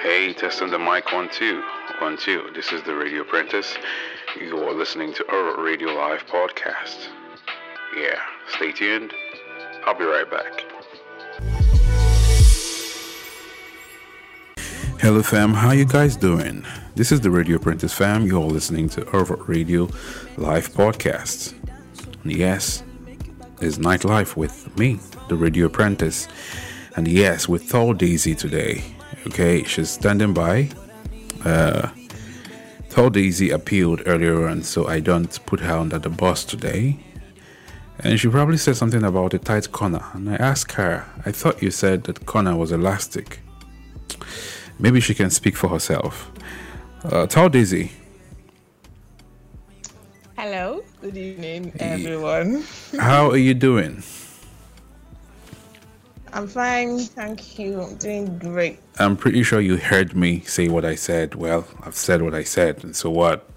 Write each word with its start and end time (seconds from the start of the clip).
Hey, 0.00 0.32
testing 0.32 0.70
the 0.70 0.78
mic 0.78 1.12
one 1.12 1.28
two 1.28 1.60
one 1.98 2.16
two. 2.16 2.50
This 2.54 2.72
is 2.72 2.84
the 2.84 2.94
Radio 2.94 3.22
Apprentice. 3.22 3.76
You 4.38 4.56
are 4.58 4.72
listening 4.72 5.12
to 5.14 5.28
our 5.28 5.60
Radio 5.60 5.88
Live 5.88 6.24
podcast. 6.28 7.08
Yeah, 7.96 8.20
stay 8.46 8.70
tuned. 8.70 9.12
I'll 9.84 9.98
be 9.98 10.04
right 10.04 10.30
back. 10.30 10.64
Hello, 15.00 15.20
fam. 15.20 15.52
How 15.52 15.72
you 15.72 15.84
guys 15.84 16.14
doing? 16.14 16.64
This 16.94 17.10
is 17.10 17.20
the 17.20 17.32
Radio 17.32 17.56
Apprentice 17.56 17.92
fam. 17.92 18.24
You're 18.24 18.42
listening 18.42 18.88
to 18.90 19.10
our 19.10 19.24
Radio 19.46 19.88
Live 20.36 20.68
podcast. 20.68 21.54
Yes, 22.24 22.84
it's 23.60 23.78
nightlife 23.78 24.36
with 24.36 24.78
me, 24.78 25.00
the 25.28 25.34
Radio 25.34 25.66
Apprentice. 25.66 26.28
And 26.94 27.08
yes, 27.08 27.48
with 27.48 27.64
Thor 27.64 27.94
Daisy 27.94 28.36
today. 28.36 28.84
Okay, 29.28 29.62
she's 29.64 29.90
standing 29.90 30.32
by. 30.32 30.70
Uh, 31.44 31.90
Thor 32.88 33.10
Daisy 33.10 33.50
appealed 33.50 34.02
earlier 34.06 34.48
on, 34.48 34.62
so 34.62 34.88
I 34.88 35.00
don't 35.00 35.38
put 35.44 35.60
her 35.60 35.76
under 35.76 35.98
the 35.98 36.08
bus 36.08 36.44
today. 36.44 36.98
And 38.00 38.18
she 38.18 38.28
probably 38.28 38.56
said 38.56 38.76
something 38.76 39.04
about 39.04 39.34
a 39.34 39.38
tight 39.38 39.70
corner. 39.70 40.04
And 40.14 40.30
I 40.30 40.36
asked 40.36 40.72
her, 40.72 41.04
I 41.26 41.32
thought 41.32 41.62
you 41.62 41.70
said 41.70 42.04
that 42.04 42.26
corner 42.26 42.56
was 42.56 42.72
elastic. 42.72 43.40
Maybe 44.78 45.00
she 45.00 45.14
can 45.14 45.30
speak 45.30 45.56
for 45.56 45.68
herself. 45.68 46.30
Uh, 47.04 47.26
Thor 47.26 47.48
Daisy. 47.48 47.92
Hello, 50.36 50.82
good 51.02 51.16
evening, 51.16 51.72
everyone. 51.80 52.64
How 52.98 53.30
are 53.30 53.36
you 53.36 53.54
doing? 53.54 54.02
I'm 56.32 56.46
fine, 56.46 56.98
thank 56.98 57.58
you. 57.58 57.80
I'm 57.82 57.96
doing 57.96 58.38
great. 58.38 58.78
I'm 58.98 59.16
pretty 59.16 59.42
sure 59.42 59.60
you 59.60 59.76
heard 59.76 60.14
me 60.14 60.40
say 60.40 60.68
what 60.68 60.84
I 60.84 60.94
said. 60.94 61.34
Well, 61.34 61.66
I've 61.82 61.94
said 61.96 62.22
what 62.22 62.34
I 62.34 62.44
said, 62.44 62.84
and 62.84 62.94
so 62.94 63.10
what? 63.10 63.48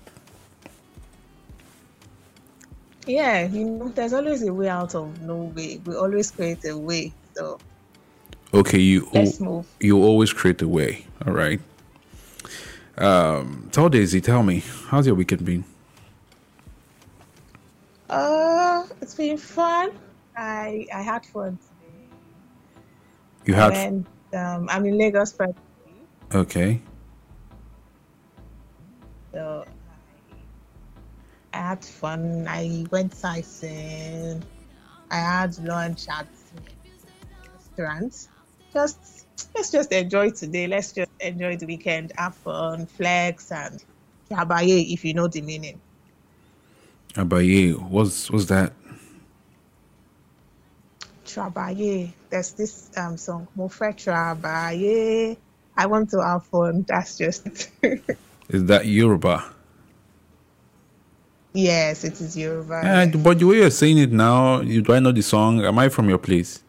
Yeah, 3.05 3.47
you 3.47 3.65
know, 3.65 3.89
there's 3.89 4.13
always 4.13 4.43
a 4.43 4.53
way 4.53 4.69
out 4.69 4.95
of 4.95 5.21
no 5.21 5.51
way. 5.55 5.81
We 5.85 5.95
always 5.95 6.31
create 6.31 6.63
a 6.65 6.77
way. 6.77 7.13
So 7.33 7.59
Okay, 8.53 8.79
you 8.79 9.07
let's 9.13 9.41
you 9.79 10.03
always 10.03 10.33
create 10.33 10.61
a 10.61 10.67
way. 10.67 11.05
All 11.25 11.33
right. 11.33 11.59
Um, 12.97 13.69
tell 13.71 13.89
Daisy, 13.89 14.19
tell 14.21 14.43
me, 14.43 14.63
how's 14.87 15.07
your 15.07 15.15
weekend 15.15 15.45
been? 15.45 15.63
Uh, 18.09 18.85
it's 19.01 19.15
been 19.15 19.37
fun. 19.37 19.91
I 20.35 20.85
I 20.93 21.01
had 21.01 21.25
fun. 21.25 21.57
You 23.51 23.57
had 23.57 23.73
And 23.73 24.05
um, 24.33 24.69
I'm 24.69 24.85
in 24.85 24.97
Lagos 24.97 25.33
presently, 25.33 25.59
okay. 26.33 26.79
so 29.33 29.65
I, 31.53 31.57
had 31.57 31.83
fun. 31.83 32.47
I 32.47 32.85
went 32.91 33.13
sightseeing. 33.13 34.41
I 35.11 35.17
had 35.17 35.59
lunch 35.59 36.07
at 36.07 36.27
restaurants. 37.53 38.29
Just 38.71 39.27
let's 39.53 39.69
just 39.69 39.91
enjoy 39.91 40.29
today. 40.29 40.67
Let's 40.67 40.93
just 40.93 41.11
enjoy 41.19 41.57
the 41.57 41.65
weekend, 41.65 42.13
have 42.15 42.35
fun, 42.35 42.85
flex, 42.85 43.51
and 43.51 43.83
trabaye 44.31 44.93
if 44.93 45.03
you 45.03 45.13
know 45.13 45.27
the 45.27 45.41
meaning. 45.41 45.81
Abaye, 47.15 47.77
what's 47.89 48.31
what's 48.31 48.45
that? 48.45 48.71
Trabaye. 51.33 52.11
There's 52.29 52.53
this 52.53 52.89
um 52.97 53.17
song, 53.17 53.47
Mofe 53.57 53.93
Trabaye. 53.95 55.37
I 55.77 55.85
want 55.85 56.09
to 56.11 56.21
have 56.23 56.45
fun. 56.45 56.83
That's 56.87 57.17
just 57.17 57.47
is 58.49 58.65
that 58.65 58.85
Yoruba? 58.85 59.43
yes, 61.53 62.03
it 62.03 62.19
is 62.21 62.37
Yoruba. 62.37 62.81
And 62.83 63.23
but 63.23 63.39
the 63.39 63.45
way 63.47 63.57
you're 63.57 63.69
saying 63.69 63.97
it 63.97 64.11
now, 64.11 64.61
you 64.61 64.81
do 64.81 64.93
I 64.93 64.99
know 64.99 65.11
the 65.11 65.21
song? 65.21 65.63
Am 65.63 65.77
I 65.79 65.89
from 65.89 66.09
your 66.09 66.17
place? 66.17 66.63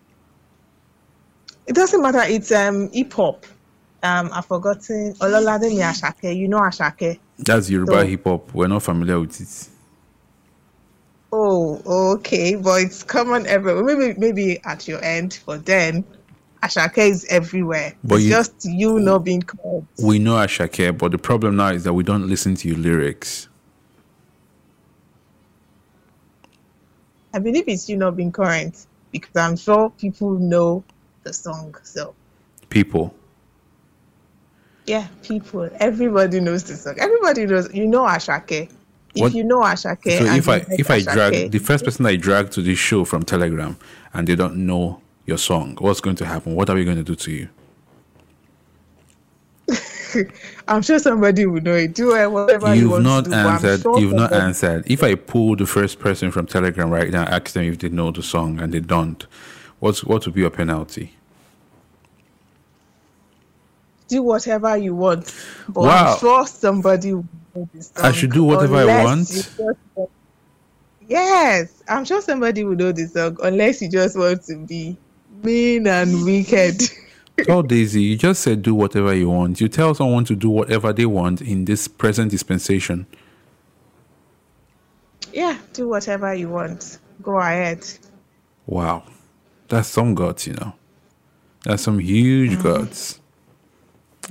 It 1.67 1.75
doesn't 1.75 2.03
matter. 2.03 2.23
It's 2.25 2.50
um 2.53 2.91
hip 2.93 3.12
hop. 3.12 3.47
Um, 4.05 4.31
I've 4.33 4.47
forgotten 4.47 5.15
Ololademi 5.21 5.79
Ashake. 5.81 6.37
You 6.37 6.49
know 6.49 6.59
Ashake. 6.59 7.21
That's 7.39 7.71
Yoruba 7.71 7.93
So- 8.00 8.06
hip 8.06 8.25
hop. 8.25 8.53
We're 8.55 8.67
not 8.69 8.83
familiar 8.83 9.21
with 9.21 9.41
it. 9.41 9.69
Oh, 11.34 11.81
okay, 12.15 12.56
but 12.56 12.82
it's 12.82 13.03
common 13.03 13.47
everywhere. 13.47 13.82
Maybe 13.82 14.19
maybe 14.19 14.60
at 14.65 14.87
your 14.87 15.03
end, 15.03 15.41
but 15.47 15.65
then 15.65 16.04
Ashake 16.62 16.98
is 16.98 17.25
everywhere. 17.31 17.94
But 18.04 18.16
it's 18.16 18.25
you- 18.25 18.31
just 18.31 18.53
you 18.65 18.98
not 19.00 19.25
being 19.25 19.43
called. 19.43 19.87
We 20.03 20.19
know 20.19 20.37
Ashake, 20.37 20.97
but 20.98 21.10
the 21.12 21.19
problem 21.19 21.56
now 21.56 21.69
is 21.69 21.84
that 21.84 21.94
we 21.94 22.04
don't 22.04 22.28
listen 22.28 22.54
to 22.56 22.69
your 22.69 22.76
lyrics. 22.76 23.48
I 27.34 27.38
believe 27.38 27.64
it's 27.66 27.88
you 27.88 27.97
not 27.97 28.14
being 28.14 28.31
current 28.31 28.87
because 29.10 29.34
I'm 29.37 29.56
sure 29.56 29.88
people 29.91 30.32
know 30.38 30.84
the 31.22 31.32
song. 31.32 31.75
So 31.82 32.14
People. 32.69 33.14
yeah, 34.87 35.06
people, 35.22 35.70
everybody 35.81 36.41
knows 36.41 36.64
the 36.64 36.76
song. 36.76 36.97
Everybody 36.99 37.47
knows. 37.47 37.72
You 37.72 37.87
know 37.87 38.04
Ashake. 38.06 38.69
If 39.15 39.21
What- 39.23 39.34
you 39.34 39.45
know 39.45 39.61
Ashake, 39.62 40.19
So 40.19 40.25
if 40.25 40.49
I 40.49 40.65
if 40.78 40.91
I 40.91 41.00
drag 41.03 41.50
the 41.50 41.59
first 41.59 41.84
person 41.84 42.06
I 42.06 42.17
drag 42.17 42.50
to 42.53 42.62
this 42.62 42.78
show 42.78 43.05
from 43.05 43.23
Telegram 43.25 43.77
and 44.15 44.27
they 44.27 44.34
don't 44.37 44.56
know 44.67 45.00
your 45.27 45.39
song, 45.39 45.77
what's 45.81 46.00
going 46.00 46.17
to 46.17 46.25
happen? 46.27 46.55
What 46.55 46.71
are 46.71 46.75
we 46.77 46.84
going 46.84 46.97
to 46.97 47.03
do 47.05 47.15
to 47.15 47.31
you? 47.31 47.49
I'm 50.69 50.83
sure 50.83 50.99
somebody 50.99 51.47
will 51.47 51.61
know 51.61 51.75
it. 51.75 51.95
Do 51.95 52.09
whatever 52.31 52.75
you 52.75 52.83
You've 52.83 52.91
want 52.91 53.05
not 53.05 53.25
to 53.25 53.31
do. 53.31 53.37
answered. 53.37 53.81
sure 53.83 53.99
You've 54.00 54.12
not 54.12 54.31
somebody- 54.31 54.47
answered. 54.47 54.84
If 54.87 55.03
I 55.03 55.15
pull 55.15 55.56
the 55.56 55.67
first 55.67 55.99
person 55.99 56.31
from 56.31 56.47
Telegram 56.47 56.91
right 56.91 57.11
now, 57.11 57.25
ask 57.25 57.53
them 57.53 57.65
if 57.65 57.79
they 57.79 57.89
know 57.89 58.11
the 58.11 58.23
song 58.23 58.61
and 58.61 58.73
they 58.73 58.81
don't, 58.81 59.27
what's 59.81 60.05
what 60.05 60.25
would 60.27 60.34
be 60.34 60.41
your 60.43 60.50
penalty? 60.50 61.15
Do 64.12 64.23
whatever 64.23 64.77
you 64.77 64.95
want. 64.95 65.34
But 65.69 65.84
Wow. 65.84 66.12
I'm 66.12 66.19
sure 66.19 66.47
somebody 66.47 67.15
will. 67.15 67.25
I 67.97 68.12
should 68.12 68.33
do 68.33 68.45
whatever 68.45 68.77
I 68.77 69.05
want? 69.05 69.28
Yes, 71.09 71.83
I'm 71.89 72.05
sure 72.05 72.23
somebody 72.23 72.65
will 72.65 72.77
know 72.77 72.93
this 72.93 73.12
song 73.15 73.37
unless 73.43 73.83
you 73.83 73.91
just 73.91 74.17
want 74.17 74.45
to 74.45 74.56
be 74.56 74.97
mean 75.43 75.87
and 75.87 76.25
wicked. 76.25 76.83
oh, 77.49 77.62
Daisy, 77.62 78.03
you 78.03 78.17
just 78.17 78.43
said 78.43 78.62
do 78.62 78.75
whatever 78.75 79.15
you 79.15 79.28
want. 79.28 79.61
You 79.61 79.69
tell 79.69 79.95
someone 79.95 80.25
to 80.27 80.37
do 80.37 80.49
whatever 80.49 80.93
they 80.93 81.06
want 81.06 81.43
in 81.43 81.65
this 81.65 81.89
present 81.89 82.31
dispensation. 82.31 83.06
yeah, 85.33 85.59
do 85.73 85.89
whatever 85.89 86.34
you 86.34 86.49
want. 86.49 86.99
Go 87.23 87.39
ahead. 87.39 87.84
Wow, 88.67 89.05
that's 89.69 89.89
some 89.89 90.15
guts, 90.15 90.47
you 90.47 90.55
know. 90.55 90.75
That's 91.65 91.83
some 91.83 91.99
huge 91.99 92.53
mm-hmm. 92.53 92.62
guts. 92.62 93.22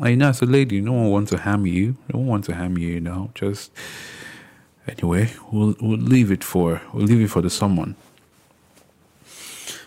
I 0.02 0.16
know, 0.16 0.30
as 0.30 0.42
a 0.42 0.46
lady, 0.46 0.82
no 0.82 0.94
one 0.94 1.10
wants 1.12 1.32
to 1.32 1.38
harm 1.38 1.68
you. 1.68 1.96
No 2.12 2.20
one 2.20 2.28
wants 2.28 2.48
to 2.48 2.56
harm 2.56 2.78
you, 2.78 2.90
you 2.90 3.00
know. 3.00 3.30
Just 3.36 3.72
anyway, 4.88 5.32
we'll 5.52 5.76
we'll 5.80 5.98
leave 5.98 6.32
it 6.32 6.44
for 6.44 6.82
we'll 6.94 7.06
leave 7.06 7.22
it 7.22 7.30
for 7.30 7.42
the 7.42 7.50
someone. 7.50 7.96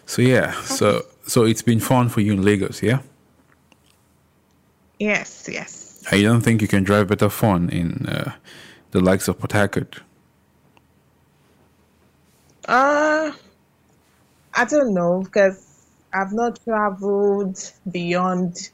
So 0.06 0.22
yeah, 0.22 0.52
so 0.62 1.04
so 1.26 1.44
it's 1.44 1.62
been 1.62 1.80
fun 1.80 2.08
for 2.08 2.20
you 2.20 2.32
in 2.32 2.42
Lagos, 2.42 2.82
yeah. 2.82 3.00
Yes, 4.98 5.48
yes. 5.50 6.04
I 6.12 6.22
don't 6.22 6.42
think 6.42 6.62
you 6.62 6.68
can 6.68 6.84
drive 6.84 7.08
better 7.08 7.28
fun 7.28 7.68
in 7.70 8.06
uh, 8.06 8.32
the 8.92 9.00
likes 9.00 9.26
of 9.26 9.38
Port 9.38 9.52
Harcourt. 9.52 10.00
Uh, 12.66 13.32
I 14.54 14.64
don't 14.64 14.94
know 14.94 15.22
because 15.24 15.86
I've 16.12 16.32
not 16.32 16.62
traveled 16.64 17.72
beyond 17.90 18.70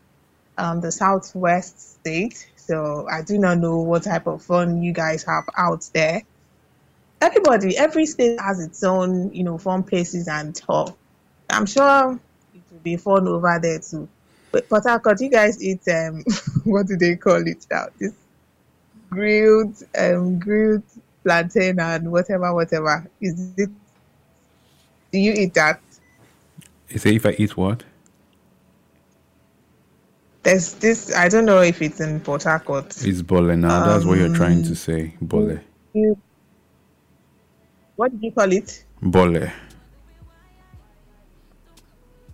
um, 0.61 0.81
the 0.81 0.93
southwest 0.93 1.95
state, 2.01 2.47
so 2.57 3.09
I 3.11 3.23
do 3.23 3.39
not 3.39 3.59
know 3.59 3.79
what 3.79 4.03
type 4.03 4.27
of 4.27 4.43
fun 4.43 4.83
you 4.83 4.93
guys 4.93 5.25
have 5.25 5.45
out 5.57 5.89
there. 5.95 6.23
Everybody, 7.23 7.77
every 7.77 8.05
state 8.07 8.39
has 8.41 8.61
its 8.61 8.85
own, 8.85 9.33
you 9.33 9.43
know, 9.43 9.57
fun 9.57 9.83
places 9.83 10.29
and 10.29 10.61
all. 10.69 10.97
I'm 11.49 11.67
sure 11.67 12.21
it 12.55 12.61
will 12.71 12.79
be 12.81 12.97
fun 12.97 13.27
over 13.27 13.59
there 13.61 13.81
too. 13.81 14.09
But 14.53 14.69
Port 14.69 14.85
Harcourt, 14.85 15.21
you 15.21 15.31
guys 15.31 15.63
eat 15.63 15.81
um, 15.89 16.25
what 16.65 16.87
do 16.87 16.97
they 16.97 17.17
call 17.17 17.47
it 17.47 17.67
now? 17.71 17.87
This 17.99 18.13
grilled 19.09 19.83
um 19.99 20.39
grilled 20.39 20.83
plantain 21.23 21.81
and 21.81 22.13
whatever, 22.13 22.53
whatever. 22.55 23.09
Is 23.21 23.53
it? 23.57 23.71
Do 25.11 25.19
you 25.19 25.33
eat 25.33 25.55
that? 25.55 25.81
You 26.91 26.99
say 26.99 27.15
if 27.15 27.25
I 27.25 27.31
eat 27.39 27.57
what? 27.57 27.85
There's 30.43 30.75
this. 30.75 31.15
I 31.15 31.29
don't 31.29 31.45
know 31.45 31.61
if 31.61 31.83
it's 31.83 32.01
in 32.01 32.21
Port 32.21 32.45
Harcourt. 32.45 32.87
It's 33.05 33.23
bole 33.23 33.55
now. 33.57 33.85
That's 33.85 34.05
what 34.05 34.19
you're 34.19 34.35
trying 34.35 34.63
to 34.63 34.71
um, 34.71 34.75
say. 34.75 35.15
Bole. 35.21 35.59
You, 35.93 36.19
what 37.97 38.13
did 38.13 38.23
you 38.23 38.33
call 38.33 38.51
it? 38.51 38.85
Bole. 39.03 39.51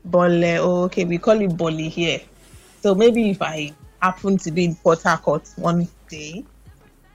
Bole. 0.04 0.44
Oh, 0.58 0.84
okay, 0.84 1.04
we 1.04 1.18
call 1.18 1.40
it 1.40 1.56
boli 1.56 1.88
here. 1.88 2.20
So 2.80 2.94
maybe 2.94 3.30
if 3.30 3.42
I 3.42 3.74
happen 4.00 4.36
to 4.38 4.52
be 4.52 4.66
in 4.66 4.76
Port 4.76 5.02
Harcourt 5.02 5.50
one 5.56 5.88
day, 6.08 6.44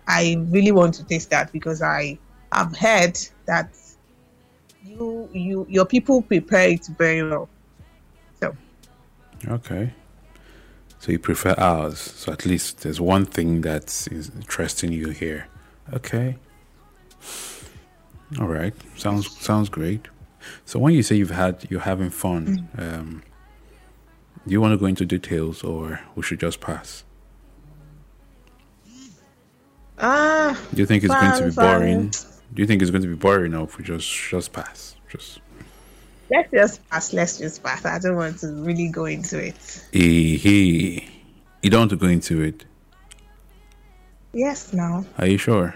I 0.08 0.36
really 0.50 0.74
want 0.74 0.96
to 0.96 1.06
taste 1.06 1.30
that 1.30 1.54
because 1.54 1.82
I 1.82 2.18
have 2.52 2.76
heard 2.76 3.18
that 3.46 3.70
you 4.84 5.30
you 5.32 5.66
your 5.70 5.86
people 5.86 6.22
prepare 6.22 6.70
it 6.70 6.86
very 6.98 7.24
well. 7.24 7.48
So 8.42 8.56
Okay. 9.48 9.94
So 11.02 11.12
you 11.12 11.18
prefer 11.18 11.56
ours. 11.58 11.98
So 12.00 12.32
at 12.32 12.46
least 12.46 12.82
there's 12.82 13.02
one 13.02 13.26
thing 13.26 13.62
that's 13.62 14.08
interesting 14.08 14.92
you 14.92 15.10
here. 15.10 15.48
Okay. 15.94 16.38
All 18.40 18.48
right. 18.48 18.74
Sounds 18.98 19.36
sounds 19.42 19.68
great. 19.68 20.08
So 20.66 20.78
when 20.80 20.94
you 20.94 21.02
say 21.02 21.16
you've 21.16 21.32
had 21.32 21.66
you're 21.72 21.80
having 21.82 22.12
fun, 22.12 22.70
um, 22.78 23.24
do 24.46 24.52
you 24.54 24.62
want 24.62 24.74
to 24.74 24.78
go 24.78 24.86
into 24.86 25.04
details 25.06 25.64
or 25.64 26.00
we 26.16 26.22
should 26.22 26.40
just 26.40 26.62
pass? 26.62 27.04
ah, 29.98 30.56
Do 30.74 30.82
you 30.82 30.86
think 30.86 31.04
it's 31.04 31.14
going 31.14 31.32
to 31.38 31.46
be 31.46 31.52
Fun, 31.52 31.66
fun. 31.66 31.80
boring? 31.80 32.10
Do 32.54 32.62
you 32.62 32.68
think 32.68 32.82
it's 32.84 32.92
going 32.92 33.02
to 33.04 33.08
be 33.08 33.16
boring 33.16 33.56
or 33.56 33.64
if 33.64 33.78
we 33.80 33.84
just 33.84 34.08
just 34.30 34.54
pass? 34.54 34.96
Just 35.10 35.40
let's 36.32 36.50
just 36.52 36.90
pass. 36.90 37.14
Let's 37.14 37.38
just 37.38 37.62
pass. 37.62 37.86
I 37.86 38.00
don't 38.00 38.16
want 38.16 38.40
to 38.40 38.48
really 38.48 38.90
go 38.90 39.06
into 39.06 39.38
it. 39.38 39.86
eh, 39.94 40.38
hey, 40.38 41.08
you 41.62 41.70
don't 41.70 41.82
want 41.82 41.92
to 41.92 41.98
go 41.98 42.08
into 42.08 42.42
it. 42.42 42.66
Yes, 44.34 44.72
now 44.74 45.06
Are 45.18 45.28
you 45.28 45.38
sure? 45.38 45.76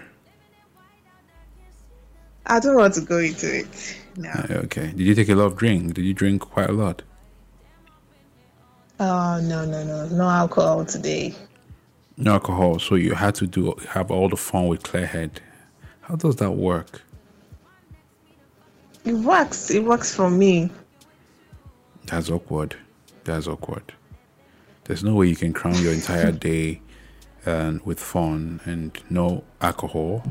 I 2.46 2.58
don't 2.60 2.76
want 2.76 2.94
to 2.94 3.00
go 3.02 3.18
into 3.18 3.58
it. 3.60 3.96
No. 4.16 4.30
Uh, 4.30 4.62
Okay. 4.64 4.86
Did 4.96 5.00
you 5.00 5.14
take 5.14 5.28
a 5.28 5.34
lot 5.34 5.46
of 5.46 5.56
drink? 5.56 5.94
Did 5.94 6.04
you 6.04 6.14
drink 6.14 6.40
quite 6.42 6.70
a 6.70 6.72
lot? 6.72 7.02
Oh 8.98 9.38
no 9.42 9.66
no 9.66 9.84
no 9.84 10.08
no 10.08 10.24
alcohol 10.28 10.84
today. 10.86 11.34
No 12.16 12.32
alcohol, 12.34 12.78
so 12.78 12.94
you 12.94 13.12
had 13.14 13.34
to 13.34 13.46
do 13.46 13.74
have 13.90 14.10
all 14.10 14.30
the 14.30 14.38
fun 14.38 14.68
with 14.68 14.82
clear 14.84 15.04
head. 15.06 15.42
How 16.00 16.16
does 16.16 16.36
that 16.36 16.52
work? 16.52 17.02
It 19.06 19.14
works. 19.14 19.70
It 19.70 19.84
works 19.84 20.14
for 20.14 20.28
me. 20.28 20.70
That's 22.06 22.28
awkward. 22.30 22.76
That's 23.24 23.46
awkward. 23.46 23.94
There's 24.84 25.04
no 25.04 25.14
way 25.14 25.26
you 25.28 25.36
can 25.36 25.52
crown 25.52 25.80
your 25.82 25.92
entire 25.92 26.32
day 26.50 26.80
and 27.44 27.80
with 27.86 28.00
fun 28.00 28.60
and 28.64 28.98
no 29.08 29.44
alcohol. 29.60 30.24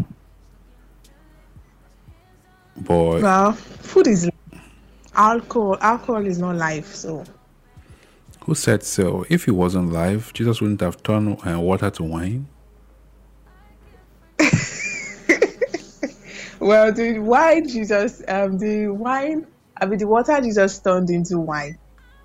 Boy, 2.77 3.21
Well, 3.21 3.53
food 3.53 4.07
is 4.07 4.29
alcohol. 5.15 5.77
Alcohol 5.79 6.25
is 6.25 6.37
not 6.37 6.55
life. 6.57 6.93
So 6.93 7.23
who 8.41 8.55
said 8.55 8.83
so? 8.83 9.25
If 9.29 9.45
he 9.45 9.51
wasn't 9.51 9.91
live, 9.93 10.33
Jesus 10.33 10.59
wouldn't 10.61 10.81
have 10.81 11.01
turned 11.01 11.39
uh, 11.47 11.59
water 11.59 11.89
to 11.91 12.03
wine. 12.03 12.47
Well, 16.59 16.91
the 16.91 17.19
wine 17.19 17.67
Jesus, 17.67 18.21
um, 18.27 18.57
the 18.57 18.87
wine. 18.87 19.47
I 19.77 19.85
mean, 19.85 19.99
the 19.99 20.07
water 20.07 20.39
Jesus 20.41 20.79
turned 20.79 21.09
into 21.09 21.37
wine. 21.39 21.77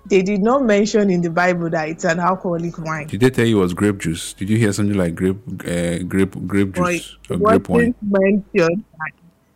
They 0.07 0.21
did 0.23 0.41
not 0.41 0.63
mention 0.63 1.09
in 1.09 1.21
the 1.21 1.29
Bible 1.29 1.69
that 1.69 1.89
it's 1.89 2.05
an 2.05 2.19
alcoholic 2.19 2.77
wine. 2.79 3.07
Did 3.07 3.19
they 3.19 3.29
tell 3.29 3.45
you 3.45 3.59
it 3.59 3.61
was 3.61 3.73
grape 3.73 3.99
juice? 3.99 4.33
Did 4.33 4.49
you 4.49 4.57
hear 4.57 4.73
something 4.73 4.97
like 4.97 5.13
grape, 5.15 5.37
uh, 5.67 5.99
grape, 6.03 6.35
grape 6.47 6.73
juice 6.73 7.17
it 7.29 7.33
or 7.33 7.37
grape 7.37 7.69
wine? 7.69 7.93
wasn't 8.01 8.43
mentioned. 8.55 8.83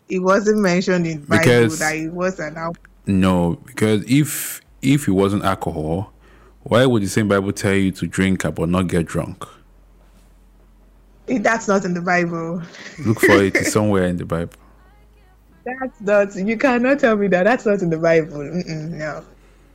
It 0.07 0.19
wasn't 0.19 0.59
mentioned 0.59 1.07
in 1.07 1.21
the 1.21 1.27
Bible 1.27 1.43
Because- 1.43 1.79
that 1.79 1.95
it 1.95 2.13
was 2.13 2.39
an 2.39 2.57
alcohol. 2.57 2.85
No, 3.07 3.59
because 3.65 4.03
if 4.07 4.61
if 4.81 5.07
it 5.07 5.11
wasn't 5.11 5.43
alcohol, 5.43 6.11
why 6.63 6.85
would 6.85 7.01
the 7.03 7.07
same 7.07 7.27
Bible 7.27 7.51
tell 7.51 7.73
you 7.73 7.91
to 7.91 8.07
drink 8.07 8.43
but 8.55 8.69
not 8.69 8.87
get 8.87 9.05
drunk? 9.05 9.45
That's 11.27 11.67
not 11.67 11.85
in 11.85 11.93
the 11.93 12.01
Bible. 12.01 12.61
Look 13.05 13.19
for 13.19 13.43
it 13.43 13.57
somewhere 13.65 14.05
in 14.05 14.17
the 14.17 14.25
Bible. 14.25 14.53
That's 15.65 16.01
not. 16.01 16.35
You 16.35 16.57
cannot 16.57 16.99
tell 16.99 17.15
me 17.15 17.27
that. 17.27 17.43
That's 17.43 17.65
not 17.65 17.81
in 17.81 17.89
the 17.89 17.97
Bible. 17.97 18.37
Mm-mm, 18.37 18.91
no, 18.91 19.25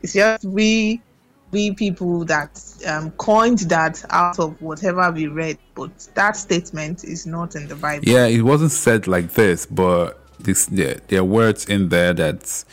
it's 0.03 0.13
just 0.13 0.45
we, 0.45 1.03
we 1.51 1.75
people 1.75 2.25
that 2.27 2.63
um, 2.87 3.11
coined 3.13 3.61
that 3.71 4.05
out 4.11 4.39
of 4.39 4.61
whatever 4.63 5.11
we 5.11 5.27
read. 5.27 5.59
But 5.75 5.91
that 6.15 6.37
statement 6.37 7.03
is 7.03 7.27
not 7.27 7.57
in 7.57 7.67
the 7.67 7.75
Bible. 7.75 8.05
Yeah, 8.07 8.27
it 8.27 8.43
wasn't 8.43 8.71
said 8.71 9.09
like 9.09 9.33
this, 9.33 9.67
but 9.67 10.21
this 10.39 10.67
there, 10.67 11.01
there 11.09 11.21
are 11.21 11.25
words 11.25 11.65
in 11.69 11.89
there 11.89 12.15
that 12.15 12.65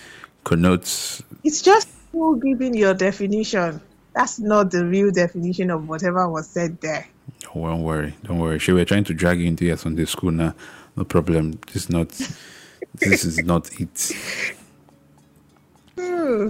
connotes. 0.44 1.24
It's 1.44 1.63
just 1.63 1.90
you 2.13 2.40
giving 2.44 2.75
your 2.75 2.94
definition. 2.94 3.81
That's 4.13 4.40
not 4.40 4.72
the 4.72 4.86
real 4.86 5.12
definition 5.12 5.72
of 5.72 5.88
whatever 5.90 6.30
was 6.30 6.48
said 6.48 6.80
there. 6.81 7.08
Oh, 7.54 7.68
don't 7.68 7.84
worry, 7.84 8.16
don't 8.24 8.40
worry. 8.40 8.60
She 8.60 8.74
we're 8.74 8.86
trying 8.86 9.04
to 9.06 9.13
drag 9.13 9.40
you 9.40 9.48
into 9.48 9.66
your 9.66 9.78
Sunday 9.78 10.06
school 10.06 10.31
now. 10.31 10.54
No 10.96 11.04
problem. 11.04 11.60
This 11.68 11.84
is 11.84 11.90
not. 11.90 12.10
This 12.95 13.25
is 13.25 13.44
not 13.44 13.69
it. 13.80 14.12
Hmm. 15.98 16.50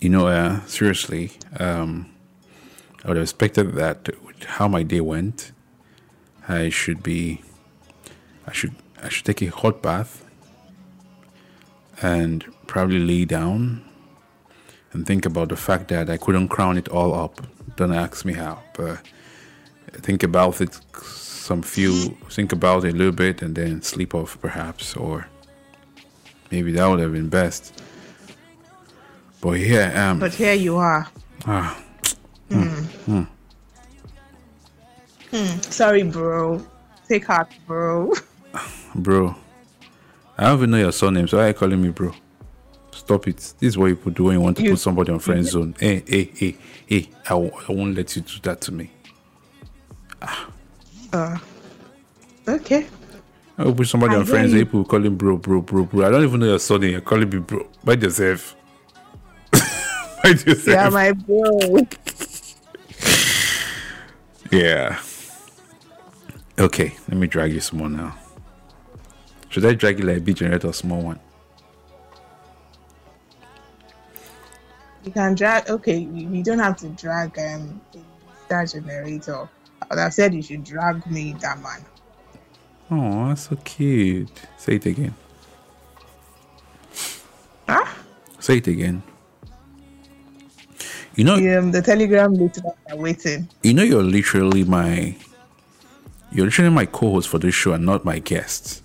You 0.00 0.08
know, 0.08 0.26
uh, 0.26 0.64
seriously, 0.66 1.32
um, 1.58 2.12
I 3.04 3.08
would 3.08 3.16
have 3.16 3.24
expected 3.24 3.74
that 3.74 4.08
with 4.24 4.42
how 4.44 4.68
my 4.68 4.82
day 4.82 5.00
went, 5.00 5.52
I 6.48 6.70
should 6.70 7.02
be, 7.02 7.42
I 8.46 8.52
should, 8.52 8.74
I 9.02 9.08
should 9.08 9.24
take 9.24 9.42
a 9.42 9.46
hot 9.46 9.80
bath 9.82 10.24
and 12.02 12.44
probably 12.66 12.98
lay 12.98 13.24
down 13.24 13.84
and 14.92 15.06
think 15.06 15.24
about 15.24 15.48
the 15.50 15.56
fact 15.56 15.88
that 15.88 16.10
I 16.10 16.16
couldn't 16.16 16.48
crown 16.48 16.76
it 16.76 16.88
all 16.88 17.14
up. 17.14 17.40
Don't 17.76 17.92
ask 17.92 18.24
me 18.24 18.34
how, 18.34 18.62
but 18.74 18.98
think 19.92 20.22
about 20.22 20.60
it 20.60 20.78
some 21.42 21.62
few, 21.62 22.16
think 22.30 22.52
about 22.52 22.84
it 22.84 22.94
a 22.94 22.96
little 22.96 23.12
bit 23.12 23.42
and 23.42 23.54
then 23.54 23.82
sleep 23.82 24.14
off 24.14 24.40
perhaps, 24.40 24.96
or 24.96 25.26
maybe 26.50 26.72
that 26.72 26.86
would 26.86 27.00
have 27.00 27.12
been 27.12 27.28
best. 27.28 27.82
But 29.40 29.52
here 29.58 29.82
I 29.82 29.98
am. 29.98 30.18
But 30.20 30.34
here 30.34 30.54
you 30.54 30.76
are. 30.76 31.08
Ah, 31.46 31.76
Hmm, 32.50 32.62
hmm. 32.62 33.22
hmm. 35.30 35.36
hmm. 35.36 35.60
Sorry, 35.62 36.02
bro. 36.04 36.64
Take 37.08 37.26
heart, 37.26 37.52
bro. 37.66 38.12
bro. 38.94 39.34
I 40.38 40.44
don't 40.44 40.58
even 40.58 40.70
know 40.70 40.78
your 40.78 40.92
surname, 40.92 41.26
so 41.28 41.38
why 41.38 41.44
are 41.44 41.48
you 41.48 41.54
calling 41.54 41.82
me 41.82 41.88
bro? 41.90 42.12
Stop 42.92 43.26
it. 43.26 43.36
This 43.36 43.54
is 43.60 43.78
what 43.78 43.86
you 43.86 43.96
do 43.96 44.24
when 44.24 44.34
you 44.34 44.40
want 44.40 44.56
to 44.58 44.62
You- 44.62 44.70
put 44.70 44.78
somebody 44.80 45.10
on 45.12 45.18
friend 45.18 45.44
zone. 45.44 45.74
Hey, 45.80 46.02
hey, 46.06 46.30
hey, 46.36 46.56
hey, 46.86 47.08
I, 47.26 47.30
w- 47.30 47.52
I 47.68 47.72
won't 47.72 47.96
let 47.96 48.14
you 48.14 48.22
do 48.22 48.34
that 48.42 48.60
to 48.62 48.72
me. 48.72 48.90
Ah. 50.20 50.48
Uh, 51.12 51.38
okay. 52.48 52.86
I 53.58 53.64
will 53.64 53.74
put 53.74 53.86
somebody 53.86 54.14
I 54.14 54.18
on 54.18 54.24
Friends 54.24 54.52
you. 54.52 54.64
people 54.64 54.84
call 54.84 55.04
him 55.04 55.16
bro, 55.16 55.36
bro, 55.36 55.60
bro, 55.60 55.84
bro. 55.84 56.06
I 56.06 56.10
don't 56.10 56.24
even 56.24 56.40
know 56.40 56.46
your 56.46 56.58
surname. 56.58 56.92
You're 56.92 57.00
calling 57.02 57.28
me 57.28 57.38
bro. 57.38 57.68
By 57.84 57.94
yourself. 57.94 58.56
By 59.52 60.30
yourself. 60.30 60.66
Yeah, 60.66 60.88
my 60.88 61.12
bro. 61.12 61.86
Yeah. 64.50 65.00
Okay, 66.58 66.94
let 67.08 67.16
me 67.16 67.26
drag 67.26 67.52
you 67.52 67.60
some 67.60 67.78
more 67.78 67.88
now. 67.88 68.16
Should 69.48 69.64
I 69.64 69.74
drag 69.74 69.98
you 69.98 70.06
like 70.06 70.18
a 70.18 70.20
big 70.20 70.36
generator 70.36 70.68
or 70.68 70.72
small 70.72 71.02
one? 71.02 71.20
You 75.04 75.10
can 75.10 75.34
drag. 75.34 75.68
Okay, 75.68 75.98
you, 75.98 76.28
you 76.30 76.42
don't 76.42 76.58
have 76.58 76.76
to 76.78 76.88
drag 76.90 77.38
um 77.38 77.80
that 78.48 78.70
generator. 78.70 79.48
I 79.90 80.08
said 80.10 80.34
you 80.34 80.42
should 80.42 80.64
drag 80.64 81.06
me 81.10 81.34
that 81.40 81.60
man. 81.62 81.84
Oh, 82.90 83.28
that's 83.28 83.48
so 83.48 83.56
cute. 83.56 84.30
Say 84.58 84.74
it 84.76 84.86
again. 84.86 85.14
Huh? 87.68 87.86
Say 88.38 88.58
it 88.58 88.66
again. 88.66 89.02
You 91.14 91.24
know, 91.24 91.34
Um, 91.58 91.70
the 91.72 91.82
telegram 91.82 92.34
listeners 92.34 92.72
are 92.90 92.96
waiting. 92.96 93.48
you 93.62 93.74
know, 93.74 93.82
you're 93.82 94.02
literally 94.02 94.64
my, 94.64 95.14
you're 96.32 96.46
literally 96.46 96.70
my 96.70 96.86
co-host 96.86 97.28
for 97.28 97.38
this 97.38 97.54
show 97.54 97.72
and 97.72 97.84
not 97.84 98.04
my 98.04 98.18
guest. 98.18 98.82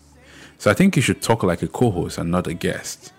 So 0.57 0.69
I 0.69 0.73
think 0.73 0.95
you 0.95 1.01
should 1.01 1.21
talk 1.21 1.43
like 1.43 1.61
a 1.61 1.67
co-host 1.67 2.17
and 2.17 2.29
not 2.31 2.47
a 2.47 2.53
guest. 2.53 3.13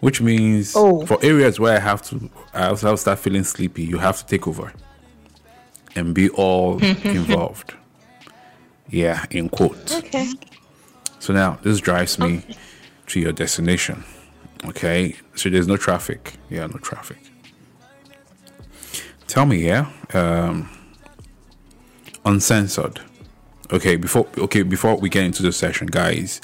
Which 0.00 0.20
means 0.20 0.74
Oh. 0.76 1.04
for 1.06 1.18
areas 1.24 1.58
where 1.58 1.76
I 1.76 1.80
have 1.80 2.02
to, 2.02 2.30
I 2.54 2.66
also 2.68 2.94
start 2.96 3.18
feeling 3.18 3.42
sleepy. 3.42 3.82
You 3.82 3.98
have 3.98 4.16
to 4.18 4.26
take 4.26 4.46
over 4.46 4.72
and 5.94 6.14
be 6.14 6.28
all 6.30 6.78
involved. 7.04 7.74
Yeah, 8.90 9.24
in 9.30 9.48
quotes. 9.48 9.96
Okay. 9.96 10.32
So 11.18 11.32
now 11.32 11.58
this 11.62 11.80
drives 11.80 12.18
me 12.18 12.42
to 13.08 13.20
your 13.20 13.32
destination. 13.32 14.04
Okay, 14.64 15.14
so 15.34 15.48
there's 15.50 15.68
no 15.68 15.76
traffic. 15.76 16.34
Yeah, 16.50 16.66
no 16.66 16.78
traffic. 16.78 17.18
Tell 19.26 19.46
me, 19.46 19.58
yeah, 19.58 19.90
um, 20.14 20.68
uncensored. 22.24 23.00
Okay, 23.70 23.96
before 23.96 24.26
okay 24.38 24.62
before 24.62 24.96
we 24.96 25.08
get 25.10 25.24
into 25.24 25.42
the 25.42 25.52
session, 25.52 25.86
guys, 25.86 26.40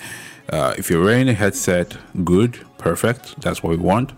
uh, 0.51 0.75
if 0.77 0.91
you're 0.91 1.03
wearing 1.03 1.29
a 1.29 1.35
headset, 1.35 1.97
good, 2.25 2.59
perfect. 2.79 3.41
That's 3.41 3.63
what 3.63 3.71
we 3.71 3.77
want. 3.77 4.13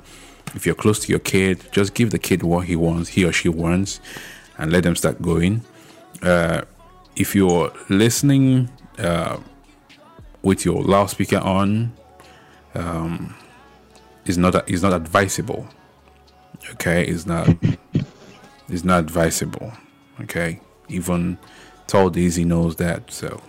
If 0.54 0.66
you're 0.66 0.75
close 0.75 0.99
to 1.00 1.09
your 1.09 1.21
kid, 1.21 1.64
just 1.71 1.95
give 1.95 2.11
the 2.11 2.18
kid 2.18 2.42
what 2.42 2.66
he 2.66 2.76
wants, 2.76 3.11
he 3.11 3.25
or 3.25 3.33
she 3.33 3.49
wants. 3.49 4.00
And 4.58 4.72
let 4.72 4.82
them 4.82 4.96
start 4.96 5.20
going. 5.20 5.62
Uh, 6.22 6.62
if 7.14 7.34
you're 7.34 7.72
listening 7.88 8.70
uh, 8.98 9.38
with 10.42 10.64
your 10.64 10.82
loudspeaker 10.82 11.38
on, 11.38 11.92
um, 12.75 13.34
is 14.25 14.38
not 14.38 14.68
is 14.68 14.82
not 14.82 14.92
advisable. 14.92 15.66
Okay, 16.72 17.04
it's 17.06 17.26
not 17.26 17.48
it's 18.68 18.84
not 18.84 19.00
advisable. 19.00 19.72
Okay, 20.20 20.60
even 20.88 21.38
Tall 21.86 22.10
Daisy 22.10 22.44
knows 22.44 22.76
that. 22.76 23.10
So, 23.10 23.40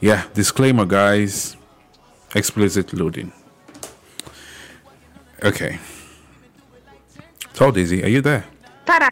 yeah, 0.00 0.24
disclaimer, 0.34 0.86
guys. 0.86 1.56
Explicit 2.34 2.92
loading. 2.92 3.32
Okay. 5.42 5.78
Tall 7.54 7.72
Daisy, 7.72 8.02
are 8.02 8.08
you 8.08 8.20
there? 8.20 8.44
Ta-da! 8.86 9.08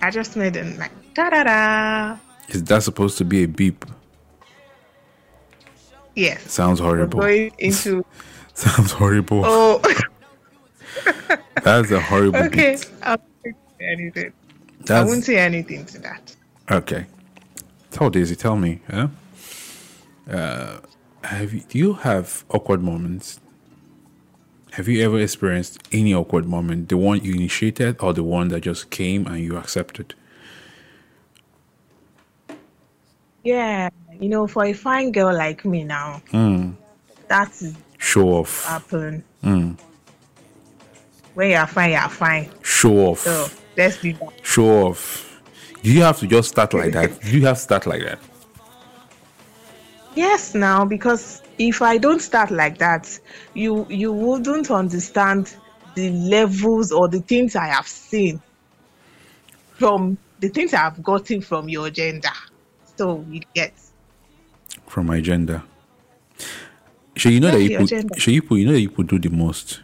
I 0.00 0.10
just 0.10 0.36
made 0.36 0.56
it 0.56 0.78
like 0.78 0.92
ta-da-da. 1.14 2.18
Is 2.48 2.62
that 2.64 2.82
supposed 2.82 3.18
to 3.18 3.24
be 3.24 3.42
a 3.44 3.48
beep? 3.48 3.84
Yes. 6.14 6.50
Sounds 6.50 6.80
We're 6.80 6.88
horrible. 6.96 7.20
going 7.20 7.52
into 7.58 8.04
Sounds 8.54 8.92
horrible. 8.92 9.42
oh 9.44 9.80
That's 11.62 11.90
a 11.90 12.00
horrible 12.00 12.40
okay. 12.44 12.76
beat. 12.76 12.90
I 13.02 13.10
won't 13.16 13.22
say 13.44 13.54
anything. 13.92 14.32
I 14.90 15.04
won't 15.04 15.24
say 15.24 15.36
anything 15.38 15.84
to 15.86 15.98
that. 16.00 16.34
okay. 16.70 17.06
Tell 17.90 18.10
Daisy, 18.10 18.36
tell 18.36 18.56
me, 18.56 18.80
huh? 18.90 19.08
Uh, 20.30 20.78
have 21.24 21.52
you, 21.54 21.60
do 21.68 21.78
you 21.78 21.92
have 21.94 22.44
awkward 22.50 22.82
moments? 22.82 23.40
Have 24.78 24.86
you 24.86 25.04
ever 25.04 25.18
experienced 25.18 25.80
any 25.90 26.14
awkward 26.14 26.46
moment? 26.46 26.88
The 26.88 26.96
one 26.96 27.20
you 27.24 27.34
initiated 27.34 27.96
or 28.00 28.12
the 28.12 28.22
one 28.22 28.46
that 28.50 28.60
just 28.60 28.90
came 28.90 29.26
and 29.26 29.40
you 29.40 29.56
accepted? 29.56 30.14
Yeah, 33.42 33.90
you 34.20 34.28
know, 34.28 34.46
for 34.46 34.64
a 34.66 34.72
fine 34.72 35.10
girl 35.10 35.34
like 35.36 35.64
me 35.64 35.82
now, 35.82 36.22
Hmm. 36.30 36.70
that 37.26 37.50
is 37.60 37.74
Show 37.98 38.28
off. 38.28 38.66
happen. 38.66 39.24
Hmm. 39.42 39.72
When 41.34 41.50
you're 41.50 41.66
fine, 41.66 41.90
you're 41.90 42.08
fine. 42.08 42.48
Show 42.62 42.98
off. 43.08 43.18
So 43.18 43.48
let's 43.76 44.00
do 44.00 44.12
that. 44.12 44.32
Show 44.44 44.86
off. 44.86 45.40
Do 45.82 45.92
you 45.92 46.02
have 46.02 46.20
to 46.20 46.28
just 46.28 46.50
start 46.50 46.72
like 46.72 46.92
that? 46.92 47.20
Do 47.20 47.36
you 47.36 47.44
have 47.46 47.56
to 47.56 47.62
start 47.62 47.84
like 47.84 48.04
that? 48.04 48.20
Yes, 50.14 50.54
now 50.54 50.84
because 50.84 51.42
if 51.58 51.82
I 51.82 51.98
don't 51.98 52.20
start 52.20 52.50
like 52.50 52.78
that, 52.78 53.18
you 53.54 53.86
you 53.88 54.12
wouldn't 54.12 54.70
understand 54.70 55.54
the 55.94 56.10
levels 56.10 56.92
or 56.92 57.08
the 57.08 57.20
things 57.20 57.56
I 57.56 57.66
have 57.66 57.88
seen 57.88 58.40
from 59.74 60.18
the 60.40 60.48
things 60.48 60.72
I 60.74 60.78
have 60.78 61.02
gotten 61.02 61.40
from 61.40 61.68
your 61.68 61.90
gender. 61.90 62.30
So 62.96 63.24
you 63.28 63.40
get 63.54 63.72
from 64.86 65.06
my 65.06 65.20
gender. 65.20 65.62
So 67.16 67.28
you 67.28 67.40
know 67.40 67.50
that 67.50 67.60
you 67.60 67.76
put, 67.76 68.20
so 68.20 68.30
you 68.30 68.42
put, 68.42 68.58
you 68.60 68.66
know 68.66 68.72
that 68.72 68.80
you 68.80 68.90
put 68.90 69.08
do 69.08 69.18
the 69.18 69.30
most. 69.30 69.80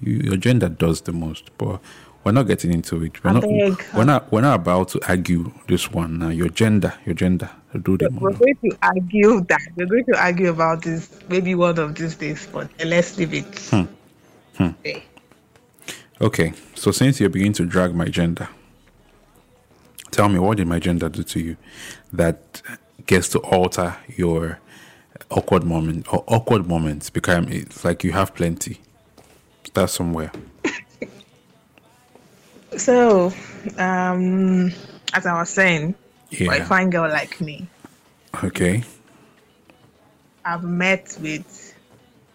You, 0.00 0.20
your 0.24 0.36
gender 0.36 0.68
does 0.68 1.00
the 1.00 1.12
most, 1.12 1.50
but 1.58 1.80
we're 2.26 2.32
not 2.32 2.48
getting 2.48 2.72
into 2.72 3.04
it. 3.04 3.22
We're 3.22 3.30
I 3.30 3.34
not. 3.34 3.42
beg. 3.42 3.84
We're 3.94 4.04
not. 4.04 4.32
We're 4.32 4.40
not 4.40 4.56
about 4.56 4.88
to 4.88 5.00
argue 5.08 5.52
this 5.68 5.92
one 5.92 6.18
now. 6.18 6.30
Your 6.30 6.48
gender, 6.48 6.92
your 7.04 7.14
gender, 7.14 7.48
do 7.84 7.96
the 7.96 8.08
we're 8.10 8.32
going 8.32 8.56
to 8.64 8.76
argue 8.82 9.42
that 9.42 9.60
we're 9.76 9.86
going 9.86 10.04
to 10.06 10.20
argue 10.20 10.50
about 10.50 10.82
this 10.82 11.08
maybe 11.28 11.54
one 11.54 11.78
of 11.78 11.94
these 11.94 12.16
days, 12.16 12.48
but 12.52 12.68
let's 12.84 13.16
leave 13.16 13.32
it. 13.32 13.58
Hmm. 13.70 13.84
Okay. 14.60 15.04
Okay, 16.20 16.52
so 16.74 16.90
since 16.90 17.20
you're 17.20 17.28
beginning 17.28 17.52
to 17.52 17.64
drag 17.64 17.94
my 17.94 18.06
gender, 18.06 18.48
tell 20.10 20.28
me 20.28 20.40
what 20.40 20.56
did 20.56 20.66
my 20.66 20.80
gender 20.80 21.08
do 21.08 21.22
to 21.22 21.38
you 21.38 21.56
that 22.12 22.60
gets 23.06 23.28
to 23.28 23.38
alter 23.38 23.94
your 24.16 24.58
awkward 25.30 25.62
moment 25.62 26.12
or 26.12 26.24
awkward 26.26 26.66
moments? 26.66 27.08
Because 27.08 27.46
it's 27.50 27.84
like 27.84 28.02
you 28.02 28.10
have 28.10 28.34
plenty. 28.34 28.80
Start 29.62 29.90
somewhere. 29.90 30.32
So, 32.76 33.32
um, 33.78 34.72
as 35.14 35.26
I 35.26 35.38
was 35.38 35.50
saying, 35.50 35.94
for 36.36 36.54
a 36.54 36.64
fine 36.64 36.90
girl 36.90 37.08
like 37.10 37.40
me, 37.40 37.68
Okay. 38.44 38.84
I've 40.44 40.62
met 40.62 41.16
with 41.20 41.74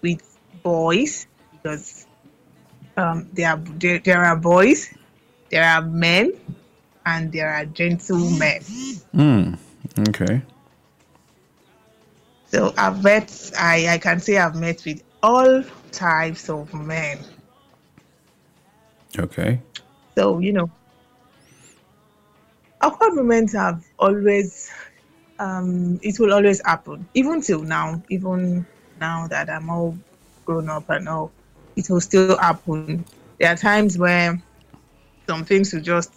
with 0.01 0.21
boys 0.63 1.27
because 1.51 2.07
um, 2.97 3.29
there 3.33 3.51
are 3.51 3.57
there, 3.57 3.99
there 3.99 4.25
are 4.25 4.35
boys, 4.35 4.89
there 5.49 5.63
are 5.63 5.81
men, 5.81 6.33
and 7.05 7.31
there 7.31 7.49
are 7.49 7.65
gentlemen. 7.65 8.61
Hmm. 9.13 9.53
Okay. 10.09 10.41
So 12.47 12.73
I've 12.77 13.03
met 13.03 13.51
I, 13.57 13.87
I 13.89 13.97
can 13.97 14.19
say 14.19 14.37
I've 14.37 14.55
met 14.55 14.83
with 14.85 15.03
all 15.23 15.63
types 15.91 16.49
of 16.49 16.73
men. 16.73 17.19
Okay. 19.17 19.61
So 20.17 20.39
you 20.39 20.53
know, 20.53 20.69
awkward 22.81 23.13
moments 23.13 23.53
have 23.53 23.83
always 23.99 24.69
um, 25.39 25.99
it 26.01 26.19
will 26.19 26.33
always 26.33 26.61
happen, 26.65 27.07
even 27.13 27.41
till 27.41 27.63
now. 27.63 28.01
Even 28.09 28.65
now 28.99 29.27
that 29.27 29.49
I'm 29.49 29.69
all 29.69 29.97
grown 30.45 30.69
up 30.69 30.89
and 30.89 31.07
all, 31.09 31.33
it 31.75 31.89
will 31.89 32.01
still 32.01 32.37
happen. 32.37 33.05
There 33.39 33.51
are 33.51 33.55
times 33.57 33.97
where 33.97 34.41
some 35.27 35.43
things 35.45 35.73
will 35.73 35.81
just 35.81 36.13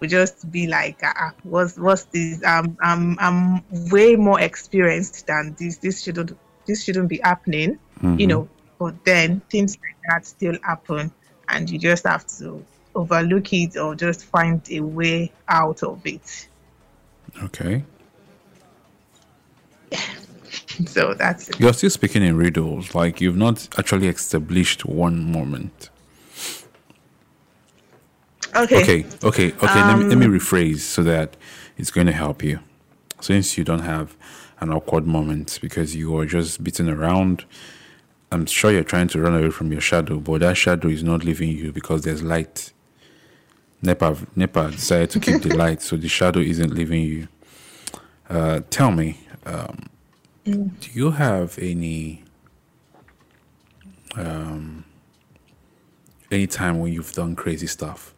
will 0.00 0.08
just 0.08 0.50
be 0.50 0.66
like, 0.66 0.98
ah, 1.02 1.32
what's 1.42 1.78
what's 1.78 2.04
this? 2.04 2.42
Um, 2.44 2.76
I'm 2.82 3.16
I'm 3.18 3.64
way 3.90 4.16
more 4.16 4.40
experienced 4.40 5.26
than 5.26 5.56
this. 5.58 5.78
This 5.78 6.02
shouldn't 6.02 6.32
this 6.66 6.84
shouldn't 6.84 7.08
be 7.08 7.20
happening, 7.22 7.78
you 8.16 8.26
know. 8.28 8.48
But 8.78 9.04
then 9.04 9.42
things 9.50 9.76
like 9.76 9.98
that 10.08 10.26
still 10.26 10.56
happen, 10.62 11.12
and 11.48 11.68
you 11.68 11.78
just 11.78 12.06
have 12.06 12.26
to 12.38 12.64
overlook 12.94 13.52
it 13.52 13.76
or 13.76 13.94
just 13.94 14.24
find 14.24 14.60
a 14.70 14.80
way 14.80 15.32
out 15.48 15.82
of 15.82 16.04
it. 16.06 16.48
Okay. 17.42 17.84
So 20.86 21.12
that's 21.12 21.50
it. 21.50 21.60
You're 21.60 21.74
still 21.74 21.90
speaking 21.90 22.22
in 22.22 22.36
riddles, 22.36 22.94
like 22.94 23.20
you've 23.20 23.36
not 23.36 23.68
actually 23.78 24.08
established 24.08 24.86
one 24.86 25.30
moment. 25.30 25.90
Okay. 28.56 28.82
Okay, 28.82 29.06
okay, 29.22 29.52
okay. 29.52 29.66
let, 29.66 29.98
me, 29.98 30.04
let 30.04 30.18
me 30.18 30.26
um, 30.26 30.32
rephrase 30.32 30.78
so 30.78 31.02
that 31.02 31.36
it's 31.76 31.90
going 31.90 32.06
to 32.06 32.12
help 32.12 32.42
you. 32.42 32.60
Since 33.20 33.58
you 33.58 33.64
don't 33.64 33.80
have 33.80 34.16
an 34.60 34.72
awkward 34.72 35.06
moment 35.06 35.58
because 35.60 35.94
you 35.94 36.16
are 36.16 36.26
just 36.26 36.64
beating 36.64 36.88
around, 36.88 37.44
I'm 38.32 38.46
sure 38.46 38.72
you're 38.72 38.82
trying 38.82 39.08
to 39.08 39.20
run 39.20 39.34
away 39.34 39.50
from 39.50 39.72
your 39.72 39.80
shadow, 39.80 40.18
but 40.18 40.40
that 40.40 40.56
shadow 40.56 40.88
is 40.88 41.02
not 41.02 41.24
leaving 41.24 41.50
you 41.50 41.72
because 41.72 42.02
there's 42.02 42.22
light. 42.22 42.72
Nepa, 43.82 44.16
Nepa 44.36 44.70
decided 44.70 45.10
to 45.10 45.20
keep 45.20 45.42
the 45.42 45.56
light, 45.56 45.82
so 45.82 45.96
the 45.96 46.08
shadow 46.08 46.40
isn't 46.40 46.74
leaving 46.74 47.02
you. 47.02 47.28
Uh, 48.28 48.60
tell 48.70 48.90
me, 48.90 49.20
um, 49.46 49.88
do 50.44 50.90
you 50.92 51.12
have 51.12 51.58
any 51.58 52.24
um, 54.16 54.84
any 56.30 56.46
time 56.46 56.78
when 56.80 56.92
you've 56.92 57.12
done 57.12 57.36
crazy 57.36 57.66
stuff? 57.66 58.14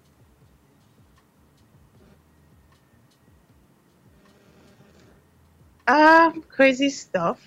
Um, 5.86 6.42
crazy 6.48 6.90
stuff. 6.90 7.40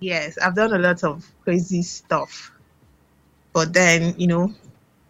Yes, 0.00 0.38
I've 0.38 0.54
done 0.54 0.74
a 0.74 0.78
lot 0.78 1.04
of 1.04 1.26
crazy 1.42 1.82
stuff. 1.82 2.52
But 3.52 3.72
then, 3.72 4.14
you 4.18 4.26
know, 4.26 4.52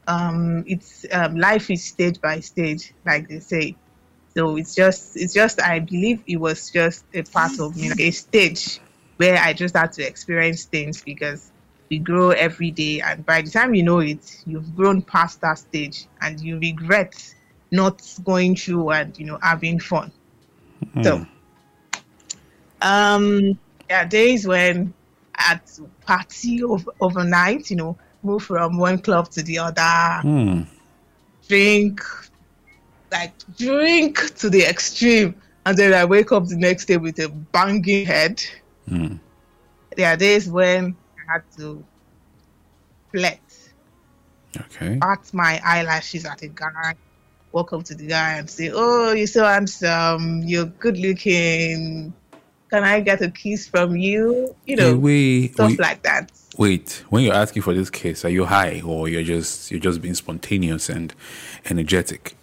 um, 0.07 0.65
it's 0.67 1.05
um, 1.13 1.37
life 1.37 1.71
is 1.71 1.85
stage 1.85 2.21
by 2.21 2.41
stage, 2.41 2.93
like 3.05 3.29
they 3.29 3.41
say. 3.41 3.77
So 4.37 4.57
it's 4.57 4.75
just, 4.75 5.17
it's 5.17 5.33
just, 5.33 5.61
I 5.63 5.81
believe 5.81 6.23
it 6.27 6.37
was 6.37 6.71
just 6.71 7.05
a 7.15 7.23
part 7.23 7.59
of 7.59 7.77
me, 7.77 7.89
like 7.89 8.01
a 8.01 8.11
stage 8.11 8.81
where 9.17 9.39
I 9.39 9.53
just 9.55 9.75
had 9.75 9.93
to 9.93 10.07
experience 10.07 10.65
things 10.65 11.03
because 11.03 11.51
we 11.91 11.99
grow 11.99 12.31
every 12.31 12.71
day, 12.71 13.01
and 13.01 13.25
by 13.25 13.43
the 13.43 13.51
time 13.51 13.75
you 13.75 13.83
know 13.83 14.01
it, 14.01 14.43
you've 14.45 14.75
grown 14.77 15.03
past 15.03 15.41
that 15.41 15.59
stage, 15.59 16.07
and 16.21 16.41
you 16.41 16.59
regret 16.59 17.15
not 17.73 18.03
going 18.25 18.57
through 18.57 18.91
and 18.91 19.19
you 19.19 19.25
know 19.27 19.39
having 19.43 19.79
fun. 19.79 20.13
So 21.03 21.25
um, 22.83 23.59
there 23.89 23.99
are 23.99 24.05
days 24.05 24.47
when 24.47 24.93
at 25.39 25.79
party 26.01 26.63
ov- 26.63 26.89
overnight, 27.01 27.71
you 27.71 27.77
know, 27.77 27.97
move 28.27 28.43
from 28.43 28.79
one 28.79 28.99
club 28.99 29.31
to 29.31 29.43
the 29.43 29.59
other, 29.59 30.21
Hmm. 30.23 30.63
drink, 31.49 32.01
like 33.13 33.33
drink 33.57 34.35
to 34.37 34.51
the 34.51 34.63
extreme, 34.63 35.35
and 35.65 35.77
then 35.79 35.95
I 35.95 36.05
wake 36.05 36.33
up 36.33 36.47
the 36.47 36.57
next 36.57 36.87
day 36.87 36.97
with 36.97 37.19
a 37.19 37.29
banging 37.29 38.05
head. 38.05 38.43
Hmm. 38.89 39.17
There 39.97 40.13
are 40.13 40.17
days 40.17 40.49
when 40.49 40.97
I 41.29 41.33
had 41.33 41.43
to 41.59 41.83
flex, 43.13 43.41
Okay. 44.59 44.97
bat 44.97 45.31
my 45.33 45.61
eyelashes 45.65 46.25
at 46.27 46.43
a 46.43 46.49
guy 46.49 46.95
walk 47.53 47.73
up 47.73 47.85
to 47.85 47.95
the 47.95 48.07
guy 48.07 48.35
and 48.35 48.51
say, 48.51 48.71
"Oh, 48.75 49.13
you're 49.13 49.27
so 49.27 49.45
handsome. 49.45 50.43
You're 50.43 50.67
good 50.67 50.99
looking. 50.99 52.13
Can 52.71 52.85
I 52.85 53.01
get 53.01 53.23
a 53.23 53.31
kiss 53.31 53.67
from 53.67 53.97
you?" 53.97 54.55
You 54.67 54.77
know, 54.77 54.97
wait, 54.97 55.55
stuff 55.55 55.71
wait, 55.71 55.81
like 55.81 56.03
that. 56.03 56.33
Wait. 56.57 57.05
When 57.09 57.25
you're 57.25 57.35
asking 57.35 57.63
for 57.63 57.75
this 57.75 57.91
kiss, 57.91 58.25
are 58.25 58.31
you 58.31 58.45
high 58.45 58.83
or 58.85 59.09
you're 59.09 59.23
just 59.23 59.71
you're 59.71 59.81
just 59.81 60.01
being 60.01 60.15
spontaneous 60.15 60.89
and 60.89 61.15
energetic? 61.69 62.37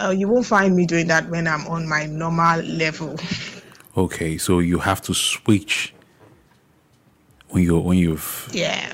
oh 0.00 0.10
you 0.10 0.28
won't 0.28 0.46
find 0.46 0.76
me 0.76 0.86
doing 0.86 1.06
that 1.08 1.28
when 1.28 1.46
I'm 1.46 1.66
on 1.66 1.88
my 1.88 2.06
normal 2.06 2.60
level. 2.62 3.16
Okay, 3.96 4.38
so 4.38 4.60
you 4.60 4.78
have 4.78 5.02
to 5.02 5.14
switch 5.14 5.94
when 7.48 7.64
you 7.64 7.78
when 7.78 7.98
you've 7.98 8.48
yeah. 8.52 8.92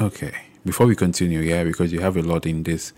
okay. 0.00 0.34
Before 0.64 0.86
we 0.86 0.94
continue, 0.94 1.40
yeah, 1.40 1.64
because 1.64 1.92
you 1.92 2.00
have 2.00 2.16
a 2.16 2.22
lot 2.22 2.44
in 2.44 2.62
this. 2.62 2.92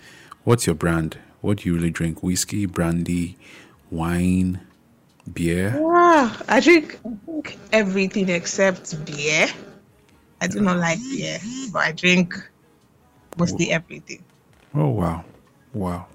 What's 0.44 0.66
your 0.66 0.74
brand? 0.74 1.18
What 1.40 1.58
do 1.58 1.68
you 1.68 1.74
really 1.76 1.90
drink? 1.90 2.22
Whiskey, 2.22 2.66
brandy, 2.66 3.36
wine, 3.90 4.60
beer? 5.32 5.76
Wow, 5.78 6.32
I 6.48 6.60
drink, 6.60 6.98
I 7.04 7.08
drink 7.24 7.58
everything 7.72 8.28
except 8.28 9.04
beer. 9.04 9.48
I 10.40 10.46
do 10.46 10.60
not 10.60 10.78
like 10.78 10.98
beer, 10.98 11.38
but 11.72 11.80
I 11.80 11.92
drink 11.92 12.34
mostly 13.36 13.70
everything. 13.70 14.24
Oh 14.74 14.88
wow, 14.88 15.24
wow! 15.74 16.06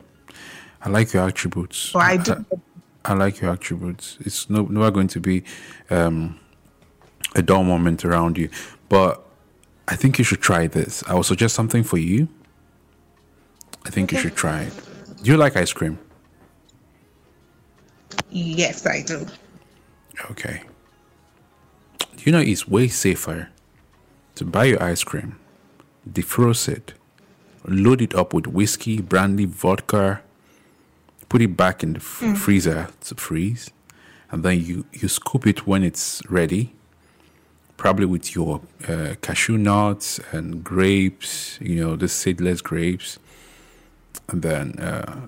I 0.81 0.89
like 0.89 1.13
your 1.13 1.27
attributes. 1.27 1.91
But 1.91 2.01
I 2.01 2.17
do. 2.17 2.45
I 3.03 3.13
like 3.13 3.39
your 3.39 3.51
attributes. 3.51 4.17
It's 4.21 4.49
no, 4.49 4.63
never 4.63 4.89
going 4.89 5.07
to 5.09 5.19
be 5.19 5.43
um, 5.91 6.39
a 7.35 7.43
dull 7.43 7.63
moment 7.63 8.03
around 8.03 8.37
you. 8.37 8.49
But 8.89 9.23
I 9.87 9.95
think 9.95 10.17
you 10.17 10.23
should 10.23 10.41
try 10.41 10.65
this. 10.65 11.03
I 11.07 11.13
will 11.13 11.23
suggest 11.23 11.53
something 11.53 11.83
for 11.83 11.97
you. 11.97 12.27
I 13.85 13.91
think 13.91 14.11
you 14.11 14.17
should 14.17 14.35
try 14.35 14.63
it. 14.63 14.73
Do 15.21 15.29
you 15.29 15.37
like 15.37 15.55
ice 15.55 15.71
cream? 15.71 15.99
Yes, 18.35 18.85
I 18.85 19.01
do. 19.01 19.25
Okay. 20.29 20.61
You 22.19 22.33
know 22.33 22.39
it's 22.39 22.67
way 22.67 22.89
safer 22.89 23.47
to 24.35 24.43
buy 24.43 24.65
your 24.65 24.83
ice 24.83 25.05
cream, 25.05 25.39
defrost 26.11 26.67
it, 26.67 26.93
load 27.63 28.01
it 28.01 28.13
up 28.13 28.33
with 28.33 28.47
whiskey, 28.47 28.99
brandy, 28.99 29.45
vodka, 29.45 30.21
put 31.29 31.41
it 31.41 31.55
back 31.55 31.81
in 31.81 31.93
the 31.93 31.99
f- 31.99 32.37
freezer 32.37 32.89
to 33.05 33.15
freeze, 33.15 33.71
and 34.31 34.43
then 34.43 34.59
you, 34.61 34.85
you 34.91 35.07
scoop 35.07 35.47
it 35.47 35.65
when 35.65 35.81
it's 35.81 36.21
ready, 36.29 36.73
probably 37.77 38.05
with 38.05 38.35
your 38.35 38.59
uh, 38.89 39.15
cashew 39.21 39.57
nuts 39.57 40.19
and 40.33 40.61
grapes, 40.61 41.57
you 41.61 41.75
know, 41.75 41.95
the 41.95 42.09
seedless 42.09 42.61
grapes, 42.61 43.17
and 44.27 44.41
then 44.41 44.77
uh, 44.79 45.27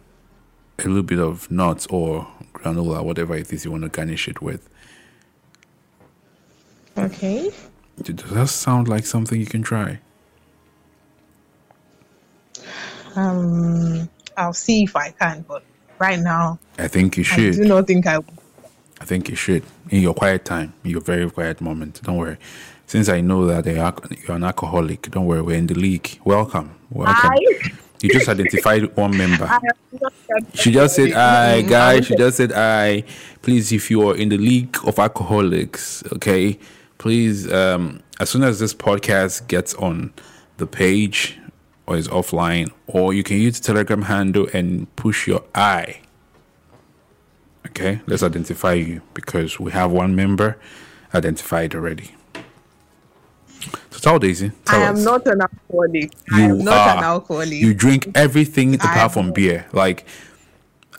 a 0.79 0.87
little 0.87 1.03
bit 1.03 1.19
of 1.19 1.49
nuts 1.49 1.87
or 1.87 2.27
granola, 2.57 3.03
whatever 3.03 3.35
it 3.35 3.51
is 3.53 3.65
you 3.65 3.71
want 3.71 3.83
to 3.83 3.89
garnish 3.89 4.27
it 4.27 4.41
with. 4.41 4.67
Okay. 6.97 7.51
Does 8.01 8.31
that 8.31 8.47
sound 8.49 8.87
like 8.87 9.05
something 9.05 9.39
you 9.39 9.45
can 9.45 9.63
try? 9.63 9.99
Um, 13.15 14.09
I'll 14.35 14.53
see 14.53 14.83
if 14.83 14.95
I 14.95 15.09
can, 15.11 15.43
but 15.47 15.63
right 15.99 16.19
now 16.19 16.59
I 16.77 16.87
think 16.87 17.17
you 17.17 17.23
should. 17.23 17.55
I 17.55 17.57
do 17.57 17.65
not 17.65 17.87
think 17.87 18.05
I. 18.05 18.19
I 18.99 19.05
think 19.05 19.29
you 19.29 19.35
should. 19.35 19.63
In 19.89 20.01
your 20.01 20.13
quiet 20.13 20.45
time, 20.45 20.73
in 20.83 20.91
your 20.91 21.01
very 21.01 21.29
quiet 21.29 21.61
moment. 21.61 22.01
Don't 22.03 22.17
worry. 22.17 22.37
Since 22.85 23.09
I 23.09 23.21
know 23.21 23.45
that 23.47 23.65
you're 23.65 23.93
you're 24.27 24.37
an 24.37 24.43
alcoholic, 24.43 25.09
don't 25.11 25.25
worry. 25.25 25.41
We're 25.41 25.57
in 25.57 25.67
the 25.67 25.75
league. 25.75 26.19
Welcome. 26.23 26.75
Welcome. 26.91 27.31
You 28.01 28.09
just 28.09 28.29
identified 28.29 28.95
one 28.95 29.17
member. 29.17 29.45
I 29.45 29.53
have 29.53 30.01
not 30.01 30.13
said 30.27 30.59
She 30.59 30.71
just 30.71 30.95
said, 30.95 31.13
"I, 31.13 31.61
guys." 31.61 32.05
She 32.05 32.15
just 32.15 32.37
said, 32.37 32.51
"I." 32.51 33.03
Please, 33.41 33.71
if 33.71 33.89
you 33.89 34.07
are 34.07 34.15
in 34.15 34.29
the 34.29 34.37
league 34.37 34.77
of 34.85 34.99
alcoholics, 34.99 36.03
okay, 36.13 36.59
please. 36.97 37.51
Um, 37.51 38.01
as 38.19 38.29
soon 38.29 38.43
as 38.43 38.59
this 38.59 38.73
podcast 38.73 39.47
gets 39.47 39.73
on 39.75 40.13
the 40.57 40.67
page 40.67 41.39
or 41.85 41.97
is 41.97 42.07
offline, 42.09 42.71
or 42.85 43.13
you 43.13 43.23
can 43.23 43.37
use 43.37 43.59
the 43.59 43.65
Telegram 43.65 44.03
handle 44.03 44.47
and 44.53 44.93
push 44.95 45.27
your 45.27 45.43
I. 45.55 46.01
Okay, 47.67 48.01
let's 48.07 48.23
identify 48.23 48.73
you 48.73 49.01
because 49.13 49.59
we 49.59 49.71
have 49.71 49.91
one 49.91 50.15
member 50.15 50.59
identified 51.13 51.73
already. 51.73 52.16
So 53.97 54.01
tell 54.11 54.19
Daisy. 54.19 54.51
Tell 54.65 54.81
I 54.81 54.89
am 54.89 54.95
us. 54.95 55.05
not 55.05 55.27
an 55.27 55.41
alcoholic. 55.41 56.13
I 56.31 56.43
You 56.43 56.51
am 56.51 56.63
not 56.63 56.85
are. 56.87 56.97
an 56.97 57.03
alcoholic. 57.03 57.51
You 57.63 57.73
drink 57.73 58.09
everything 58.15 58.75
apart 58.75 59.13
from 59.13 59.31
beer. 59.33 59.65
Like 59.73 60.05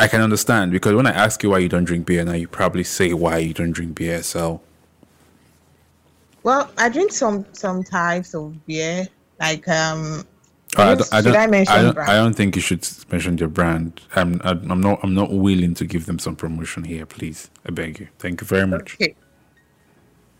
I 0.01 0.09
can 0.09 0.21
understand 0.21 0.73
because 0.73 0.95
when 0.95 1.07
I 1.07 1.13
ask 1.13 1.43
you 1.43 1.51
why 1.51 1.59
you 1.59 1.69
don't 1.71 1.85
drink 1.85 2.07
beer 2.07 2.25
now, 2.25 2.35
you 2.35 2.49
probably 2.49 2.85
say 2.85 3.15
why 3.15 3.39
you 3.39 3.55
don't 3.55 3.73
drink 3.73 3.97
beer. 3.97 4.23
So 4.25 4.63
well, 6.45 6.71
I 6.79 6.89
drink 6.91 7.13
some 7.13 7.47
some 7.55 7.85
types 7.85 8.35
of 8.35 8.67
beer, 8.67 9.09
like 9.41 9.69
um. 9.69 10.25
I 10.77 10.95
don't, 10.95 11.15
I 11.15 11.21
don't, 11.23 11.37
I 11.37 11.47
mention 11.49 11.75
I 11.75 11.83
don't, 11.83 11.95
brand? 11.95 12.11
I 12.11 12.17
don't 12.17 12.35
think 12.35 12.57
you 12.57 12.63
should 12.63 12.87
mention 13.11 13.39
your 13.39 13.49
brand. 13.49 14.01
I'm, 14.17 14.41
I'm 14.45 14.81
not, 14.81 15.01
I'm 15.03 15.15
not 15.15 15.33
willing 15.33 15.75
to 15.75 15.87
give 15.87 16.07
them 16.07 16.19
some 16.19 16.37
promotion 16.37 16.85
here. 16.85 17.07
Please, 17.07 17.51
I 17.67 17.71
beg 17.73 18.01
you. 18.01 18.09
Thank 18.19 18.43
you 18.43 18.47
very 18.47 18.67
much. 18.67 18.99
Okay. 19.01 19.17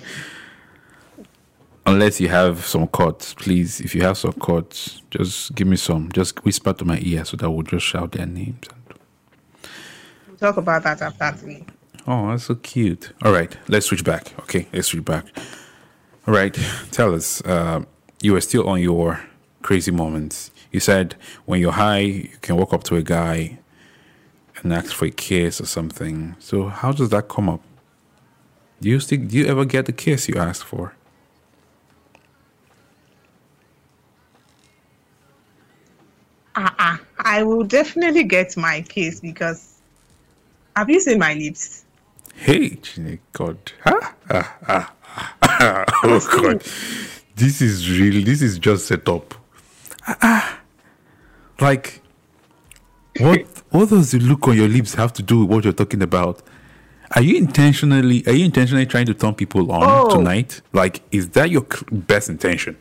Unless 1.88 2.20
you 2.20 2.28
have 2.28 2.66
some 2.66 2.86
cuts, 2.86 3.32
please. 3.32 3.80
If 3.80 3.94
you 3.94 4.02
have 4.02 4.18
some 4.18 4.34
cuts, 4.34 5.00
just 5.10 5.54
give 5.54 5.66
me 5.66 5.76
some. 5.76 6.12
Just 6.12 6.44
whisper 6.44 6.74
to 6.74 6.84
my 6.84 6.98
ear 7.00 7.24
so 7.24 7.38
that 7.38 7.50
we'll 7.50 7.62
just 7.62 7.86
shout 7.86 8.12
their 8.12 8.26
names. 8.26 8.66
We'll 10.26 10.36
talk 10.36 10.58
about 10.58 10.82
that 10.82 11.00
after 11.00 11.32
three. 11.38 11.64
Oh, 12.06 12.28
that's 12.28 12.44
so 12.44 12.56
cute. 12.56 13.12
All 13.22 13.32
right, 13.32 13.56
let's 13.68 13.86
switch 13.86 14.04
back. 14.04 14.34
Okay, 14.40 14.68
let's 14.70 14.88
switch 14.88 15.02
back. 15.02 15.24
All 16.26 16.34
right, 16.34 16.52
tell 16.90 17.14
us. 17.14 17.40
Uh, 17.46 17.84
you 18.20 18.34
were 18.34 18.42
still 18.42 18.68
on 18.68 18.82
your 18.82 19.20
crazy 19.62 19.90
moments. 19.90 20.50
You 20.70 20.80
said 20.80 21.14
when 21.46 21.58
you're 21.58 21.72
high, 21.72 22.00
you 22.00 22.36
can 22.42 22.56
walk 22.56 22.74
up 22.74 22.84
to 22.84 22.96
a 22.96 23.02
guy 23.02 23.60
and 24.62 24.74
ask 24.74 24.92
for 24.92 25.06
a 25.06 25.10
kiss 25.10 25.58
or 25.58 25.66
something. 25.66 26.36
So 26.38 26.68
how 26.68 26.92
does 26.92 27.08
that 27.08 27.28
come 27.28 27.48
up? 27.48 27.62
Do 28.78 28.90
you 28.90 29.00
still, 29.00 29.20
do 29.20 29.38
you 29.38 29.46
ever 29.46 29.64
get 29.64 29.86
the 29.86 29.92
kiss 29.92 30.28
you 30.28 30.34
asked 30.36 30.64
for? 30.64 30.94
Uh-uh. 36.58 36.96
I 37.18 37.42
will 37.44 37.62
definitely 37.62 38.24
get 38.24 38.56
my 38.56 38.82
case 38.82 39.20
because 39.20 39.74
have 40.74 40.90
you 40.90 41.00
seen 41.00 41.18
my 41.20 41.34
lips? 41.34 41.84
Hey, 42.34 42.78
God. 43.32 43.58
Ah, 43.86 44.14
ah, 44.30 44.56
ah, 44.66 44.94
ah. 45.42 45.84
oh, 46.04 46.40
God. 46.42 46.62
This 47.36 47.62
is 47.62 47.88
real. 47.88 48.24
This 48.24 48.42
is 48.42 48.58
just 48.58 48.86
set 48.88 49.08
up. 49.08 49.34
Ah, 50.06 50.16
ah. 50.22 50.60
Like, 51.60 52.00
what, 53.20 53.40
what 53.70 53.88
does 53.90 54.10
the 54.10 54.18
look 54.18 54.48
on 54.48 54.56
your 54.56 54.68
lips 54.68 54.94
have 54.94 55.12
to 55.14 55.22
do 55.22 55.40
with 55.40 55.50
what 55.50 55.64
you're 55.64 55.72
talking 55.72 56.02
about? 56.02 56.42
Are 57.12 57.22
you 57.22 57.36
intentionally, 57.36 58.24
are 58.26 58.32
you 58.32 58.44
intentionally 58.44 58.86
trying 58.86 59.06
to 59.06 59.14
turn 59.14 59.34
people 59.34 59.70
on 59.72 59.82
Oh. 59.84 60.16
tonight? 60.16 60.60
Like, 60.72 61.02
is 61.12 61.30
that 61.30 61.50
your 61.50 61.66
best 61.90 62.28
intention? 62.28 62.76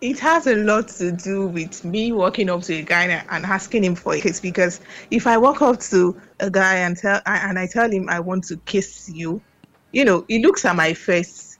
It 0.00 0.20
has 0.20 0.46
a 0.46 0.54
lot 0.54 0.88
to 0.88 1.10
do 1.10 1.48
with 1.48 1.84
me 1.84 2.12
walking 2.12 2.48
up 2.50 2.62
to 2.62 2.74
a 2.74 2.82
guy 2.82 3.04
and 3.04 3.44
asking 3.44 3.82
him 3.82 3.96
for 3.96 4.14
a 4.14 4.20
kiss 4.20 4.38
because 4.38 4.80
if 5.10 5.26
I 5.26 5.36
walk 5.38 5.60
up 5.60 5.80
to 5.80 6.16
a 6.38 6.50
guy 6.50 6.76
and 6.76 6.96
tell 6.96 7.20
and 7.26 7.58
I 7.58 7.66
tell 7.66 7.90
him 7.90 8.08
I 8.08 8.20
want 8.20 8.44
to 8.44 8.58
kiss 8.58 9.08
you, 9.08 9.42
you 9.90 10.04
know, 10.04 10.24
he 10.28 10.40
looks 10.40 10.64
at 10.64 10.76
my 10.76 10.94
face 10.94 11.58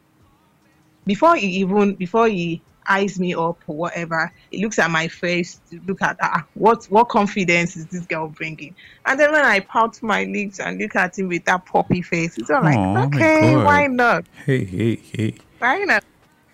before 1.05 1.35
he 1.35 1.49
even 1.49 1.97
before 1.97 2.29
he 2.29 2.63
eyes 2.89 3.19
me 3.19 3.35
up 3.35 3.59
or 3.67 3.77
whatever. 3.77 4.33
He 4.51 4.63
looks 4.63 4.79
at 4.79 4.91
my 4.91 5.09
face 5.09 5.61
to 5.71 5.81
look 5.87 6.01
at 6.01 6.17
ah, 6.23 6.47
what 6.55 6.85
what 6.91 7.09
confidence 7.09 7.77
is 7.77 7.87
this 7.87 8.07
girl 8.07 8.29
bringing, 8.29 8.77
and 9.05 9.19
then 9.19 9.33
when 9.33 9.45
I 9.45 9.61
pout 9.61 10.01
my 10.01 10.25
lips 10.25 10.61
and 10.61 10.81
look 10.81 10.95
at 10.95 11.19
him 11.19 11.29
with 11.29 11.45
that 11.47 11.67
puppy 11.67 12.03
face, 12.03 12.39
it's 12.39 12.51
all 12.51 12.63
like 12.63 12.79
Aw, 12.79 12.95
my 12.95 13.07
okay, 13.07 13.57
why 13.57 13.87
not? 13.89 14.25
Hey, 14.47 14.65
hey, 14.65 14.97
hey. 14.97 15.35
Why 15.59 15.79
not? 15.79 16.05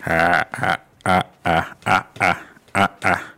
Ah, 0.07 0.45
ah, 0.55 0.77
ah, 1.07 1.23
ah, 1.45 1.75
ah, 1.87 2.07
ah, 2.21 2.43
ah, 2.75 2.91
ah. 3.03 3.33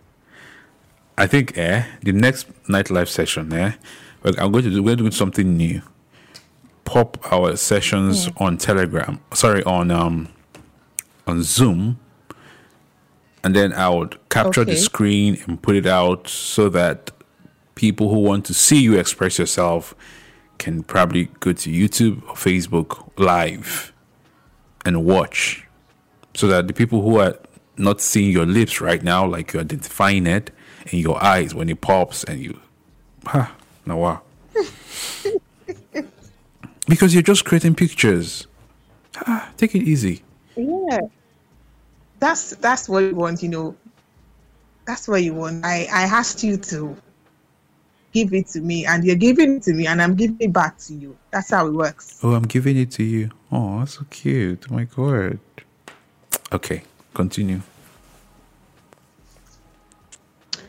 I 1.19 1.27
think, 1.27 1.57
eh, 1.57 1.85
the 2.03 2.13
next 2.13 2.47
nightlife 2.65 3.09
session, 3.09 3.53
eh, 3.53 3.73
I'm 4.25 4.53
going 4.53 4.65
to 4.65 4.71
do, 4.71 4.83
we're 4.83 4.97
doing 4.97 5.13
something 5.13 5.57
new. 5.57 5.83
Pop 6.85 7.33
our 7.33 7.57
sessions 7.57 8.29
on 8.37 8.59
Telegram, 8.59 9.21
sorry, 9.35 9.63
on 9.65 9.91
um, 9.91 10.29
on 11.27 11.43
Zoom, 11.43 11.99
and 13.43 13.57
then 13.57 13.73
I 13.73 13.89
would 13.89 14.19
capture 14.29 14.65
the 14.65 14.77
screen 14.77 15.43
and 15.47 15.61
put 15.61 15.75
it 15.75 15.87
out 15.87 16.29
so 16.29 16.69
that 16.69 17.11
people 17.75 18.09
who 18.09 18.21
want 18.21 18.45
to 18.47 18.55
see 18.55 18.81
you 18.81 18.95
express 18.99 19.39
yourself 19.39 19.95
can 20.59 20.83
probably 20.83 21.25
go 21.41 21.53
to 21.53 21.71
YouTube 21.71 22.23
or 22.29 22.35
Facebook 22.35 23.11
live 23.19 23.93
and 24.85 25.05
watch 25.05 25.67
so 26.35 26.47
that 26.47 26.67
the 26.69 26.73
people 26.73 27.03
who 27.03 27.19
are 27.19 27.37
not 27.79 28.01
seeing 28.01 28.31
your 28.31 28.47
lips 28.47 28.81
right 28.81 29.03
now, 29.03 29.27
like 29.27 29.53
you're 29.53 29.63
identifying 29.63 30.27
it 30.27 30.51
in 30.91 30.99
your 31.01 31.23
eyes 31.23 31.55
when 31.55 31.69
it 31.69 31.81
pops 31.81 32.25
and 32.25 32.41
you, 32.41 32.59
ha, 33.25 33.55
no 33.85 33.97
wow. 33.97 34.23
because 36.89 37.13
you're 37.15 37.23
just 37.23 37.45
creating 37.45 37.75
pictures. 37.75 38.47
Ah, 39.27 39.51
take 39.57 39.75
it 39.75 39.83
easy. 39.83 40.23
Yeah. 40.57 41.01
That's 42.19 42.51
that's 42.57 42.89
what 42.89 43.01
you 43.01 43.15
want, 43.15 43.43
you 43.43 43.49
know. 43.49 43.77
That's 44.87 45.09
what 45.09 45.23
you 45.23 45.35
want. 45.35 45.65
I 45.65 45.87
I 45.93 46.03
asked 46.03 46.43
you 46.43 46.57
to 46.57 46.97
give 48.13 48.33
it 48.33 48.47
to 48.49 48.61
me, 48.61 48.87
and 48.87 49.05
you're 49.05 49.17
giving 49.17 49.57
it 49.57 49.63
to 49.65 49.75
me, 49.75 49.87
and 49.87 50.01
I'm 50.01 50.15
giving 50.15 50.39
it 50.41 50.53
back 50.53 50.79
to 50.79 50.95
you. 50.95 51.17
That's 51.31 51.51
how 51.51 51.67
it 51.67 51.73
works. 51.73 52.19
Oh, 52.23 52.33
I'm 52.33 52.45
giving 52.45 52.77
it 52.77 52.91
to 52.93 53.03
you. 53.03 53.31
Oh, 53.53 53.81
that's 53.81 53.99
so 53.99 54.07
cute. 54.09 54.67
Oh 54.71 54.75
my 54.75 54.85
god. 54.85 55.39
Okay, 56.53 56.83
continue. 57.17 57.61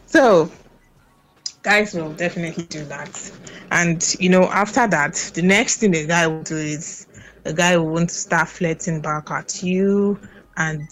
So, 0.05 0.49
guys 1.61 1.93
will 1.93 2.13
definitely 2.13 2.63
do 2.63 2.85
that. 2.85 3.31
And, 3.71 4.15
you 4.19 4.29
know, 4.29 4.45
after 4.45 4.87
that, 4.87 5.13
the 5.35 5.41
next 5.41 5.77
thing 5.77 5.91
the 5.91 6.07
guy 6.07 6.25
will 6.25 6.41
do 6.43 6.55
is 6.55 7.05
the 7.43 7.53
guy 7.53 7.75
will 7.77 7.89
want 7.89 8.09
to 8.09 8.15
start 8.15 8.47
flirting 8.47 9.01
back 9.01 9.29
at 9.29 9.61
you 9.61 10.17
and 10.55 10.87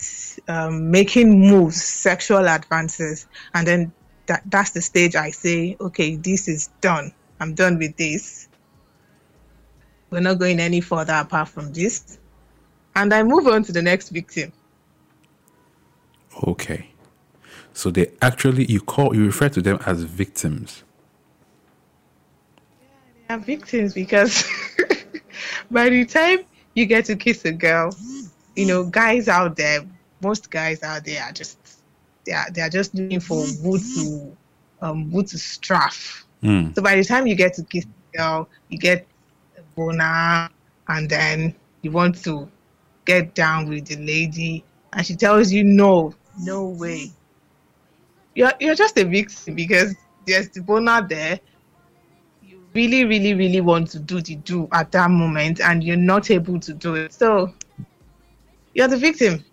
um, 0.49 0.91
making 0.91 1.39
moves, 1.39 1.81
sexual 1.81 2.47
advances. 2.47 3.25
And 3.53 3.65
then 3.65 3.93
that, 4.27 4.43
that's 4.47 4.71
the 4.71 4.81
stage 4.81 5.15
I 5.15 5.31
say, 5.31 5.77
okay, 5.79 6.17
this 6.17 6.49
is 6.49 6.69
done. 6.81 7.13
I'm 7.39 7.53
done 7.55 7.77
with 7.77 7.95
this. 7.95 8.49
We're 10.09 10.19
not 10.19 10.39
going 10.39 10.59
any 10.59 10.81
further 10.81 11.13
apart 11.13 11.47
from 11.47 11.71
this. 11.71 12.19
And 12.95 13.13
I 13.13 13.23
move 13.23 13.47
on 13.47 13.63
to 13.63 13.71
the 13.71 13.81
next 13.81 14.09
victim. 14.09 14.51
Okay. 16.43 16.89
So 17.73 17.91
they 17.91 18.11
actually 18.21 18.65
you 18.65 18.81
call 18.81 19.15
you 19.15 19.25
refer 19.25 19.49
to 19.49 19.61
them 19.61 19.79
as 19.85 20.03
victims. 20.03 20.83
Yeah, 22.81 22.87
They 23.27 23.35
are 23.35 23.39
victims 23.39 23.93
because 23.93 24.43
by 25.71 25.89
the 25.89 26.05
time 26.05 26.39
you 26.73 26.85
get 26.85 27.05
to 27.05 27.15
kiss 27.15 27.43
a 27.45 27.51
girl, 27.51 27.95
you 28.55 28.65
know, 28.65 28.85
guys 28.85 29.27
out 29.27 29.55
there, 29.55 29.81
most 30.21 30.49
guys 30.49 30.83
out 30.83 31.05
there 31.05 31.23
are 31.23 31.31
just 31.31 31.57
they 32.25 32.31
are 32.31 32.49
they 32.51 32.61
are 32.61 32.69
just 32.69 32.95
looking 32.95 33.19
for 33.19 33.45
wood 33.61 33.81
to 33.95 34.37
um 34.81 35.11
wood 35.11 35.27
to 35.27 35.37
straff. 35.37 36.23
Mm. 36.43 36.75
So 36.75 36.81
by 36.81 36.95
the 36.95 37.03
time 37.03 37.27
you 37.27 37.35
get 37.35 37.53
to 37.55 37.63
kiss 37.63 37.85
a 37.85 38.17
girl, 38.17 38.49
you 38.69 38.77
get 38.77 39.05
a 39.57 39.61
boner 39.75 40.49
and 40.87 41.09
then 41.09 41.55
you 41.81 41.91
want 41.91 42.23
to 42.23 42.49
get 43.05 43.35
down 43.35 43.69
with 43.69 43.85
the 43.87 43.97
lady 43.97 44.63
and 44.93 45.05
she 45.05 45.15
tells 45.15 45.51
you 45.51 45.63
no, 45.63 46.13
no 46.39 46.65
way. 46.65 47.11
You're 48.33 48.51
you're 48.59 48.75
just 48.75 48.97
a 48.97 49.05
victim 49.05 49.55
because 49.55 49.95
there's 50.25 50.49
the 50.49 50.61
boner 50.61 51.05
there. 51.07 51.39
You 52.43 52.61
really, 52.73 53.05
really, 53.05 53.33
really 53.33 53.61
want 53.61 53.89
to 53.91 53.99
do 53.99 54.21
the 54.21 54.35
do 54.35 54.67
at 54.71 54.91
that 54.91 55.09
moment 55.09 55.61
and 55.61 55.83
you're 55.83 55.95
not 55.95 56.29
able 56.29 56.59
to 56.59 56.73
do 56.73 56.95
it. 56.95 57.13
So 57.13 57.53
you're 58.73 58.87
the 58.87 58.97
victim. 58.97 59.43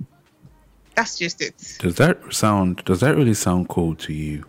That's 0.97 1.16
just 1.16 1.40
it. 1.40 1.77
Does 1.79 1.97
that 1.97 2.33
sound 2.33 2.85
does 2.85 3.01
that 3.01 3.16
really 3.16 3.35
sound 3.35 3.68
cool 3.68 3.95
to 3.97 4.12
you? 4.12 4.45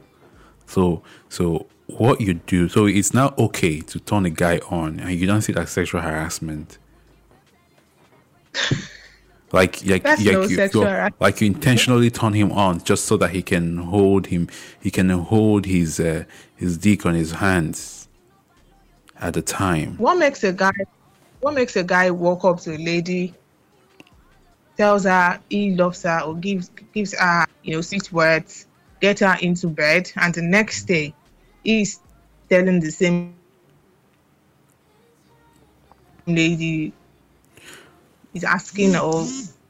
So 0.65 1.03
so 1.29 1.67
what 1.87 2.19
you 2.21 2.33
do 2.33 2.69
so 2.69 2.85
it's 2.85 3.13
now 3.13 3.33
okay 3.37 3.81
to 3.81 3.99
turn 3.99 4.25
a 4.25 4.29
guy 4.29 4.57
on 4.69 4.99
and 4.99 5.11
you 5.11 5.27
don't 5.27 5.41
see 5.41 5.53
that 5.53 5.69
sexual 5.69 6.01
harassment. 6.01 6.79
like 9.53 9.85
like 9.85 10.03
That's 10.03 10.25
like 10.25 10.33
no 10.33 10.41
you, 10.41 10.55
sexual 10.55 11.09
like 11.19 11.39
you 11.39 11.47
intentionally 11.47 12.09
turn 12.09 12.33
him 12.33 12.51
on 12.51 12.83
just 12.83 13.05
so 13.05 13.15
that 13.17 13.29
he 13.29 13.43
can 13.43 13.77
hold 13.77 14.27
him 14.27 14.49
he 14.81 14.89
can 14.89 15.09
hold 15.09 15.65
his 15.65 15.99
uh, 15.99 16.25
his 16.55 16.77
dick 16.77 17.05
on 17.05 17.13
his 17.13 17.31
hands 17.31 18.09
at 19.19 19.35
the 19.35 19.41
time. 19.41 19.95
What 19.97 20.15
makes 20.15 20.43
a 20.43 20.51
guy 20.51 20.73
what 21.39 21.53
makes 21.53 21.75
a 21.75 21.83
guy 21.83 22.09
walk 22.09 22.43
up 22.45 22.59
to 22.61 22.75
a 22.75 22.77
lady, 22.77 23.35
tells 24.75 25.03
her 25.03 25.39
he 25.49 25.75
loves 25.75 26.01
her 26.01 26.21
or 26.21 26.35
gives 26.35 26.71
gives 26.93 27.17
her, 27.17 27.45
you 27.61 27.75
know, 27.75 27.81
sweet 27.81 28.11
words, 28.11 28.65
get 29.01 29.19
her 29.19 29.37
into 29.39 29.67
bed, 29.67 30.11
and 30.15 30.33
the 30.33 30.41
next 30.41 30.85
day 30.85 31.13
he's 31.63 31.99
telling 32.49 32.79
the 32.79 32.89
same 32.89 33.35
lady 36.25 36.91
he's 38.33 38.43
asking 38.43 38.95
or 38.95 39.25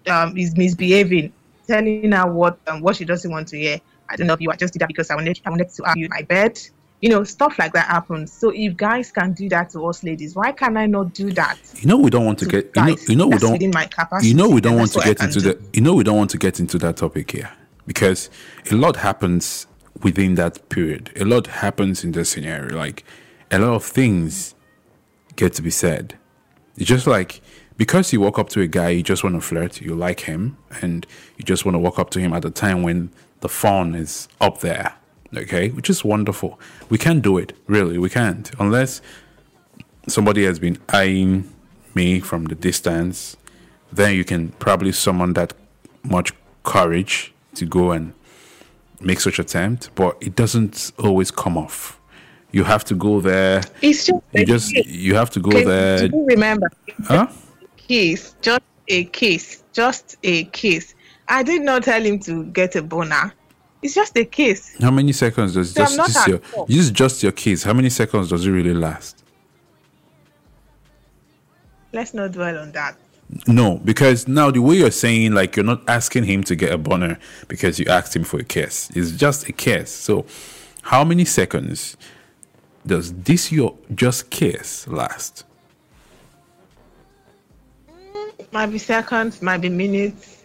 um 0.07 0.37
is 0.37 0.55
misbehaving, 0.57 1.31
telling 1.67 2.11
her 2.11 2.31
what 2.31 2.57
um, 2.67 2.81
what 2.81 2.95
she 2.95 3.05
doesn't 3.05 3.29
want 3.31 3.47
to 3.49 3.57
hear. 3.57 3.79
I 4.09 4.15
don't 4.15 4.27
know 4.27 4.33
if 4.33 4.41
you 4.41 4.51
I 4.51 4.55
just 4.55 4.73
did 4.73 4.79
that 4.79 4.87
because 4.87 5.09
I 5.09 5.15
wanted 5.15 5.39
I 5.45 5.49
wanted 5.49 5.69
to 5.69 5.83
have 5.83 5.97
you 5.97 6.05
in 6.05 6.11
my 6.11 6.21
bed. 6.23 6.59
You 7.01 7.09
know, 7.09 7.25
stuff 7.25 7.59
like 7.59 7.73
that 7.73 7.87
happens. 7.87 8.31
So 8.31 8.51
if 8.55 8.77
guys 8.77 9.11
can 9.11 9.33
do 9.33 9.49
that 9.49 9.71
to 9.71 9.85
us 9.87 10.05
ladies, 10.05 10.35
why 10.35 10.53
can 10.53 10.77
I 10.77 10.85
not 10.85 11.13
do 11.13 11.31
that? 11.31 11.57
You 11.75 11.87
know 11.87 11.97
we 11.97 12.09
don't 12.09 12.25
want 12.25 12.39
to 12.39 12.45
to 12.45 12.51
get 12.51 12.71
you 12.75 12.81
know 12.85 12.95
you 13.09 13.15
know 13.17 13.25
we 13.27 13.31
That's 13.31 13.43
don't 13.43 13.73
my 13.73 13.85
capacity. 13.87 14.27
you 14.29 14.33
know 14.35 14.49
we 14.49 14.61
don't 14.61 14.77
want 14.77 14.91
to 14.93 14.99
that's 14.99 15.07
what 15.07 15.21
I 15.21 15.25
get 15.25 15.35
into 15.35 15.41
do. 15.41 15.53
the 15.53 15.69
you 15.73 15.81
know 15.81 15.93
we 15.95 16.03
don't 16.05 16.17
want 16.17 16.29
to 16.31 16.37
get 16.37 16.59
into 16.61 16.77
that 16.79 16.95
topic 16.97 17.31
here 17.31 17.51
because 17.85 18.29
a 18.71 18.75
lot 18.75 18.95
happens 18.97 19.67
within 20.01 20.35
that 20.35 20.69
period 20.69 21.11
a 21.17 21.25
lot 21.25 21.47
happens 21.47 22.03
in 22.05 22.13
the 22.13 22.23
scenario 22.23 22.73
like 22.75 23.03
a 23.51 23.59
lot 23.59 23.73
of 23.75 23.83
things 23.83 24.55
get 25.35 25.53
to 25.53 25.61
be 25.61 25.69
said 25.69 26.17
it's 26.77 26.87
just 26.87 27.05
like 27.05 27.41
because 27.83 28.13
you 28.13 28.19
walk 28.21 28.37
up 28.39 28.49
to 28.49 28.61
a 28.61 28.67
guy 28.67 28.89
you 28.89 29.03
just 29.03 29.23
want 29.23 29.35
to 29.35 29.41
flirt 29.41 29.81
you 29.81 29.93
like 29.95 30.21
him 30.21 30.57
and 30.81 31.05
you 31.37 31.43
just 31.43 31.65
want 31.65 31.75
to 31.75 31.79
walk 31.79 31.97
up 31.99 32.09
to 32.09 32.19
him 32.19 32.31
at 32.33 32.41
the 32.41 32.51
time 32.51 32.83
when 32.83 33.09
the 33.41 33.49
phone 33.49 33.95
is 33.95 34.27
up 34.39 34.59
there 34.61 34.93
okay 35.35 35.69
which 35.69 35.89
is 35.89 36.03
wonderful 36.03 36.59
we 36.89 36.97
can't 36.97 37.21
do 37.21 37.37
it 37.37 37.53
really 37.67 37.97
we 37.97 38.09
can't 38.09 38.51
unless 38.59 39.01
somebody 40.07 40.45
has 40.45 40.59
been 40.59 40.77
eyeing 40.89 41.49
me 41.95 42.19
from 42.19 42.45
the 42.45 42.55
distance, 42.55 43.37
then 43.91 44.15
you 44.15 44.23
can 44.23 44.49
probably 44.59 44.91
summon 44.91 45.33
that 45.33 45.53
much 46.03 46.31
courage 46.63 47.33
to 47.55 47.65
go 47.65 47.91
and 47.91 48.13
make 48.99 49.19
such 49.19 49.39
attempt. 49.39 49.89
But 49.95 50.17
it 50.21 50.35
doesn't 50.35 50.91
always 50.99 51.31
come 51.31 51.57
off. 51.57 51.99
You 52.51 52.63
have 52.63 52.83
to 52.85 52.95
go 52.95 53.19
there. 53.19 53.63
It's 53.81 54.05
just 54.05 54.21
You 54.33 54.45
just 54.45 54.71
you 54.71 55.15
have 55.15 55.29
to 55.31 55.39
go 55.39 55.49
Okay, 55.49 55.63
there. 55.63 56.09
Remember? 56.13 56.69
Huh? 57.05 57.27
Kiss, 57.87 58.35
just 58.41 58.61
a 58.87 59.05
kiss, 59.05 59.63
just 59.73 60.17
a 60.23 60.45
kiss. 60.45 60.95
I 61.27 61.43
did 61.43 61.61
not 61.61 61.83
tell 61.83 62.01
him 62.01 62.19
to 62.19 62.45
get 62.45 62.75
a 62.75 62.81
boner. 62.81 63.33
It's 63.81 63.93
just 63.93 64.15
a 64.17 64.23
kiss. 64.23 64.77
How 64.81 64.91
many 64.91 65.11
seconds 65.11 65.53
does 65.53 65.73
So 65.73 65.83
just 65.83 65.97
this 65.97 66.27
your 66.27 66.39
fault. 66.39 66.69
is 66.69 66.91
just 66.91 67.21
your 67.23 67.33
kiss? 67.33 67.63
How 67.63 67.73
many 67.73 67.89
seconds 67.89 68.29
does 68.29 68.45
it 68.45 68.51
really 68.51 68.73
last? 68.73 69.23
Let's 71.91 72.13
not 72.13 72.31
dwell 72.31 72.57
on 72.57 72.71
that. 72.71 72.97
No, 73.47 73.77
because 73.83 74.27
now 74.27 74.51
the 74.51 74.61
way 74.61 74.75
you're 74.77 74.91
saying, 74.91 75.33
like 75.33 75.55
you're 75.55 75.65
not 75.65 75.87
asking 75.87 76.23
him 76.23 76.43
to 76.43 76.55
get 76.55 76.71
a 76.71 76.77
boner 76.77 77.19
because 77.47 77.79
you 77.79 77.85
asked 77.87 78.15
him 78.15 78.23
for 78.23 78.39
a 78.39 78.43
kiss. 78.43 78.89
It's 78.95 79.11
just 79.11 79.47
a 79.49 79.51
kiss. 79.51 79.91
So, 79.93 80.25
how 80.83 81.03
many 81.03 81.25
seconds 81.25 81.97
does 82.85 83.13
this 83.13 83.51
your 83.51 83.75
just 83.93 84.29
kiss 84.29 84.87
last? 84.87 85.45
Might 88.53 88.67
be 88.67 88.77
seconds, 88.77 89.41
might 89.41 89.57
be 89.57 89.69
minutes. 89.69 90.43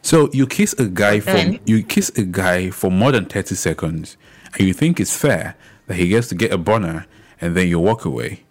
So 0.00 0.30
you 0.32 0.46
kiss 0.46 0.74
a 0.74 0.86
guy 0.86 1.18
for 1.18 1.58
you 1.64 1.82
kiss 1.82 2.10
a 2.10 2.22
guy 2.22 2.70
for 2.70 2.88
more 2.88 3.10
than 3.10 3.24
thirty 3.24 3.56
seconds, 3.56 4.16
and 4.52 4.68
you 4.68 4.72
think 4.72 5.00
it's 5.00 5.16
fair 5.16 5.56
that 5.88 5.94
he 5.94 6.08
gets 6.08 6.28
to 6.28 6.36
get 6.36 6.52
a 6.52 6.58
boner, 6.58 7.06
and 7.40 7.56
then 7.56 7.66
you 7.66 7.80
walk 7.80 8.04
away 8.04 8.44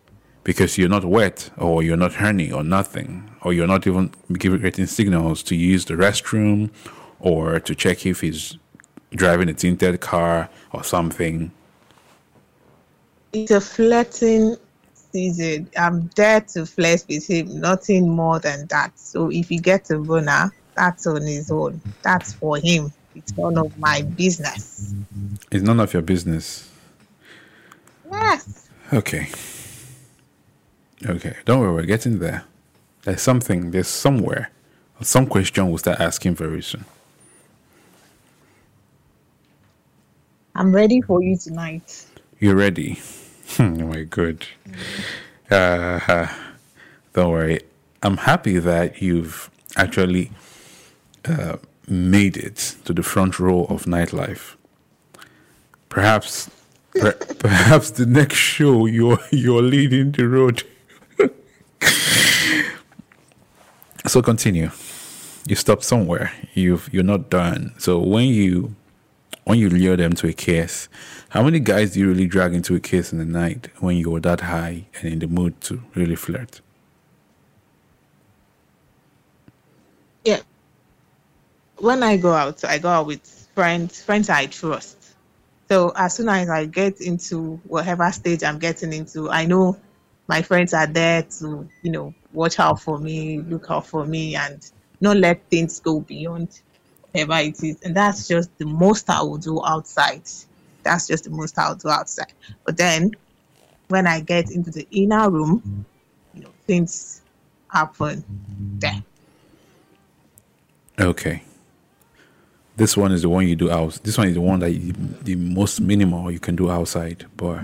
because 0.43 0.77
you're 0.77 0.89
not 0.89 1.05
wet 1.05 1.51
or 1.57 1.83
you're 1.83 1.95
not 1.95 2.15
horny 2.15 2.51
or 2.51 2.65
nothing, 2.65 3.33
or 3.43 3.53
you're 3.53 3.67
not 3.67 3.87
even 3.87 4.11
giving 4.37 4.59
getting 4.59 4.87
signals 4.87 5.41
to 5.43 5.55
use 5.55 5.85
the 5.85 5.93
restroom 5.93 6.69
or 7.21 7.61
to 7.61 7.73
check 7.73 8.05
if 8.05 8.19
he's 8.19 8.57
driving 9.11 9.47
a 9.47 9.53
tinted 9.53 10.01
car 10.01 10.49
or 10.73 10.83
something. 10.83 11.49
It's 13.31 13.51
a 13.51 13.61
flirting 13.61 14.57
season. 15.13 15.69
I'm 15.77 16.09
there 16.15 16.41
to 16.41 16.65
flirt 16.65 17.05
with 17.07 17.29
him, 17.29 17.61
nothing 17.61 18.09
more 18.09 18.39
than 18.39 18.65
that. 18.67 18.97
So 18.99 19.31
if 19.31 19.47
he 19.47 19.59
gets 19.59 19.91
a 19.91 19.97
boner, 19.97 20.51
that's 20.75 21.07
on 21.07 21.21
his 21.21 21.51
own. 21.51 21.79
That's 22.01 22.33
for 22.33 22.57
him. 22.57 22.91
It's 23.15 23.37
none 23.37 23.57
of 23.57 23.77
my 23.77 24.01
business. 24.01 24.93
It's 25.51 25.63
none 25.63 25.79
of 25.79 25.93
your 25.93 26.01
business. 26.01 26.69
Yes. 28.11 28.69
Okay. 28.91 29.29
Okay. 31.05 31.35
Don't 31.45 31.59
worry, 31.59 31.73
we're 31.73 31.85
getting 31.85 32.19
there. 32.19 32.43
There's 33.03 33.21
something, 33.21 33.71
there's 33.71 33.87
somewhere. 33.87 34.49
Some 35.01 35.27
question 35.27 35.67
we'll 35.67 35.77
start 35.77 35.99
asking 35.99 36.35
very 36.35 36.61
soon. 36.61 36.85
I'm 40.55 40.73
ready 40.73 41.01
for 41.01 41.21
you 41.21 41.35
tonight. 41.35 42.05
You're 42.39 42.55
ready? 42.55 42.99
Oh 43.59 43.63
my 43.63 44.03
god. 44.03 44.45
Uh, 45.49 46.27
don't 47.13 47.31
worry. 47.31 47.59
I'm 48.01 48.17
happy 48.17 48.59
that 48.59 49.01
you've 49.01 49.49
actually 49.75 50.31
uh, 51.25 51.57
made 51.87 52.37
it 52.37 52.75
to 52.85 52.93
the 52.93 53.03
front 53.03 53.39
row 53.39 53.65
of 53.65 53.85
nightlife. 53.85 54.55
Perhaps, 55.89 56.49
per, 56.95 57.11
perhaps 57.39 57.91
the 57.91 58.05
next 58.05 58.37
show 58.37 58.85
you're 58.85 59.19
you're 59.31 59.61
leading 59.61 60.11
the 60.11 60.27
road. 60.27 60.63
so 64.07 64.21
continue. 64.21 64.71
You 65.47 65.55
stop 65.55 65.83
somewhere. 65.83 66.31
You've 66.53 66.89
you're 66.91 67.03
not 67.03 67.29
done. 67.29 67.73
So 67.77 67.99
when 67.99 68.27
you 68.27 68.75
when 69.45 69.59
you 69.59 69.69
lure 69.69 69.97
them 69.97 70.13
to 70.13 70.27
a 70.27 70.33
kiss, 70.33 70.87
how 71.29 71.43
many 71.43 71.59
guys 71.59 71.91
do 71.91 71.99
you 71.99 72.07
really 72.07 72.27
drag 72.27 72.53
into 72.53 72.75
a 72.75 72.79
kiss 72.79 73.11
in 73.11 73.19
the 73.19 73.25
night 73.25 73.69
when 73.79 73.97
you're 73.97 74.19
that 74.21 74.41
high 74.41 74.85
and 75.01 75.13
in 75.13 75.19
the 75.19 75.27
mood 75.27 75.59
to 75.61 75.81
really 75.95 76.15
flirt? 76.15 76.61
Yeah. 80.23 80.39
When 81.77 82.03
I 82.03 82.17
go 82.17 82.31
out, 82.31 82.63
I 82.63 82.77
go 82.77 82.89
out 82.89 83.07
with 83.07 83.49
friends, 83.53 84.01
friends 84.01 84.29
I 84.29 84.45
trust. 84.45 84.97
So 85.69 85.91
as 85.95 86.15
soon 86.15 86.29
as 86.29 86.49
I 86.49 86.65
get 86.65 87.01
into 87.01 87.59
whatever 87.67 88.09
stage 88.11 88.43
I'm 88.43 88.59
getting 88.59 88.93
into, 88.93 89.29
I 89.29 89.45
know 89.45 89.77
my 90.27 90.41
friends 90.41 90.73
are 90.73 90.87
there 90.87 91.23
to, 91.23 91.67
you 91.81 91.91
know, 91.91 92.13
watch 92.31 92.59
out 92.59 92.79
for 92.79 92.99
me, 92.99 93.39
look 93.39 93.69
out 93.69 93.85
for 93.85 94.05
me, 94.05 94.35
and 94.35 94.69
not 95.01 95.17
let 95.17 95.41
things 95.49 95.79
go 95.79 95.99
beyond 95.99 96.61
whatever 97.13 97.39
it 97.47 97.63
is. 97.63 97.81
And 97.81 97.95
that's 97.95 98.27
just 98.27 98.55
the 98.57 98.65
most 98.65 99.09
I 99.09 99.21
will 99.21 99.37
do 99.37 99.63
outside. 99.63 100.23
That's 100.83 101.07
just 101.07 101.25
the 101.25 101.29
most 101.29 101.57
I'll 101.57 101.75
do 101.75 101.89
outside. 101.89 102.33
But 102.65 102.77
then 102.77 103.11
when 103.87 104.07
I 104.07 104.19
get 104.19 104.51
into 104.51 104.71
the 104.71 104.87
inner 104.91 105.29
room, 105.29 105.85
you 106.33 106.41
know, 106.41 106.49
things 106.67 107.21
happen 107.69 108.23
there. 108.79 109.03
Okay. 110.99 111.43
This 112.75 112.97
one 112.97 113.11
is 113.11 113.21
the 113.21 113.29
one 113.29 113.47
you 113.47 113.55
do 113.55 113.69
out. 113.69 113.99
This 114.03 114.17
one 114.17 114.27
is 114.27 114.33
the 114.33 114.41
one 114.41 114.59
that 114.59 114.71
you, 114.71 114.93
the 115.21 115.35
most 115.35 115.79
minimal 115.79 116.31
you 116.31 116.39
can 116.39 116.55
do 116.55 116.71
outside. 116.71 117.27
But 117.37 117.61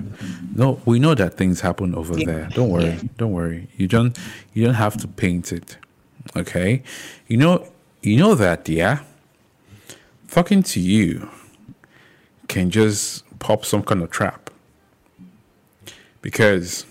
no, 0.55 0.79
we 0.85 0.99
know 0.99 1.15
that 1.15 1.33
things 1.35 1.61
happen 1.61 1.95
over 1.95 2.17
Yeah. 2.17 2.25
there. 2.25 2.49
Don't 2.53 2.69
worry. 2.69 2.83
Yeah. 2.85 3.01
Don't 3.17 3.31
worry. 3.31 3.67
You 3.75 3.87
don't. 3.87 4.15
You 4.53 4.65
don't 4.65 4.75
have 4.75 4.97
to 4.97 5.07
paint 5.07 5.51
it. 5.51 5.77
Okay. 6.37 6.83
You 7.27 7.37
know. 7.37 7.67
You 8.03 8.17
know 8.17 8.35
that. 8.35 8.69
Yeah. 8.69 8.99
Fucking 10.29 10.61
to 10.61 10.79
you 10.79 11.27
can 12.47 12.69
just 12.69 13.23
pop 13.39 13.65
some 13.65 13.81
kind 13.81 14.03
of 14.03 14.11
trap. 14.11 14.51
Because 16.21 16.85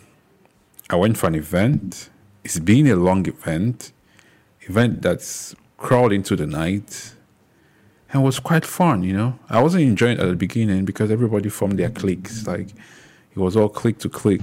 I 0.91 0.97
went 0.97 1.19
for 1.19 1.29
an 1.29 1.37
event. 1.37 2.11
It's 2.43 2.59
been 2.59 2.89
a 2.89 2.97
long 2.97 3.29
event 3.29 3.93
event 4.63 5.03
that's 5.03 5.55
crawled 5.77 6.13
into 6.13 6.35
the 6.35 6.49
night 6.49 7.15
and 8.13 8.25
was 8.25 8.41
quite 8.41 8.67
fun, 8.67 9.05
you 9.05 9.13
know. 9.13 9.39
I 9.49 9.63
wasn't 9.63 9.85
enjoying 9.85 10.19
it 10.19 10.21
at 10.21 10.29
the 10.29 10.35
beginning 10.35 10.85
because 10.85 11.13
everybody 11.13 11.49
formed 11.49 11.79
their 11.79 11.91
cliques. 11.91 12.45
Like 12.45 12.71
it 12.71 13.37
was 13.37 13.57
all 13.57 13.69
click 13.69 13.99
to 14.01 14.09
click. 14.09 14.43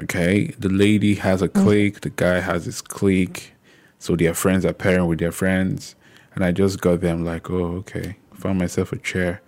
Okay. 0.00 0.46
The 0.58 0.70
lady 0.70 1.16
has 1.16 1.42
a 1.42 1.48
mm. 1.50 1.62
clique, 1.62 2.00
the 2.00 2.10
guy 2.10 2.40
has 2.40 2.64
his 2.64 2.80
clique. 2.80 3.52
So 3.98 4.16
their 4.16 4.32
friends 4.32 4.64
are 4.64 4.72
pairing 4.72 5.08
with 5.08 5.18
their 5.18 5.32
friends. 5.32 5.94
And 6.36 6.44
I 6.44 6.52
just 6.52 6.80
got 6.80 7.00
them 7.00 7.24
like, 7.24 7.50
oh, 7.50 7.76
okay. 7.78 8.16
Found 8.34 8.58
myself 8.58 8.92
a 8.92 8.98
chair. 8.98 9.40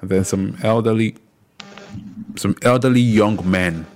And 0.00 0.10
then 0.10 0.24
some 0.24 0.58
elderly 0.62 1.16
some 2.36 2.56
elderly 2.62 3.00
young 3.00 3.48
men, 3.48 3.86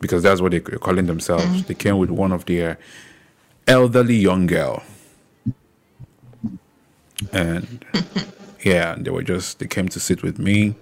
because 0.00 0.22
that's 0.22 0.40
what 0.40 0.52
they're 0.52 0.60
calling 0.60 1.06
themselves. 1.06 1.44
Mm. 1.44 1.66
They 1.66 1.74
came 1.74 1.98
with 1.98 2.10
one 2.10 2.32
of 2.32 2.46
their 2.46 2.78
elderly 3.66 4.16
young 4.16 4.46
girl. 4.46 4.82
And 7.32 7.84
yeah, 8.64 8.96
they 8.98 9.10
were 9.10 9.22
just 9.22 9.60
they 9.60 9.66
came 9.66 9.88
to 9.88 10.00
sit 10.00 10.22
with 10.22 10.38
me. 10.38 10.74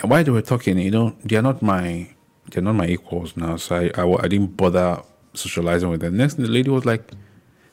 And 0.00 0.10
while 0.10 0.24
they 0.24 0.30
were 0.30 0.42
talking, 0.42 0.78
you 0.78 0.90
know, 0.90 1.16
they're 1.24 1.42
not 1.42 1.62
my 1.62 2.08
they're 2.50 2.62
not 2.62 2.74
my 2.74 2.86
equals 2.86 3.36
now, 3.36 3.56
so 3.56 3.76
I, 3.76 3.90
I, 4.00 4.24
I 4.24 4.28
didn't 4.28 4.56
bother 4.56 5.02
socializing 5.34 5.90
with 5.90 6.00
them. 6.00 6.16
Next, 6.16 6.34
the 6.34 6.46
lady 6.46 6.70
was 6.70 6.84
like, 6.86 7.10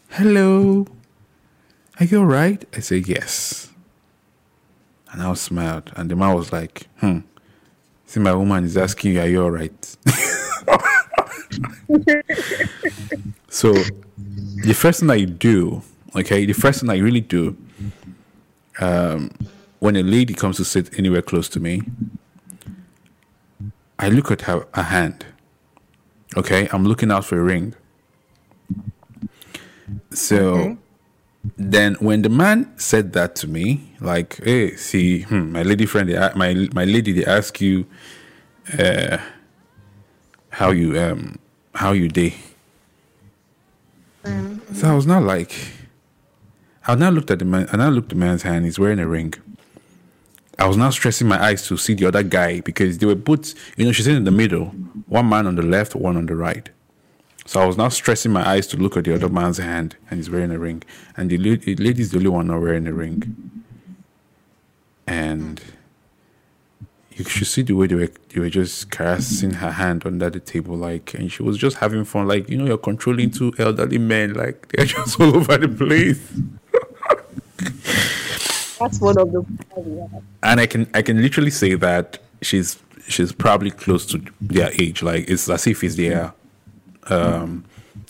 "Hello, 0.10 0.88
are 2.00 2.06
you 2.06 2.20
alright?" 2.20 2.66
I 2.76 2.80
said, 2.80 3.08
"Yes," 3.08 3.70
and 5.12 5.22
I 5.22 5.34
smiled. 5.34 5.92
And 5.96 6.10
the 6.10 6.16
man 6.16 6.36
was 6.36 6.52
like, 6.52 6.88
"Hmm, 7.00 7.20
see, 8.06 8.20
my 8.20 8.34
woman 8.34 8.64
is 8.64 8.78
asking 8.78 9.14
you, 9.14 9.22
are 9.22 9.28
you 9.28 9.44
alright?" 9.44 9.98
So 13.54 13.72
the 13.72 14.74
first 14.74 15.02
thing 15.02 15.12
I 15.12 15.26
do, 15.26 15.84
okay, 16.16 16.44
the 16.46 16.54
first 16.54 16.82
thing 16.82 16.90
I 16.90 16.98
really 16.98 17.22
do, 17.22 17.56
um, 18.80 19.30
when 19.78 19.96
a 19.96 20.02
lady 20.02 20.34
comes 20.34 20.58
to 20.58 20.66
sit 20.66 20.98
anywhere 20.98 21.22
close 21.22 21.48
to 21.50 21.60
me, 21.60 21.84
I 24.00 24.10
look 24.10 24.32
at 24.32 24.42
her, 24.42 24.66
her 24.74 24.84
hand. 24.84 25.26
Okay, 26.36 26.68
I'm 26.72 26.84
looking 26.84 27.12
out 27.12 27.26
for 27.26 27.40
a 27.40 27.44
ring. 27.44 27.76
So 30.10 30.78
then, 31.58 31.96
when 31.96 32.22
the 32.22 32.30
man 32.30 32.72
said 32.78 33.14
that 33.14 33.36
to 33.38 33.48
me, 33.48 33.96
like, 34.00 34.42
"Hey, 34.44 34.76
see, 34.76 35.22
hmm, 35.22 35.52
my 35.52 35.64
lady 35.64 35.86
friend, 35.86 36.10
they, 36.10 36.18
my 36.36 36.70
my 36.74 36.86
lady, 36.86 37.12
they 37.12 37.26
ask 37.26 37.60
you, 37.60 37.86
uh, 38.80 39.18
how 40.50 40.72
you 40.72 41.00
um, 41.00 41.38
how 41.76 41.92
you 41.92 42.08
day." 42.08 42.36
So 44.74 44.90
I 44.90 44.94
was 44.94 45.06
not 45.06 45.24
like, 45.24 45.54
I 46.88 46.96
now 46.96 47.10
looked 47.10 47.30
at 47.30 47.40
the 47.40 47.46
man, 47.46 47.68
and 47.72 47.82
I 47.84 47.90
looked 47.90 48.10
the 48.10 48.16
man's 48.16 48.44
hand. 48.44 48.66
He's 48.66 48.80
wearing 48.80 49.00
a 49.00 49.08
ring. 49.08 49.34
I 50.58 50.68
was 50.68 50.78
now 50.78 50.92
stressing 50.92 51.28
my 51.28 51.44
eyes 51.44 51.68
to 51.68 51.78
see 51.78 51.94
the 51.94 52.06
other 52.06 52.24
guy 52.24 52.62
because 52.62 53.00
they 53.00 53.06
were 53.06 53.16
both, 53.16 53.54
you 53.78 53.86
know, 53.86 53.92
she's 53.92 54.08
in 54.08 54.24
the 54.24 54.32
middle, 54.32 54.68
one 55.08 55.28
man 55.28 55.48
on 55.48 55.56
the 55.56 55.64
left, 55.64 55.96
one 55.96 56.16
on 56.16 56.26
the 56.26 56.36
right. 56.36 56.70
So 57.46 57.62
I 57.62 57.66
was 57.66 57.78
now 57.78 57.90
stressing 57.90 58.32
my 58.32 58.48
eyes 58.48 58.68
to 58.68 58.78
look 58.78 58.96
at 58.96 59.04
the 59.04 59.14
other 59.14 59.30
man's 59.30 59.58
hand, 59.58 59.96
and 60.10 60.20
he's 60.20 60.30
wearing 60.30 60.52
a 60.52 60.60
ring, 60.60 60.84
and 61.18 61.30
the, 61.30 61.38
la- 61.38 61.58
the 61.58 61.76
lady's 61.76 62.12
the 62.12 62.18
only 62.18 62.30
one 62.30 62.48
not 62.48 62.62
wearing 62.62 62.88
a 62.88 62.94
ring. 62.94 63.64
And 65.06 65.62
you 67.12 67.26
should 67.26 67.48
see 67.48 67.62
the 67.62 67.74
way 67.74 67.88
they 67.88 67.96
were, 67.96 68.10
they 68.30 68.40
were 68.40 68.50
just 68.50 68.90
caressing 68.90 69.52
her 69.52 69.72
hand 69.72 70.06
under 70.06 70.30
the 70.30 70.40
table, 70.40 70.78
like, 70.78 71.14
and 71.14 71.32
she 71.32 71.44
was 71.44 71.58
just 71.58 71.78
having 71.78 72.06
fun, 72.06 72.28
like, 72.28 72.50
you 72.50 72.58
know, 72.58 72.66
you're 72.66 72.78
controlling 72.78 73.30
two 73.32 73.54
elderly 73.60 73.98
men, 73.98 74.34
like, 74.34 74.68
they're 74.76 74.86
just 74.86 75.20
all 75.20 75.36
over 75.36 75.58
the 75.58 75.68
place. 75.68 76.32
That's 78.80 79.00
one 79.00 79.18
of 79.18 79.32
the 79.32 79.46
and 80.42 80.60
I 80.60 80.66
can 80.66 80.90
I 80.94 81.02
can 81.02 81.22
literally 81.22 81.52
say 81.52 81.76
that 81.76 82.20
she's 82.42 82.78
she's 83.08 83.32
probably 83.32 83.72
close 83.72 84.06
to 84.08 84.22
their 84.42 84.72
age. 84.74 85.02
Like 85.02 85.30
it's 85.30 85.48
as 85.50 85.68
if 85.68 85.84
it's 85.84 85.96
their 85.96 86.34
um, 87.12 87.66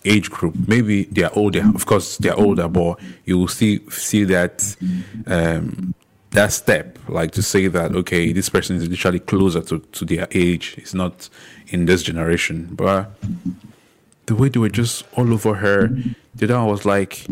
age 0.06 0.30
group. 0.30 0.56
Maybe 0.68 1.04
they're 1.06 1.34
older. 1.38 1.64
Of 1.76 1.86
course, 1.86 2.18
they're 2.18 2.38
older, 2.38 2.68
but 2.68 3.00
you 3.26 3.38
will 3.38 3.48
see 3.48 3.80
see 3.90 4.24
that 4.26 4.76
um, 5.28 5.94
that 6.32 6.52
step, 6.52 6.98
like 7.08 7.32
to 7.32 7.42
say 7.42 7.68
that 7.68 7.96
okay, 7.96 8.34
this 8.34 8.50
person 8.50 8.76
is 8.78 8.88
literally 8.90 9.20
closer 9.20 9.62
to 9.62 9.80
to 9.80 10.06
their 10.06 10.28
age. 10.32 10.76
It's 10.78 10.94
not 10.94 11.30
in 11.68 11.86
this 11.86 12.04
generation, 12.04 12.70
but 12.72 13.12
the 14.26 14.36
way 14.36 14.50
they 14.50 14.60
were 14.60 14.70
just 14.70 15.04
all 15.18 15.32
over 15.34 15.56
her. 15.56 15.88
The 16.36 16.46
other 16.46 16.58
one 16.60 16.68
was 16.68 16.86
like, 16.86 17.26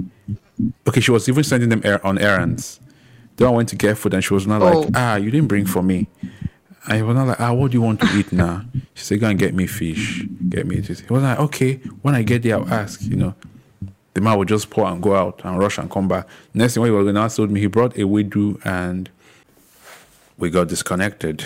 okay, 0.87 0.99
she 1.01 1.11
was 1.11 1.27
even 1.27 1.43
sending 1.43 1.69
them 1.69 1.81
on 2.03 2.17
errands. 2.19 2.79
The 3.37 3.45
one 3.45 3.55
went 3.55 3.69
to 3.69 3.75
get 3.75 3.97
food 3.97 4.13
and 4.13 4.23
she 4.23 4.33
was 4.33 4.45
not 4.45 4.61
Oh. 4.61 4.81
like, 4.81 4.89
ah, 4.95 5.15
you 5.15 5.31
didn't 5.31 5.47
bring 5.47 5.65
for 5.65 5.81
me. 5.81 6.07
I 6.87 7.01
was 7.03 7.15
not 7.15 7.27
like, 7.27 7.39
ah, 7.39 7.53
what 7.53 7.71
do 7.71 7.77
you 7.77 7.81
want 7.81 7.99
to 8.01 8.07
eat 8.17 8.31
now? 8.31 8.65
She 8.95 9.05
said, 9.05 9.19
go 9.19 9.27
and 9.27 9.37
get 9.37 9.53
me 9.53 9.67
fish. 9.67 10.25
Get 10.49 10.65
me 10.65 10.79
this. 10.79 11.01
He 11.01 11.13
was 11.13 11.21
like, 11.21 11.39
okay, 11.39 11.75
when 12.01 12.15
I 12.15 12.23
get 12.23 12.43
there, 12.43 12.55
I'll 12.57 12.73
ask, 12.73 13.01
you 13.03 13.15
know. 13.15 13.35
The 14.13 14.21
man 14.21 14.37
would 14.37 14.49
just 14.49 14.69
pour 14.69 14.87
and 14.87 15.01
go 15.01 15.15
out 15.15 15.41
and 15.45 15.57
rush 15.57 15.77
and 15.77 15.89
come 15.89 16.07
back. 16.07 16.27
Next 16.53 16.73
thing 16.73 16.81
when 16.81 16.91
he 16.91 16.95
was 16.95 17.05
going 17.05 17.15
to 17.15 17.21
ask 17.21 17.37
told 17.37 17.49
me, 17.49 17.61
he 17.61 17.67
brought 17.67 17.97
a 17.97 18.03
widow 18.03 18.57
and 18.65 19.09
we 20.37 20.49
got 20.49 20.67
disconnected. 20.67 21.45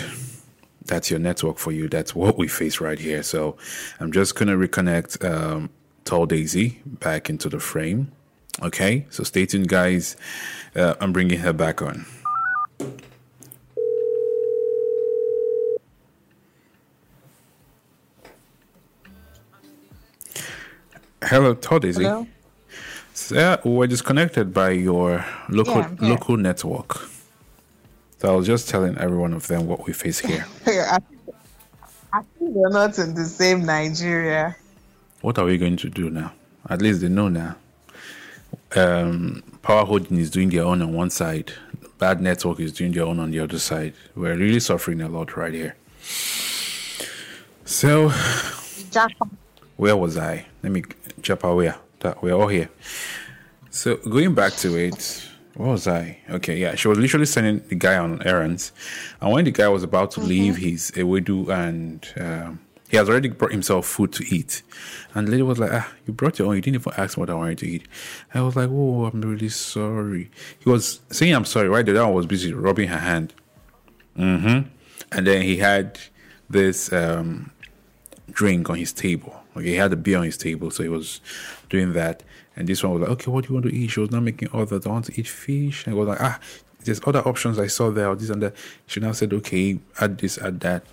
That's 0.84 1.10
your 1.10 1.20
network 1.20 1.58
for 1.58 1.70
you. 1.70 1.88
That's 1.88 2.14
what 2.14 2.36
we 2.38 2.48
face 2.48 2.80
right 2.80 2.98
here. 2.98 3.22
So 3.22 3.56
I'm 4.00 4.10
just 4.10 4.34
going 4.34 4.48
to 4.48 4.56
reconnect 4.56 5.24
um, 5.24 5.70
Tall 6.04 6.26
Daisy 6.26 6.80
back 6.84 7.30
into 7.30 7.48
the 7.48 7.60
frame. 7.60 8.10
Okay, 8.62 9.06
so 9.10 9.22
stay 9.22 9.44
tuned, 9.44 9.68
guys. 9.68 10.16
Uh, 10.74 10.94
I'm 11.00 11.12
bringing 11.12 11.38
her 11.40 11.52
back 11.52 11.82
on. 11.82 12.06
Hello, 21.26 21.54
Todd. 21.54 21.82
Daisy. 21.82 22.04
Hello? 22.04 22.26
So, 23.14 23.58
we're 23.64 23.86
disconnected 23.86 24.52
by 24.52 24.70
your 24.70 25.24
local 25.48 25.76
Yeah, 25.76 25.90
yeah. 26.00 26.08
local 26.10 26.36
network. 26.36 26.98
So 28.18 28.32
I 28.32 28.36
was 28.36 28.46
just 28.46 28.68
telling 28.68 28.96
every 28.98 29.16
one 29.16 29.32
of 29.32 29.46
them 29.46 29.66
what 29.66 29.86
we 29.86 29.92
face 29.92 30.18
here. 30.20 30.46
I 30.66 32.20
think 32.38 32.54
they're 32.54 32.70
not 32.70 32.98
in 32.98 33.14
the 33.14 33.24
same 33.24 33.64
Nigeria. 33.64 34.56
what 35.22 35.38
are 35.38 35.44
we 35.44 35.58
going 35.58 35.76
to 35.78 35.88
do 35.90 36.10
now? 36.10 36.32
At 36.68 36.80
least 36.82 37.00
they 37.00 37.08
know 37.08 37.28
now. 37.28 37.56
um, 38.76 39.42
Power 39.62 39.84
Holding 39.84 40.18
is 40.18 40.30
doing 40.30 40.50
their 40.50 40.64
own 40.64 40.80
on 40.82 40.92
one 40.94 41.10
side, 41.10 41.52
Bad 41.98 42.20
Network 42.20 42.60
is 42.60 42.72
doing 42.72 42.92
their 42.92 43.04
own 43.04 43.18
on 43.18 43.30
the 43.30 43.40
other 43.40 43.58
side. 43.58 43.94
We're 44.14 44.36
really 44.36 44.60
suffering 44.60 45.00
a 45.00 45.08
lot 45.08 45.36
right 45.36 45.52
here. 45.52 45.76
So, 47.64 48.10
where 49.76 49.96
was 49.96 50.16
I? 50.16 50.46
Let 50.62 50.72
me 50.72 50.84
Japa 51.26 51.54
where? 51.54 51.76
That 52.00 52.22
we're 52.22 52.34
all 52.34 52.48
here. 52.48 52.70
So 53.70 53.96
going 53.96 54.34
back 54.34 54.52
to 54.54 54.76
it, 54.76 55.28
what 55.54 55.68
was 55.68 55.88
I? 55.88 56.18
Okay, 56.30 56.56
yeah, 56.58 56.74
she 56.74 56.88
was 56.88 56.98
literally 56.98 57.26
sending 57.26 57.66
the 57.68 57.74
guy 57.74 57.96
on 57.96 58.22
errands, 58.26 58.72
and 59.20 59.32
when 59.32 59.44
the 59.44 59.50
guy 59.50 59.68
was 59.68 59.82
about 59.82 60.10
to 60.12 60.20
leave 60.20 60.56
his 60.56 60.90
ewedu 60.92 61.48
and 61.48 62.06
um, 62.20 62.60
he 62.88 62.96
has 62.96 63.08
already 63.08 63.28
brought 63.28 63.52
himself 63.52 63.86
food 63.86 64.12
to 64.12 64.24
eat, 64.34 64.62
and 65.14 65.26
the 65.26 65.32
lady 65.32 65.42
was 65.42 65.58
like, 65.58 65.72
"Ah, 65.72 65.92
you 66.06 66.12
brought 66.12 66.38
your 66.38 66.48
own. 66.48 66.56
You 66.56 66.60
didn't 66.60 66.80
even 66.80 66.92
ask 66.96 67.18
what 67.18 67.30
I 67.30 67.34
wanted 67.34 67.58
to 67.58 67.66
eat." 67.66 67.88
I 68.32 68.42
was 68.42 68.54
like, 68.54 68.68
"Oh, 68.70 69.06
I'm 69.06 69.20
really 69.20 69.48
sorry." 69.48 70.30
He 70.60 70.68
was 70.68 71.00
saying, 71.10 71.34
"I'm 71.34 71.44
sorry." 71.44 71.68
Right, 71.68 71.84
the 71.84 71.92
other 71.92 72.04
one 72.04 72.14
was 72.14 72.26
busy 72.26 72.52
rubbing 72.52 72.88
her 72.88 72.98
hand. 72.98 73.34
Mm-hmm. 74.16 74.68
And 75.12 75.26
then 75.26 75.42
he 75.42 75.56
had 75.56 75.98
this 76.48 76.92
um, 76.92 77.50
drink 78.30 78.70
on 78.70 78.76
his 78.76 78.92
table. 78.92 79.42
Okay, 79.56 79.70
he 79.70 79.74
had 79.74 79.92
a 79.92 79.96
beer 79.96 80.18
on 80.18 80.24
his 80.24 80.36
table, 80.36 80.70
so 80.70 80.82
he 80.82 80.88
was 80.88 81.20
doing 81.70 81.92
that. 81.94 82.22
And 82.56 82.68
this 82.68 82.82
one 82.82 82.92
was 82.92 83.02
like, 83.02 83.10
okay, 83.10 83.30
what 83.30 83.44
do 83.44 83.48
you 83.48 83.54
want 83.54 83.66
to 83.66 83.74
eat? 83.74 83.90
She 83.90 84.00
was 84.00 84.10
not 84.10 84.22
making 84.22 84.48
others. 84.52 84.86
I 84.86 84.90
want 84.90 85.06
to 85.06 85.18
eat 85.18 85.28
fish. 85.28 85.86
And 85.86 85.94
I 85.94 85.98
was 85.98 86.08
like, 86.08 86.20
ah, 86.20 86.38
there's 86.84 87.00
other 87.06 87.20
options 87.20 87.58
I 87.58 87.66
saw 87.66 87.90
there, 87.90 88.08
or 88.08 88.16
this 88.16 88.30
and 88.30 88.42
that. 88.42 88.54
She 88.86 89.00
now 89.00 89.12
said, 89.12 89.32
okay, 89.32 89.78
add 90.00 90.18
this, 90.18 90.38
add 90.38 90.60
that. 90.60 90.84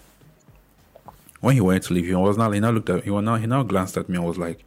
When 1.39 1.55
he 1.55 1.61
went 1.61 1.83
to 1.83 1.93
leave, 1.93 2.05
he 2.05 2.15
was 2.15 2.37
now 2.37 2.51
he 2.51 2.59
now 2.61 2.71
looked 2.71 2.89
at 2.89 3.03
he 3.03 3.09
now 3.11 3.35
he 3.35 3.47
now 3.47 3.63
glanced 3.63 3.97
at 3.97 4.07
me 4.07 4.15
and 4.15 4.25
was 4.25 4.37
like, 4.37 4.63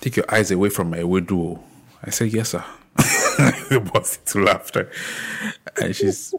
take 0.00 0.16
your 0.16 0.26
eyes 0.32 0.50
away 0.50 0.68
from 0.68 0.90
my 0.90 1.04
widow. 1.04 1.62
I 2.02 2.10
said, 2.10 2.32
yes, 2.32 2.50
sir. 2.50 2.64
burst 3.92 4.20
into 4.20 4.44
laughter, 4.44 4.90
and 5.80 5.94
she's 5.94 6.34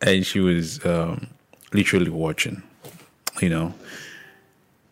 and 0.00 0.24
she 0.26 0.40
was 0.40 0.84
um, 0.84 1.26
literally 1.72 2.10
watching, 2.10 2.62
you 3.40 3.48
know. 3.48 3.74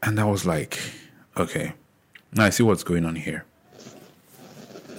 And 0.03 0.21
I 0.21 0.25
was 0.25 0.45
like, 0.45 0.79
okay, 1.37 1.73
now 2.33 2.45
I 2.45 2.51
see 2.51 2.63
what's 2.63 2.85
going 2.85 3.05
on 3.05 3.17
here. 3.17 3.45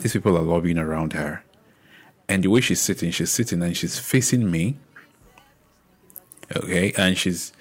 These 0.02 0.14
people 0.14 0.38
are 0.38 0.42
lobbying 0.42 0.78
around 0.78 1.14
her. 1.14 1.44
And 2.30 2.44
the 2.44 2.50
way 2.50 2.62
she's 2.62 2.82
sitting, 2.82 3.12
she's 3.12 3.32
sitting 3.32 3.62
and 3.64 3.76
she's 3.76 3.98
facing 3.98 4.50
me. 4.52 4.78
Okay, 6.56 6.94
and 6.98 7.18
she's 7.18 7.54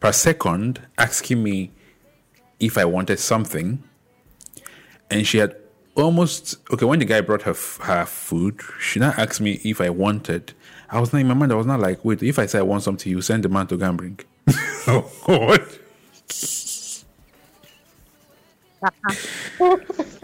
per 0.00 0.12
second 0.12 0.80
asking 0.98 1.42
me 1.42 1.70
if 2.58 2.78
I 2.78 2.84
wanted 2.84 3.18
something. 3.18 3.82
And 5.10 5.26
she 5.26 5.38
had 5.38 5.56
almost 5.94 6.56
okay 6.70 6.84
when 6.84 6.98
the 6.98 7.04
guy 7.04 7.20
brought 7.20 7.42
her 7.42 7.54
her 7.82 8.06
food. 8.06 8.60
She 8.80 9.00
now 9.00 9.14
asked 9.16 9.40
me 9.40 9.60
if 9.64 9.80
I 9.80 9.90
wanted. 9.90 10.52
I 10.88 11.00
was 11.00 11.12
not 11.12 11.20
in 11.20 11.28
my 11.28 11.34
mind. 11.34 11.52
I 11.52 11.56
was 11.56 11.66
not 11.66 11.80
like, 11.80 12.04
wait, 12.04 12.22
if 12.22 12.38
I 12.38 12.46
say 12.46 12.60
I 12.60 12.62
want 12.62 12.82
something, 12.82 13.10
you 13.10 13.20
send 13.20 13.42
the 13.42 13.48
man 13.48 13.66
to 13.68 13.76
bring. 13.76 14.20
oh, 14.86 15.10
what? 15.26 15.78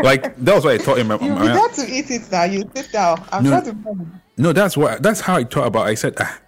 like 0.03 0.37
that 0.37 0.55
was 0.55 0.65
what 0.65 0.75
I 0.75 0.79
thought 0.79 0.99
in 0.99 1.07
my, 1.09 1.19
You 1.19 1.35
my 1.35 1.47
got 1.47 1.73
to 1.75 1.87
eat 1.89 2.11
it 2.11 2.31
now. 2.31 2.45
You 2.45 2.69
sit 2.75 2.93
down. 2.93 3.23
I'm 3.33 3.45
No. 3.45 3.51
trying 3.51 3.65
to 3.65 3.75
no, 4.37 4.53
that's 4.53 4.77
what 4.77 5.03
that's 5.03 5.21
how 5.21 5.37
I 5.37 5.45
thought 5.45 5.67
about. 5.67 5.87
It. 5.87 5.91
I 5.91 5.95
said, 5.95 6.15
ah, 6.19 6.41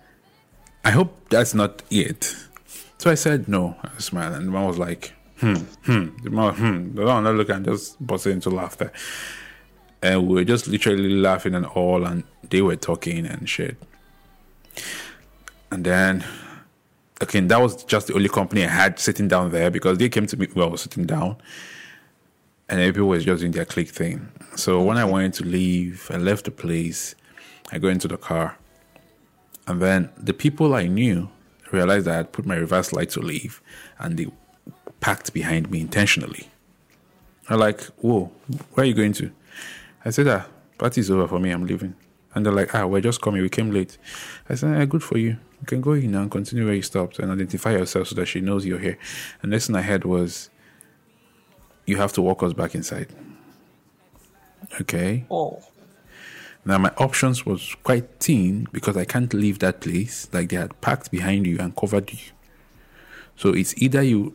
I 0.85 0.91
hope 0.91 1.29
that's 1.29 1.55
not 1.55 1.83
it. 1.91 2.35
So 2.99 3.11
I 3.11 3.15
said 3.15 3.49
no. 3.49 3.77
I 3.83 3.99
smiled, 3.99 4.35
and 4.35 4.49
the 4.49 4.53
man 4.53 4.67
was 4.67 4.79
like, 4.79 5.13
hmm, 5.39 5.55
hmm. 5.85 6.09
The 6.23 6.31
man, 6.31 6.55
hmm. 6.55 6.95
The 6.95 7.05
man 7.05 7.25
looking 7.37 7.57
and 7.57 7.65
just 7.65 8.05
busted 8.05 8.33
into 8.33 8.51
laughter, 8.51 8.93
and 10.03 10.27
we 10.27 10.35
were 10.37 10.45
just 10.45 10.67
literally 10.67 11.11
laughing 11.11 11.55
and 11.55 11.67
all, 11.67 12.05
and 12.05 12.25
they 12.51 12.63
were 12.63 12.77
talking 12.77 13.27
and 13.27 13.49
shit. 13.49 13.77
And 15.71 15.85
then, 15.85 16.25
okay, 17.23 17.41
that 17.41 17.61
was 17.61 17.85
just 17.85 18.09
the 18.09 18.15
only 18.15 18.29
company 18.29 18.65
I 18.65 18.69
had 18.69 18.99
sitting 18.99 19.29
down 19.29 19.51
there 19.51 19.71
because 19.71 19.99
they 19.99 20.09
came 20.09 20.27
to 20.27 20.37
me 20.37 20.47
while 20.53 20.67
I 20.67 20.71
was 20.71 20.83
sitting 20.83 21.07
down, 21.07 21.37
and 22.69 22.81
everyone 22.81 23.11
was 23.11 23.25
just 23.25 23.41
doing 23.41 23.53
their 23.53 23.65
click 23.65 23.89
thing. 23.89 24.29
So 24.57 24.83
when 24.83 24.97
I 24.97 25.05
wanted 25.05 25.35
to 25.35 25.45
leave, 25.45 26.11
I 26.11 26.17
left 26.17 26.45
the 26.47 26.51
place. 26.51 27.15
I 27.73 27.79
go 27.79 27.89
into 27.89 28.09
the 28.09 28.17
car, 28.17 28.57
and 29.67 29.81
then 29.81 30.11
the 30.17 30.35
people 30.35 30.75
I 30.75 30.87
knew 30.87 31.29
realized 31.73 32.07
that 32.07 32.15
I 32.15 32.17
had 32.19 32.33
put 32.33 32.47
my 32.47 32.57
reverse 32.57 32.93
light 32.93 33.11
to 33.11 33.21
leave, 33.21 33.63
and 33.99 34.17
they 34.17 34.27
packed 35.01 35.33
behind 35.33 35.71
me 35.71 35.81
intentionally. 35.81 36.49
I'm 37.49 37.59
like, 37.59 37.81
"Whoa, 38.01 38.33
where 38.73 38.85
are 38.85 38.87
you 38.87 38.95
going 38.95 39.13
to?" 39.15 39.31
I 40.05 40.11
said, 40.11 40.29
"Ah, 40.29 40.47
party's 40.79 41.11
over 41.11 41.29
for 41.29 41.39
me. 41.39 41.51
I'm 41.51 41.67
leaving." 41.67 41.95
And 42.35 42.45
they're 42.45 42.53
like, 42.53 42.75
"Ah, 42.75 42.87
we're 42.87 43.01
just 43.01 43.21
coming. 43.21 43.43
We 43.43 43.49
came 43.49 43.71
late." 43.71 43.99
I 44.49 44.55
said, 44.55 44.81
ah, 44.81 44.85
"Good 44.85 45.03
for 45.03 45.19
you. 45.19 45.37
You 45.61 45.67
can 45.67 45.81
go 45.81 45.93
in 45.93 46.11
now 46.11 46.23
and 46.23 46.31
continue 46.31 46.65
where 46.65 46.75
you 46.75 46.83
stopped 46.83 47.19
and 47.19 47.31
identify 47.31 47.73
yourself 47.73 48.09
so 48.09 48.15
that 48.17 48.27
she 48.27 48.41
knows 48.41 48.67
you're 48.67 48.79
here." 48.79 48.99
And 49.43 49.51
next 49.51 49.67
thing 49.69 49.77
I 49.77 49.83
heard 49.83 50.05
was, 50.05 50.51
"You 51.87 51.97
have 51.99 52.13
to 52.15 52.23
walk 52.23 52.43
us 52.43 52.53
back 52.53 52.75
inside." 52.75 53.09
Okay. 54.81 55.27
Oh. 55.31 55.63
Now 56.65 56.79
my 56.79 56.91
options 56.97 57.45
was 57.45 57.77
quite 57.83 58.09
thin 58.21 58.67
because 58.73 58.97
I 58.97 59.05
can't 59.05 59.33
leave 59.35 59.59
that 59.59 59.81
place. 59.81 60.29
Like 60.33 60.49
they 60.49 60.57
had 60.57 60.81
packed 60.81 61.11
behind 61.11 61.47
you 61.47 61.59
and 61.59 61.77
covered 61.77 62.11
you. 62.13 62.19
So 63.37 63.51
it's 63.51 63.75
either 63.77 64.03
you 64.03 64.35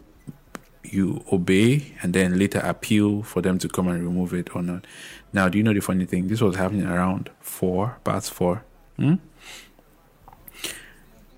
you 0.83 1.23
obey 1.31 1.93
and 2.01 2.13
then 2.13 2.39
later 2.39 2.59
appeal 2.59 3.23
for 3.23 3.41
them 3.41 3.57
to 3.59 3.67
come 3.67 3.87
and 3.87 4.03
remove 4.03 4.33
it 4.33 4.55
or 4.55 4.61
not. 4.61 4.85
Now, 5.33 5.49
do 5.49 5.57
you 5.57 5.63
know 5.63 5.73
the 5.73 5.81
funny 5.81 6.05
thing? 6.05 6.27
This 6.27 6.41
was 6.41 6.55
happening 6.55 6.85
around 6.85 7.29
four, 7.39 7.97
past 8.03 8.33
four. 8.33 8.63
Hmm? 8.97 9.15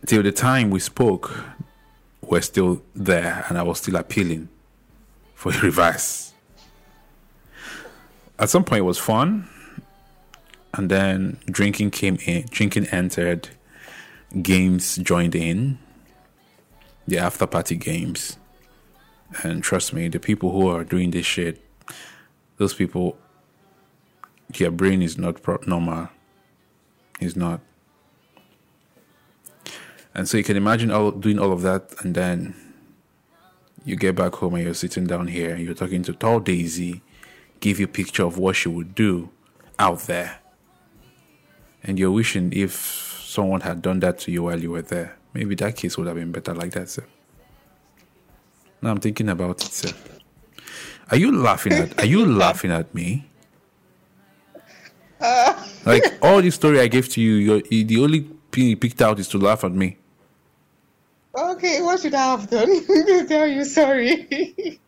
Till 0.05 0.23
the 0.23 0.31
time 0.31 0.69
we 0.69 0.79
spoke, 0.79 1.31
we're 2.21 2.41
still 2.41 2.81
there 2.95 3.45
and 3.49 3.57
I 3.57 3.63
was 3.63 3.79
still 3.79 3.95
appealing 3.95 4.49
for 5.35 5.51
a 5.51 5.59
reverse. 5.61 6.33
At 8.39 8.49
some 8.49 8.63
point 8.63 8.79
it 8.79 8.85
was 8.85 8.97
fun 8.97 9.47
and 10.73 10.89
then 10.89 11.37
drinking 11.47 11.91
came 11.91 12.17
in 12.25 12.45
drinking 12.49 12.87
entered 12.87 13.49
games 14.41 14.95
joined 14.97 15.35
in 15.35 15.77
the 17.07 17.17
after 17.17 17.45
party 17.45 17.75
games 17.75 18.37
and 19.43 19.63
trust 19.63 19.93
me 19.93 20.07
the 20.07 20.19
people 20.19 20.51
who 20.51 20.67
are 20.67 20.83
doing 20.83 21.11
this 21.11 21.25
shit 21.25 21.63
those 22.57 22.73
people 22.73 23.17
their 24.57 24.71
brain 24.71 25.01
is 25.01 25.17
not 25.17 25.41
pro- 25.41 25.59
normal. 25.65 26.09
It's 27.19 27.35
not. 27.35 27.61
And 30.13 30.27
so 30.27 30.37
you 30.37 30.43
can 30.43 30.57
imagine 30.57 30.91
all 30.91 31.11
doing 31.11 31.39
all 31.39 31.51
of 31.53 31.61
that 31.61 31.93
and 32.03 32.13
then 32.15 32.55
you 33.85 33.95
get 33.95 34.15
back 34.15 34.35
home 34.35 34.55
and 34.55 34.63
you're 34.63 34.73
sitting 34.73 35.07
down 35.07 35.27
here 35.27 35.55
and 35.55 35.63
you're 35.63 35.73
talking 35.73 36.03
to 36.03 36.13
tall 36.13 36.39
daisy 36.39 37.01
give 37.61 37.79
you 37.79 37.85
a 37.85 37.87
picture 37.87 38.23
of 38.23 38.37
what 38.37 38.55
she 38.55 38.69
would 38.69 38.93
do 38.93 39.29
out 39.79 39.99
there. 40.01 40.39
And 41.83 41.97
you're 41.97 42.11
wishing 42.11 42.51
if 42.53 43.23
someone 43.25 43.61
had 43.61 43.81
done 43.81 43.99
that 44.01 44.19
to 44.19 44.31
you 44.31 44.43
while 44.43 44.59
you 44.59 44.71
were 44.71 44.81
there, 44.81 45.17
maybe 45.33 45.55
that 45.55 45.77
case 45.77 45.97
would 45.97 46.07
have 46.07 46.15
been 46.15 46.31
better 46.31 46.53
like 46.53 46.71
that, 46.73 46.89
sir. 46.89 47.05
Now 48.81 48.91
I'm 48.91 48.99
thinking 48.99 49.29
about 49.29 49.63
it, 49.63 49.71
sir. 49.71 49.93
Are 51.11 51.17
you 51.17 51.31
laughing 51.31 51.73
at? 51.73 51.99
Are 51.99 52.05
you 52.05 52.25
laughing 52.43 52.71
at 52.71 52.93
me? 52.95 53.27
Like 55.85 56.03
all 56.21 56.41
the 56.41 56.49
story 56.51 56.79
I 56.79 56.87
gave 56.87 57.07
to 57.09 57.21
you, 57.21 57.33
you're, 57.35 57.61
you- 57.69 57.83
the 57.85 57.99
only 58.01 58.27
thing 58.51 58.67
you 58.67 58.77
picked 58.77 59.01
out 59.01 59.19
is 59.19 59.27
to 59.29 59.37
laugh 59.37 59.63
at 59.63 59.71
me. 59.71 59.97
Okay, 61.37 61.81
what 61.81 61.99
should 61.99 62.13
I 62.13 62.31
have 62.31 62.49
done 62.49 62.67
to 62.87 63.25
tell 63.27 63.47
you 63.47 63.63
sorry? 63.63 64.79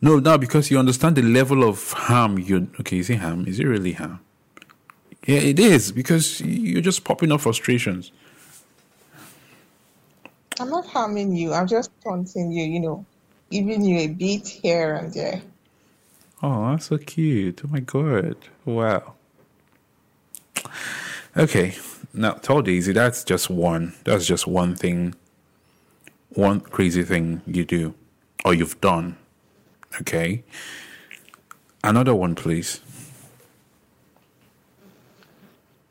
No, 0.00 0.18
now 0.20 0.36
because 0.36 0.70
you 0.70 0.78
understand 0.78 1.16
the 1.16 1.22
level 1.22 1.64
of 1.68 1.92
harm 1.92 2.38
you. 2.38 2.68
Okay, 2.80 2.98
is 2.98 3.10
it 3.10 3.16
harm. 3.18 3.46
Is 3.46 3.58
it 3.58 3.64
really 3.66 3.92
harm? 3.92 4.20
Yeah, 5.26 5.38
it 5.40 5.58
is 5.58 5.92
because 5.92 6.40
you're 6.42 6.82
just 6.82 7.04
popping 7.04 7.32
up 7.32 7.40
frustrations. 7.40 8.12
I'm 10.60 10.70
not 10.70 10.86
harming 10.86 11.34
you. 11.36 11.52
I'm 11.52 11.66
just 11.66 11.90
taunting 12.02 12.52
you, 12.52 12.64
you 12.64 12.80
know, 12.80 13.04
giving 13.50 13.84
you 13.84 13.98
a 14.00 14.08
beat 14.08 14.46
here 14.46 14.94
and 14.94 15.12
there. 15.12 15.42
Oh, 16.42 16.70
that's 16.70 16.86
so 16.86 16.98
cute. 16.98 17.62
Oh 17.64 17.68
my 17.68 17.80
god. 17.80 18.36
Wow. 18.64 19.14
Okay. 21.36 21.74
Now 22.12 22.32
tell 22.34 22.62
Daisy 22.62 22.92
that's 22.92 23.24
just 23.24 23.50
one. 23.50 23.94
That's 24.04 24.26
just 24.26 24.46
one 24.46 24.76
thing. 24.76 25.14
One 26.30 26.60
crazy 26.60 27.02
thing 27.02 27.42
you 27.46 27.64
do. 27.64 27.94
Or 28.44 28.54
you've 28.54 28.80
done. 28.80 29.16
Okay. 30.00 30.44
Another 31.82 32.14
one, 32.14 32.34
please. 32.34 32.80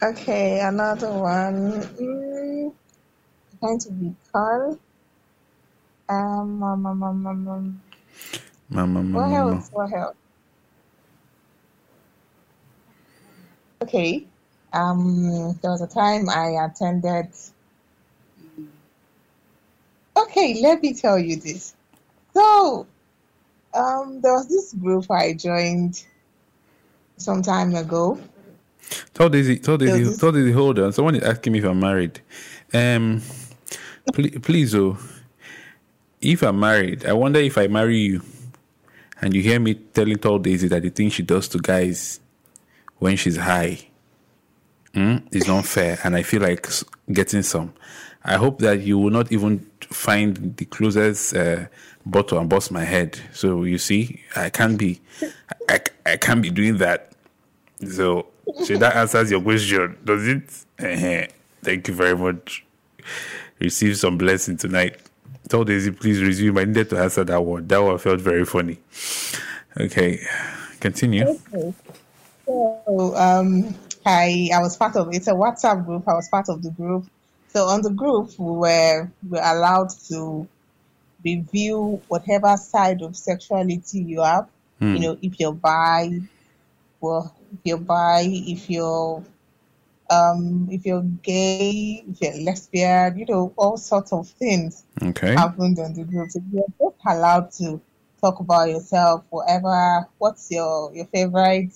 Okay, 0.04 0.60
another 0.60 1.12
one. 1.12 1.82
Mm, 2.02 2.33
trying 3.64 3.80
to 3.80 3.92
be 3.92 4.14
calm. 4.34 4.80
Um, 6.10 6.64
um, 6.64 6.86
um, 6.86 7.04
um, 7.04 7.28
um, 7.28 7.48
um. 7.48 7.82
Mama, 8.70 9.04
What 9.12 9.32
mama, 9.32 9.32
else? 9.32 9.70
What 9.72 9.94
else? 9.94 10.16
okay. 13.84 14.26
Um, 14.74 15.58
there 15.62 15.72
was 15.72 15.82
a 15.82 15.88
time 15.88 16.30
I 16.30 16.66
attended. 16.66 17.28
Okay, 20.18 20.62
let 20.62 20.82
me 20.82 20.94
tell 20.94 21.20
you 21.20 21.38
this. 21.38 21.76
So, 22.34 22.88
um, 23.74 24.22
there 24.22 24.34
was 24.34 24.48
this 24.48 24.74
group 24.74 25.10
I 25.12 25.34
joined 25.34 26.04
some 27.18 27.42
time 27.44 27.76
ago. 27.76 28.20
Tell 29.14 29.30
Daisy, 29.30 29.60
tell 29.60 29.78
Daisy, 29.78 30.18
tell 30.18 30.32
Daisy, 30.32 30.52
hold 30.52 30.80
on. 30.80 30.94
Someone 30.94 31.16
is 31.16 31.24
asking 31.24 31.54
me 31.54 31.60
if 31.60 31.66
I'm 31.66 31.80
married. 31.80 32.20
Um, 32.74 33.22
please, 34.12 34.40
please, 34.42 34.76
oh, 34.76 34.98
if 36.22 36.42
I'm 36.42 36.60
married, 36.60 37.06
I 37.06 37.14
wonder 37.14 37.40
if 37.40 37.58
I 37.58 37.68
marry 37.68 37.98
you 37.98 38.22
and 39.22 39.34
you 39.34 39.42
hear 39.42 39.60
me 39.60 39.76
telling 39.76 40.18
tall 40.18 40.40
Daisy 40.40 40.68
that 40.68 40.82
the 40.82 40.90
thing 40.90 41.10
she 41.10 41.24
does 41.24 41.48
to 41.50 41.58
guys 41.60 42.20
when 43.00 43.16
she's 43.16 43.38
high 43.38 43.88
mm, 44.94 45.24
is 45.34 45.48
not 45.48 45.66
fair, 45.66 46.00
and 46.04 46.16
I 46.16 46.24
feel 46.24 46.42
like 46.42 46.68
getting 47.12 47.44
some. 47.44 47.74
I 48.24 48.36
hope 48.36 48.60
that 48.60 48.82
you 48.82 48.98
will 48.98 49.10
not 49.12 49.32
even 49.32 49.70
find 49.82 50.56
the 50.56 50.66
closest 50.66 51.36
uh, 51.36 51.66
bottle 52.06 52.40
and 52.40 52.50
bust 52.50 52.72
my 52.72 52.84
head. 52.84 53.20
So 53.34 53.64
you 53.64 53.78
see, 53.78 54.22
I 54.36 54.50
can't 54.50 54.78
be, 54.78 55.02
I, 55.70 55.82
I 56.06 56.18
can't 56.18 56.42
be 56.42 56.50
doing 56.50 56.78
that. 56.78 57.12
So, 57.86 58.28
so 58.64 58.78
that 58.78 58.96
answers 58.96 59.30
your 59.32 59.42
question, 59.42 59.98
does 60.06 60.26
it? 60.28 60.50
Thank 61.62 61.88
you 61.88 61.94
very 61.94 62.16
much. 62.16 62.66
Receive 63.60 63.98
some 63.98 64.18
blessing 64.18 64.58
tonight. 64.58 64.98
Tell 65.50 65.64
Daisy, 65.64 65.92
please 65.92 66.22
resume. 66.22 66.58
I 66.58 66.66
needed 66.66 66.90
to 66.92 66.98
answer 67.00 67.24
that 67.24 67.42
one. 67.42 67.68
That 67.68 67.80
one 67.80 67.98
felt 67.98 68.22
very 68.22 68.46
funny. 68.46 68.80
Okay, 69.80 70.20
continue. 70.80 71.26
okay. 71.54 71.74
So, 72.46 73.16
um, 73.16 73.76
I 74.06 74.50
I 74.54 74.60
was 74.60 74.76
part 74.78 74.96
of 74.96 75.14
it's 75.14 75.28
a 75.28 75.34
WhatsApp 75.34 75.86
group. 75.86 76.08
I 76.08 76.14
was 76.14 76.28
part 76.30 76.50
of 76.50 76.62
the 76.62 76.72
group. 76.72 77.06
So 77.50 77.68
on 77.68 77.82
the 77.82 77.92
group, 77.92 78.32
we 78.38 78.52
were 78.52 79.12
we 79.24 79.30
were 79.38 79.44
allowed 79.44 79.90
to 80.10 80.48
review 81.24 82.02
whatever 82.08 82.58
side 82.58 83.02
of 83.02 83.16
sexuality 83.16 84.00
you 84.00 84.22
have. 84.22 84.48
You 84.80 85.00
know, 85.00 85.18
if 85.22 85.40
you're 85.40 85.54
bi, 85.54 86.20
well, 87.00 87.34
if 87.54 87.60
you're 87.64 87.78
bi, 87.78 88.26
if 88.28 88.70
you're 88.70 89.24
um, 90.10 90.68
if 90.72 90.86
you're 90.86 91.02
gay, 91.22 92.04
if 92.08 92.22
you're 92.22 92.44
lesbian, 92.44 93.18
you 93.18 93.26
know, 93.28 93.54
all 93.58 93.78
sorts 93.78 94.12
of 94.14 94.28
things 94.28 94.84
Okay. 95.02 95.36
happened 95.36 95.80
on 95.80 95.94
the 95.94 96.04
group. 96.04 96.30
So 96.32 96.42
you're 96.52 96.66
just 96.80 96.96
allowed 97.08 97.52
to 97.54 97.80
talk 98.22 98.40
about 98.40 98.70
yourself, 98.70 99.24
whatever, 99.30 100.08
what's 100.18 100.50
your 100.52 100.94
your 100.94 101.06
favorite 101.08 101.72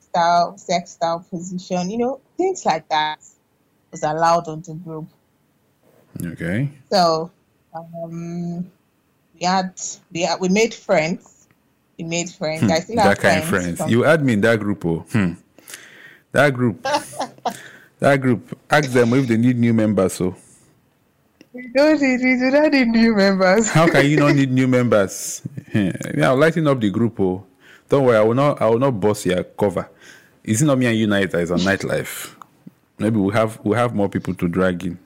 style, 0.00 0.56
sex 0.58 0.92
style, 0.92 1.24
position, 1.30 1.90
you 1.90 1.98
know, 1.98 2.20
things 2.36 2.64
like 2.66 2.88
that 2.88 3.18
was 3.92 4.02
allowed 4.02 4.48
on 4.48 4.62
the 4.62 4.74
group. 4.74 5.06
Okay. 6.24 6.68
So 6.90 7.30
um, 7.74 8.70
we 9.38 9.44
had 9.46 9.78
we 10.12 10.22
had, 10.22 10.40
we 10.40 10.48
made 10.48 10.74
friends. 10.74 11.46
We 11.98 12.04
made 12.04 12.28
friends. 12.30 12.70
I 12.70 12.80
still 12.80 12.98
have 12.98 13.16
That 13.16 13.18
kind 13.20 13.38
of 13.42 13.48
friends. 13.48 13.78
from- 13.78 13.90
You 13.90 14.04
add 14.04 14.24
me 14.24 14.34
in 14.34 14.40
that 14.42 14.60
group, 14.60 14.84
oh. 14.84 15.04
Hmm. 15.12 15.32
That 16.36 16.52
group. 16.52 16.82
that 17.98 18.20
group. 18.20 18.58
Ask 18.68 18.90
them 18.90 19.14
if 19.14 19.26
they 19.26 19.38
need 19.38 19.56
new 19.56 19.72
members, 19.72 20.12
so. 20.12 20.36
we 21.54 21.66
don't 21.74 21.98
need 21.98 22.20
we 22.20 22.36
do 22.36 22.50
not 22.50 22.72
need 22.72 22.88
new 22.88 23.16
members. 23.16 23.70
How 23.70 23.88
can 23.88 24.04
you 24.10 24.18
not 24.18 24.34
need 24.34 24.52
new 24.52 24.68
members? 24.68 25.40
Yeah, 25.72 26.28
I'll 26.28 26.36
lighten 26.36 26.66
up 26.68 26.78
the 26.78 26.90
group, 26.90 27.18
oh. 27.20 27.44
Don't 27.88 28.04
worry, 28.04 28.18
I 28.18 28.20
will 28.20 28.34
not 28.34 28.60
I 28.60 28.68
will 28.68 28.78
not 28.78 29.00
boss 29.00 29.24
your 29.24 29.44
cover. 29.44 29.88
It's 30.44 30.60
not 30.60 30.76
me 30.76 30.84
and 30.86 30.98
you 30.98 31.06
night 31.06 31.32
is 31.32 31.50
on 31.50 31.60
nightlife? 31.60 32.34
Maybe 32.98 33.16
we 33.16 33.32
have 33.32 33.58
we 33.64 33.74
have 33.74 33.94
more 33.94 34.10
people 34.10 34.34
to 34.34 34.46
drag 34.46 34.84
in. 34.84 34.98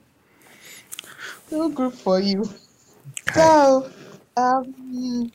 no 1.49 1.69
group 1.69 1.93
for 1.93 2.19
you. 2.19 2.41
Okay. 2.41 3.39
So 3.39 3.89
um, 4.35 5.31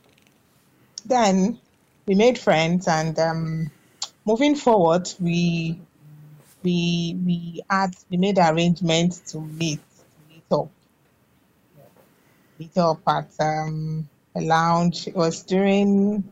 then 1.07 1.59
we 2.05 2.13
made 2.13 2.37
friends, 2.37 2.87
and 2.87 3.17
um, 3.17 3.71
moving 4.25 4.55
forward, 4.55 5.11
we 5.19 5.79
we 6.63 7.17
we 7.25 7.63
had 7.69 7.95
we 8.09 8.17
made 8.17 8.37
arrangements 8.37 9.19
to 9.31 9.41
meet 9.41 9.79
to 9.79 10.33
meet 10.33 10.43
up 10.51 10.69
meet 12.59 12.77
up 12.77 13.01
at 13.07 13.29
um, 13.39 14.07
a 14.35 14.41
lounge. 14.41 15.07
It 15.07 15.15
was 15.15 15.43
during 15.43 16.23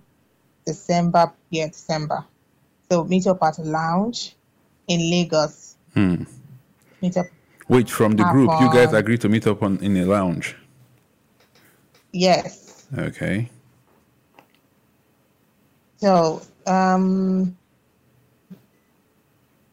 December, 0.65 1.31
yeah, 1.49 1.67
December. 1.67 2.25
So 2.89 3.03
meet 3.03 3.27
up 3.27 3.41
at 3.43 3.57
a 3.59 3.63
lounge 3.63 4.35
in 4.87 4.99
Lagos. 5.09 5.75
Hmm. 5.93 6.23
Meet 7.01 7.17
up, 7.17 7.25
Wait, 7.67 7.89
from 7.89 8.13
the 8.13 8.23
group, 8.25 8.51
you 8.59 8.67
guys 8.71 8.93
agreed 8.93 9.21
to 9.21 9.29
meet 9.29 9.47
up 9.47 9.63
on 9.63 9.77
in 9.79 9.97
a 9.97 10.05
lounge. 10.05 10.55
yes. 12.11 12.85
Okay. 12.97 13.49
So, 15.97 16.41
um, 16.67 17.57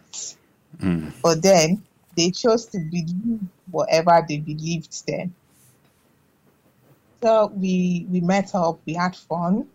Mm. 0.79 1.13
But 1.21 1.41
then 1.41 1.83
they 2.15 2.31
chose 2.31 2.65
to 2.67 2.79
believe 2.79 3.39
whatever 3.69 4.23
they 4.27 4.37
believed 4.37 5.07
then. 5.07 5.33
So 7.21 7.51
we 7.55 8.05
we 8.09 8.21
met 8.21 8.53
up, 8.55 8.79
we 8.85 8.93
had 8.93 9.15
fun, 9.15 9.67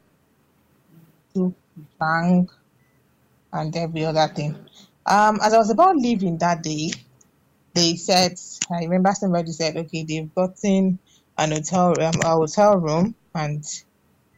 took, 1.34 1.54
drank, 1.98 2.50
and 3.52 3.76
every 3.76 4.04
other 4.04 4.26
thing. 4.28 4.56
Um, 5.06 5.38
as 5.42 5.54
I 5.54 5.58
was 5.58 5.70
about 5.70 5.96
leaving 5.96 6.38
that 6.38 6.62
day, 6.62 6.90
they 7.74 7.94
said, 7.94 8.38
I 8.70 8.80
remember 8.84 9.12
somebody 9.12 9.52
said, 9.52 9.76
okay, 9.76 10.02
they've 10.02 10.34
gotten 10.34 10.98
an 11.38 11.52
hotel 11.52 11.94
um, 12.00 12.14
a 12.24 12.28
hotel 12.30 12.78
room, 12.78 13.14
and 13.34 13.64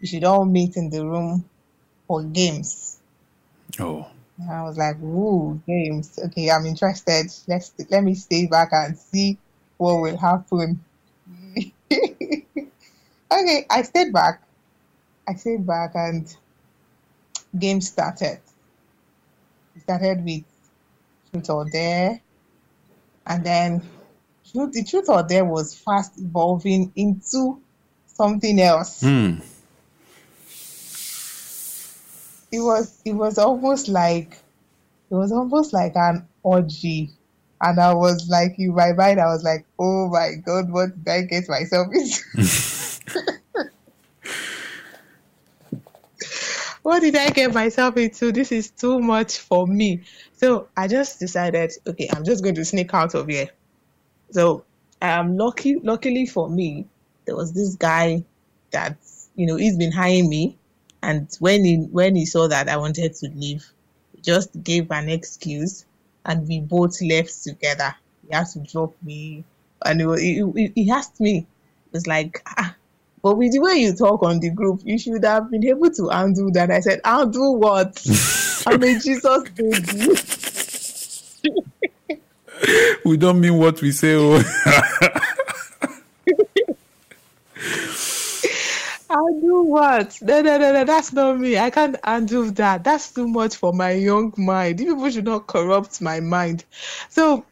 we 0.00 0.06
should 0.06 0.24
all 0.24 0.44
meet 0.44 0.76
in 0.76 0.90
the 0.90 1.04
room 1.04 1.44
for 2.06 2.22
games. 2.22 2.98
Oh. 3.78 4.06
And 4.38 4.50
I 4.50 4.62
was 4.62 4.78
like, 4.78 5.00
ooh, 5.02 5.60
games. 5.66 6.18
Okay, 6.26 6.50
I'm 6.50 6.66
interested. 6.66 7.26
Let's 7.46 7.72
let 7.90 8.04
me 8.04 8.14
stay 8.14 8.46
back 8.46 8.68
and 8.72 8.96
see 8.96 9.38
what 9.76 10.00
will 10.00 10.16
happen. 10.16 10.84
okay, 11.92 13.66
I 13.68 13.82
stayed 13.82 14.12
back. 14.12 14.42
I 15.26 15.34
stayed 15.34 15.66
back 15.66 15.92
and 15.94 16.34
game 17.58 17.80
started. 17.80 18.40
We 19.74 19.80
started 19.80 20.24
with 20.24 20.44
truth 21.32 21.50
or 21.50 21.66
dare, 21.70 22.20
and 23.26 23.44
then 23.44 23.82
truth, 24.50 24.72
the 24.72 24.84
truth 24.84 25.08
or 25.08 25.22
dare 25.22 25.44
was 25.44 25.74
fast 25.74 26.18
evolving 26.18 26.92
into 26.96 27.60
something 28.06 28.60
else. 28.60 29.02
Mm. 29.02 29.42
It 32.50 32.60
was 32.60 33.00
it 33.04 33.12
was 33.12 33.38
almost 33.38 33.88
like 33.88 34.38
it 35.10 35.14
was 35.14 35.32
almost 35.32 35.72
like 35.72 35.96
an 35.96 36.26
orgy. 36.42 37.10
And 37.60 37.80
I 37.80 37.92
was 37.92 38.28
like, 38.28 38.56
in 38.58 38.74
my 38.74 38.92
mind, 38.92 39.20
I 39.20 39.26
was 39.26 39.42
like, 39.42 39.66
oh 39.78 40.08
my 40.08 40.34
God, 40.44 40.70
what 40.70 41.04
did 41.04 41.10
I 41.10 41.22
get 41.22 41.48
myself 41.48 41.88
into? 41.92 42.22
what 46.82 47.00
did 47.00 47.16
I 47.16 47.30
get 47.30 47.52
myself 47.52 47.96
into? 47.96 48.30
This 48.30 48.52
is 48.52 48.70
too 48.70 49.00
much 49.00 49.38
for 49.38 49.66
me. 49.66 50.02
So 50.34 50.68
I 50.76 50.86
just 50.86 51.18
decided, 51.18 51.72
okay, 51.86 52.08
I'm 52.14 52.24
just 52.24 52.44
going 52.44 52.54
to 52.54 52.64
sneak 52.64 52.94
out 52.94 53.14
of 53.14 53.26
here. 53.26 53.48
So 54.30 54.64
um, 55.02 55.36
lucky, 55.36 55.80
luckily 55.82 56.26
for 56.26 56.48
me, 56.48 56.86
there 57.24 57.36
was 57.36 57.52
this 57.52 57.74
guy 57.74 58.24
that 58.70 58.96
you 59.36 59.46
know 59.46 59.56
he's 59.56 59.76
been 59.76 59.92
hiring 59.92 60.28
me, 60.28 60.56
and 61.02 61.28
when 61.40 61.64
he 61.64 61.76
when 61.76 62.16
he 62.16 62.26
saw 62.26 62.48
that 62.48 62.68
I 62.68 62.76
wanted 62.76 63.14
to 63.14 63.28
leave, 63.28 63.64
he 64.14 64.20
just 64.22 64.50
gave 64.62 64.90
an 64.90 65.08
excuse, 65.08 65.84
and 66.24 66.46
we 66.48 66.60
both 66.60 67.00
left 67.02 67.42
together. 67.42 67.94
He 68.28 68.34
had 68.34 68.46
to 68.48 68.60
drop 68.60 68.94
me, 69.02 69.44
and 69.84 70.00
he, 70.00 70.16
he, 70.16 70.52
he, 70.54 70.72
he 70.84 70.90
asked 70.90 71.20
me, 71.20 71.38
it 71.38 71.92
was 71.92 72.06
like, 72.06 72.42
ah, 72.46 72.74
But 73.22 73.36
with 73.36 73.52
the 73.52 73.60
way 73.60 73.74
you 73.74 73.94
talk 73.94 74.22
on 74.22 74.40
the 74.40 74.50
group, 74.50 74.80
you 74.84 74.98
should 74.98 75.24
have 75.24 75.50
been 75.50 75.64
able 75.66 75.90
to 75.90 76.08
undo 76.08 76.50
that. 76.52 76.70
I 76.70 76.80
said, 76.80 77.00
undo 77.04 77.52
what? 77.52 78.04
I'm 78.66 78.82
a 78.82 78.98
Jesus 78.98 79.48
baby. 79.50 80.14
we 83.04 83.16
don't 83.16 83.40
mean 83.40 83.54
what 83.54 83.80
we 83.80 83.92
say. 83.92 84.14
Oh. 84.16 84.42
undo 89.08 89.64
what? 89.64 90.18
No, 90.22 90.40
no, 90.42 90.58
no, 90.58 90.72
no, 90.72 90.84
that's 90.84 91.12
not 91.12 91.38
me. 91.38 91.58
I 91.58 91.70
can't 91.70 91.96
undo 92.04 92.50
that. 92.52 92.84
That's 92.84 93.12
too 93.12 93.28
much 93.28 93.56
for 93.56 93.72
my 93.72 93.92
young 93.92 94.32
mind. 94.36 94.80
You 94.80 94.94
people 94.94 95.10
should 95.10 95.24
not 95.24 95.46
corrupt 95.46 96.00
my 96.00 96.20
mind. 96.20 96.64
So 97.08 97.44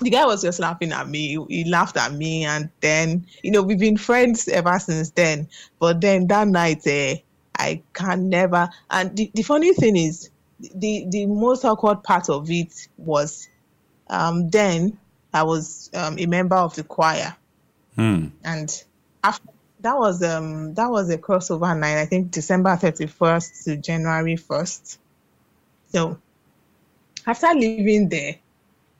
the 0.00 0.10
guy 0.10 0.26
was 0.26 0.42
just 0.42 0.60
laughing 0.60 0.92
at 0.92 1.08
me. 1.08 1.38
He 1.48 1.64
laughed 1.64 1.96
at 1.96 2.12
me, 2.12 2.44
and 2.44 2.70
then 2.80 3.26
you 3.42 3.50
know 3.50 3.62
we've 3.62 3.78
been 3.78 3.96
friends 3.96 4.48
ever 4.48 4.78
since 4.78 5.10
then. 5.10 5.48
But 5.78 6.00
then 6.00 6.26
that 6.28 6.48
night, 6.48 6.86
eh, 6.86 7.16
I 7.58 7.82
can 7.94 8.28
never. 8.28 8.68
And 8.90 9.16
the, 9.16 9.30
the 9.34 9.42
funny 9.42 9.72
thing 9.74 9.96
is, 9.96 10.30
the 10.60 11.06
the 11.08 11.26
most 11.26 11.64
awkward 11.64 12.02
part 12.02 12.28
of 12.30 12.50
it 12.50 12.88
was, 12.96 13.48
um, 14.08 14.50
then 14.50 14.98
I 15.32 15.44
was 15.44 15.90
um, 15.94 16.18
a 16.18 16.26
member 16.26 16.56
of 16.56 16.74
the 16.74 16.84
choir, 16.84 17.36
Hmm. 17.96 18.26
and 18.44 18.84
after 19.24 19.48
that 19.80 19.96
was 19.96 20.22
um 20.22 20.74
that 20.74 20.90
was 20.90 21.10
a 21.10 21.18
crossover 21.18 21.78
night. 21.78 21.98
I 21.98 22.06
think 22.06 22.30
December 22.30 22.76
thirty 22.76 23.06
first 23.06 23.64
to 23.64 23.76
January 23.76 24.36
first. 24.36 24.98
So 25.88 26.18
after 27.26 27.48
leaving 27.54 28.08
there, 28.08 28.36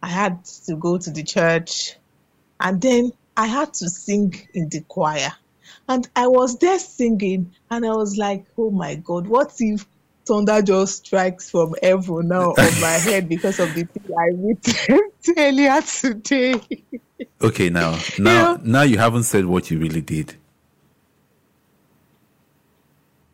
I 0.03 0.09
had 0.09 0.45
to 0.67 0.77
go 0.77 0.99
to 0.99 1.11
the 1.11 1.23
church 1.23 1.97
and 2.61 2.81
then 2.81 3.13
I 3.37 3.47
had 3.47 3.75
to 3.75 3.89
sing 3.89 4.35
in 4.55 4.69
the 4.69 4.81
choir. 4.83 5.33
And 5.89 6.09
I 6.17 6.27
was 6.27 6.59
there 6.59 6.79
singing 6.79 7.53
and 7.71 7.87
I 7.87 7.91
was 7.91 8.17
like, 8.17 8.45
oh 8.59 8.71
my 8.71 8.97
God, 8.97 9.27
what 9.27 9.55
if 9.59 9.87
thunder 10.27 10.61
just 10.63 11.07
strikes 11.07 11.51
from 11.51 11.75
heaven 11.83 12.29
now 12.29 12.51
on 12.51 12.81
my 12.81 12.99
head 13.05 13.29
because 13.29 13.61
of 13.61 13.75
the 13.75 13.85
thing 13.85 14.17
I 14.19 14.29
witnessed 14.33 15.31
earlier 15.37 15.81
today? 15.83 16.61
Okay, 17.41 17.71
now, 17.71 17.99
now, 18.19 18.59
now 18.63 18.83
you 18.83 18.99
haven't 18.99 19.25
said 19.25 19.45
what 19.45 19.71
you 19.71 19.79
really 19.79 20.01
did. 20.01 20.35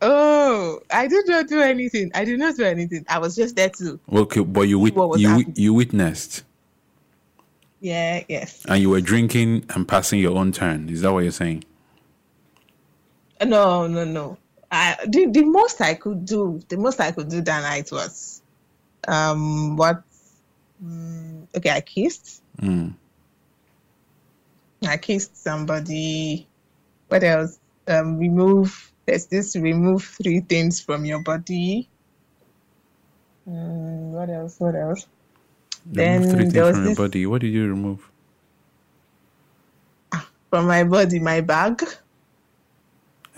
Oh, 0.03 0.81
I 0.91 1.07
did 1.09 1.27
not 1.29 1.49
do 1.49 1.61
anything. 1.63 2.11
I 2.15 2.25
did 2.27 2.39
not 2.39 2.57
do 2.57 2.65
anything. 2.65 3.07
I 3.09 3.19
was 3.19 3.35
just 3.35 3.57
there 3.57 3.71
to, 3.71 3.99
Okay, 4.13 4.41
but 4.41 4.63
you 4.63 4.79
wit- 4.79 4.95
you 4.95 5.29
happening? 5.29 5.55
you 5.57 5.73
witnessed, 5.73 6.43
yeah, 7.81 8.23
yes. 8.29 8.65
and 8.69 8.81
you 8.83 8.91
were 8.91 9.01
drinking 9.01 9.65
and 9.75 9.89
passing 9.89 10.21
your 10.21 10.37
own 10.37 10.53
turn. 10.53 10.89
Is 10.91 11.01
that 11.03 11.13
what 11.13 11.21
you're 11.21 11.33
saying? 11.33 11.65
No, 13.45 13.87
no, 13.87 14.05
no. 14.05 14.39
I 14.71 14.97
the, 15.07 15.27
the 15.27 15.45
most 15.45 15.81
I 15.81 15.95
could 15.95 16.25
do, 16.25 16.61
the 16.69 16.77
most 16.77 17.01
I 17.01 17.11
could 17.13 17.29
do 17.29 17.41
that 17.41 17.63
night 17.63 17.91
was, 17.91 18.41
um, 19.09 19.77
what? 19.77 20.03
Mm, 20.85 21.47
okay, 21.57 21.71
I 21.71 21.81
kissed. 21.81 22.43
Mm. 22.61 22.95
I 24.87 24.97
kissed 24.97 25.37
somebody. 25.37 26.47
What 27.09 27.23
else? 27.25 27.59
Um, 27.87 28.19
remove. 28.19 28.92
There's 29.07 29.27
this 29.27 29.57
remove 29.57 30.05
three 30.05 30.41
things 30.41 30.81
from 30.81 31.05
your 31.05 31.23
body. 31.23 31.89
Mm, 33.49 34.11
what 34.13 34.31
else? 34.31 34.57
What 34.61 34.75
else? 34.77 35.07
Remove 35.87 35.97
Then 35.97 36.23
three 36.31 36.39
things 36.43 36.53
there 36.53 36.65
was 36.65 36.75
from 36.77 36.85
your 36.85 36.89
this 36.91 36.99
body. 36.99 37.27
What 37.27 37.41
did 37.41 37.49
you 37.53 37.69
remove? 37.69 38.09
from 40.51 40.67
my 40.67 40.85
body, 40.85 41.19
my 41.19 41.41
bag, 41.41 41.83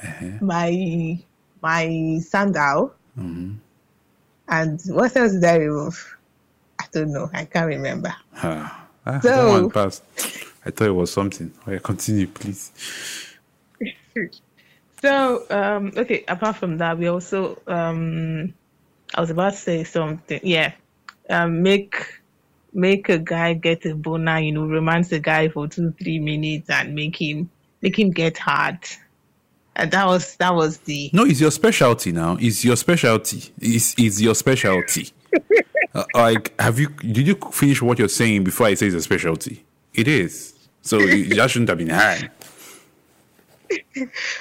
Uh-huh. 0.02 0.26
my 0.40 1.16
my 1.62 2.18
sandal, 2.20 2.92
Mhm. 3.16 3.54
and 4.48 4.80
what 4.88 5.14
else 5.16 5.32
did 5.32 5.44
I 5.44 5.56
remove? 5.58 6.16
I 6.80 6.84
don't 6.90 7.12
know. 7.12 7.30
I 7.32 7.44
can't 7.44 7.68
remember. 7.68 8.12
Ah, 8.42 8.86
ah, 9.06 9.12
that 9.12 9.22
So- 9.22 9.48
one 9.62 9.70
passed. 9.70 10.02
I 10.66 10.70
thought 10.72 10.88
it 10.88 10.98
was 10.98 11.12
something. 11.12 11.52
Okay, 11.68 11.78
continue, 11.78 12.26
please. 12.26 12.72
So, 15.04 15.44
um, 15.50 15.92
okay, 15.96 16.24
apart 16.28 16.56
from 16.56 16.78
that, 16.78 16.98
we 16.98 17.08
also, 17.08 17.60
um, 17.66 18.54
I 19.14 19.20
was 19.20 19.28
about 19.28 19.52
to 19.52 19.58
say 19.58 19.84
something. 19.84 20.40
Yeah. 20.42 20.72
Um, 21.28 21.62
make, 21.62 21.94
make 22.72 23.10
a 23.10 23.18
guy 23.18 23.52
get 23.52 23.84
a 23.84 23.94
boner, 23.94 24.38
you 24.38 24.52
know, 24.52 24.66
romance 24.66 25.12
a 25.12 25.18
guy 25.20 25.48
for 25.50 25.68
two, 25.68 25.92
three 26.02 26.18
minutes 26.18 26.70
and 26.70 26.94
make 26.94 27.20
him, 27.20 27.50
make 27.82 27.98
him 27.98 28.12
get 28.12 28.38
hard. 28.38 28.78
And 29.76 29.90
that 29.90 30.06
was, 30.06 30.36
that 30.36 30.54
was 30.54 30.78
the, 30.78 31.10
No, 31.12 31.24
it's 31.24 31.40
your 31.40 31.50
specialty 31.50 32.10
now. 32.12 32.38
It's 32.40 32.64
your 32.64 32.76
specialty. 32.76 33.52
It's, 33.60 33.94
it's 33.98 34.20
your 34.20 34.34
specialty. 34.34 35.10
Uh, 35.94 36.02
like, 36.12 36.60
have 36.60 36.76
you? 36.80 36.88
Did 36.88 37.24
you 37.24 37.36
finish 37.52 37.80
what 37.80 38.00
you're 38.00 38.08
saying 38.08 38.42
before 38.42 38.66
I 38.66 38.74
say 38.74 38.86
it's 38.86 38.96
a 38.96 39.00
specialty? 39.00 39.64
It 39.92 40.08
is. 40.08 40.52
So 40.82 40.98
you- 40.98 41.36
that 41.36 41.48
shouldn't 41.52 41.68
have 41.68 41.78
been 41.78 41.90
hard. 41.90 42.32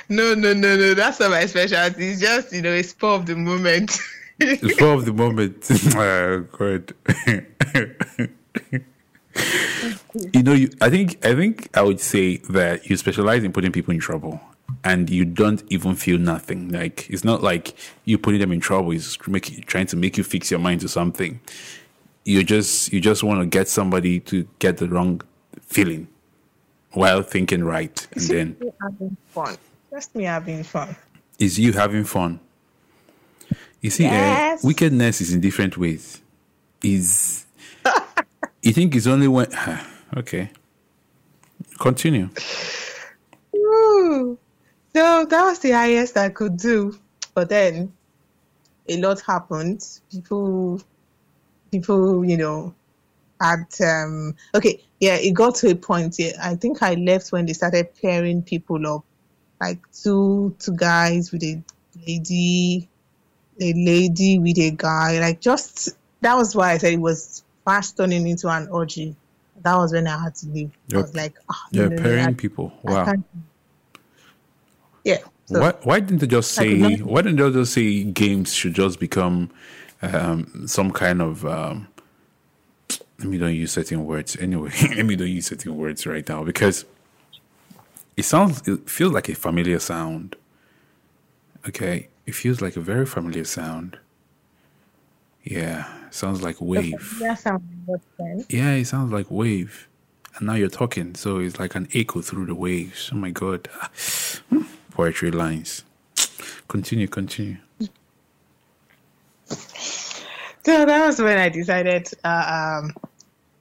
No, 0.10 0.34
no, 0.36 0.54
no, 0.54 0.76
no, 0.76 0.94
that's 0.94 1.20
not 1.20 1.32
my 1.32 1.46
specialty. 1.46 2.10
It's 2.10 2.22
just, 2.22 2.54
you 2.54 2.62
know, 2.62 2.72
a 2.72 2.84
spur 2.84 3.08
of 3.08 3.26
the 3.26 3.36
moment. 3.36 3.98
It's 4.40 4.80
part 4.80 5.00
of 5.00 5.06
the 5.06 5.14
moment. 5.14 5.68
oh, 5.96 6.42
God. 6.52 6.94
you 10.34 10.44
know, 10.44 10.54
you, 10.54 10.70
I 10.82 10.90
think 10.90 11.24
I 11.26 11.36
think 11.36 11.70
I 11.76 11.82
would 11.82 12.00
say 12.00 12.38
that 12.50 12.90
you 12.90 12.98
specialize 12.98 13.44
in 13.44 13.54
putting 13.54 13.72
people 13.72 13.94
in 13.94 14.00
trouble, 14.00 14.40
and 14.84 15.10
you 15.10 15.26
don't 15.26 15.64
even 15.70 15.96
feel 15.96 16.18
nothing. 16.18 16.70
Like 16.70 17.10
it's 17.10 17.24
not 17.24 17.44
like 17.44 17.76
you 18.06 18.18
putting 18.18 18.40
them 18.40 18.52
in 18.52 18.60
trouble 18.60 18.92
is 18.92 19.16
trying 19.16 19.88
to 19.88 19.96
make 19.96 20.18
you 20.18 20.24
fix 20.24 20.52
your 20.52 20.60
mind 20.60 20.82
to 20.82 20.88
something. 20.88 21.40
You 22.26 22.44
just 22.44 22.92
you 22.92 23.00
just 23.02 23.24
want 23.24 23.42
to 23.42 23.46
get 23.46 23.68
somebody 23.68 24.20
to 24.22 24.48
get 24.60 24.78
the 24.78 24.88
wrong 24.88 25.22
feeling 25.62 26.08
while 26.94 27.22
thinking 27.24 27.64
right, 27.64 28.08
and 28.14 28.22
then 28.24 28.58
me 28.60 28.72
having 28.82 29.18
fun. 29.30 29.58
Just 29.92 30.16
me 30.16 30.24
having 30.24 30.64
fun. 30.64 30.96
is 31.40 31.60
you 31.60 31.74
having 31.74 32.04
fun. 32.06 32.40
You 33.82 33.90
see, 33.90 34.04
Yes. 34.04 34.64
uh, 34.64 34.68
wickedness 34.68 35.22
is 35.22 35.34
in 35.34 35.42
different 35.42 35.78
ways. 35.78 36.22
Is 36.84 37.46
you 38.62 38.72
think 38.74 38.96
it's 38.96 39.08
only 39.08 39.28
when 39.28 39.48
okay. 40.18 40.50
Continue. 41.80 42.30
Woo. 43.54 44.38
So 44.96 45.26
that 45.26 45.44
was 45.44 45.60
the 45.60 45.72
highest 45.72 46.18
I 46.18 46.30
could 46.30 46.58
do. 46.58 46.98
But 47.34 47.50
then 47.50 47.92
a 48.88 48.98
lot 49.02 49.22
happened. 49.22 49.84
People, 50.12 50.82
people, 51.72 52.24
you 52.24 52.38
know, 52.38 52.74
had, 53.44 53.66
um, 53.82 54.36
okay, 54.56 54.84
yeah, 55.00 55.16
it 55.16 55.32
got 55.34 55.56
to 55.56 55.70
a 55.72 55.76
point. 55.76 56.18
Yeah, 56.20 56.32
I 56.42 56.56
think 56.56 56.82
I 56.82 56.94
left 56.96 57.32
when 57.32 57.46
they 57.46 57.54
started 57.54 57.88
pairing 58.02 58.42
people 58.42 58.86
up, 58.88 59.04
like 59.62 59.80
two, 59.92 60.56
two 60.60 60.76
guys 60.76 61.32
with 61.32 61.44
a 61.44 61.62
lady, 62.08 62.88
a 63.62 63.74
lady 63.74 64.40
with 64.40 64.58
a 64.60 64.72
guy. 64.72 65.20
Like 65.20 65.42
just, 65.42 65.90
that 66.22 66.36
was 66.36 66.56
why 66.56 66.72
I 66.72 66.78
said 66.78 66.94
it 66.94 67.02
was 67.02 67.44
fast 67.66 67.98
turning 67.98 68.28
into 68.28 68.48
an 68.50 68.68
orgy. 68.70 69.16
That 69.62 69.76
was 69.76 69.94
when 69.94 70.08
I 70.08 70.22
had 70.22 70.36
to 70.36 70.48
leave. 70.48 70.72
I 70.94 70.98
Yep. 70.98 71.02
was 71.02 71.16
like, 71.16 71.36
ah, 71.50 71.68
You're 71.72 71.90
no, 71.90 72.02
pairing 72.02 72.26
I- 72.26 72.34
people. 72.34 72.74
Wow. 72.84 73.14
Yeah. 75.04 75.18
So, 75.46 75.60
why 75.60 75.74
why 75.84 76.00
didn't 76.00 76.20
they 76.20 76.28
just 76.28 76.54
say 76.54 76.96
why 76.98 77.22
didn't 77.22 77.38
they 77.38 77.52
just 77.60 77.74
say 77.74 78.04
games 78.06 78.54
should 78.54 78.74
just 78.74 79.00
become 79.00 79.50
um, 80.02 80.68
some 80.68 80.92
kind 80.92 81.22
of 81.22 81.46
um, 81.46 81.88
let 83.24 83.30
me 83.30 83.38
don't 83.38 83.56
use 83.56 83.72
certain 83.72 84.06
words 84.06 84.36
anyway. 84.36 84.72
let 84.96 85.06
me 85.06 85.16
don't 85.16 85.30
use 85.30 85.48
certain 85.48 85.78
words 85.78 86.06
right 86.06 86.28
now 86.28 86.44
because 86.44 86.84
it 88.18 88.24
sounds 88.24 88.68
it 88.68 88.90
feels 88.90 89.14
like 89.14 89.30
a 89.30 89.36
familiar 89.36 89.80
sound. 89.80 90.36
Okay, 91.66 92.10
it 92.26 92.36
feels 92.36 92.60
like 92.60 92.76
a 92.76 92.82
very 92.82 93.06
familiar 93.06 93.46
sound. 93.46 93.98
Yeah, 95.46 95.88
sounds 96.12 96.42
like 96.42 96.58
wave. 96.60 97.18
That 97.22 97.40
sounds 97.40 97.64
what? 97.86 98.02
Yeah, 98.50 98.74
it 98.74 98.86
sounds 98.86 99.14
like 99.14 99.32
wave. 99.32 99.88
And 100.36 100.48
now 100.48 100.56
you're 100.56 100.68
talking, 100.68 101.16
so 101.16 101.40
it's 101.40 101.60
like 101.60 101.76
an 101.76 101.88
echo 101.94 102.22
through 102.22 102.48
the 102.48 102.56
waves. 102.56 103.10
Oh 103.14 103.16
my 103.16 103.32
god. 103.32 103.70
Poetry 104.92 105.32
lines. 105.32 105.84
Continue, 106.68 107.08
continue. 107.08 107.58
So 110.66 110.86
that 110.86 111.06
was 111.06 111.22
when 111.22 111.38
I 111.38 111.50
decided 111.50 112.10
uh, 112.24 112.80
um, 112.82 112.96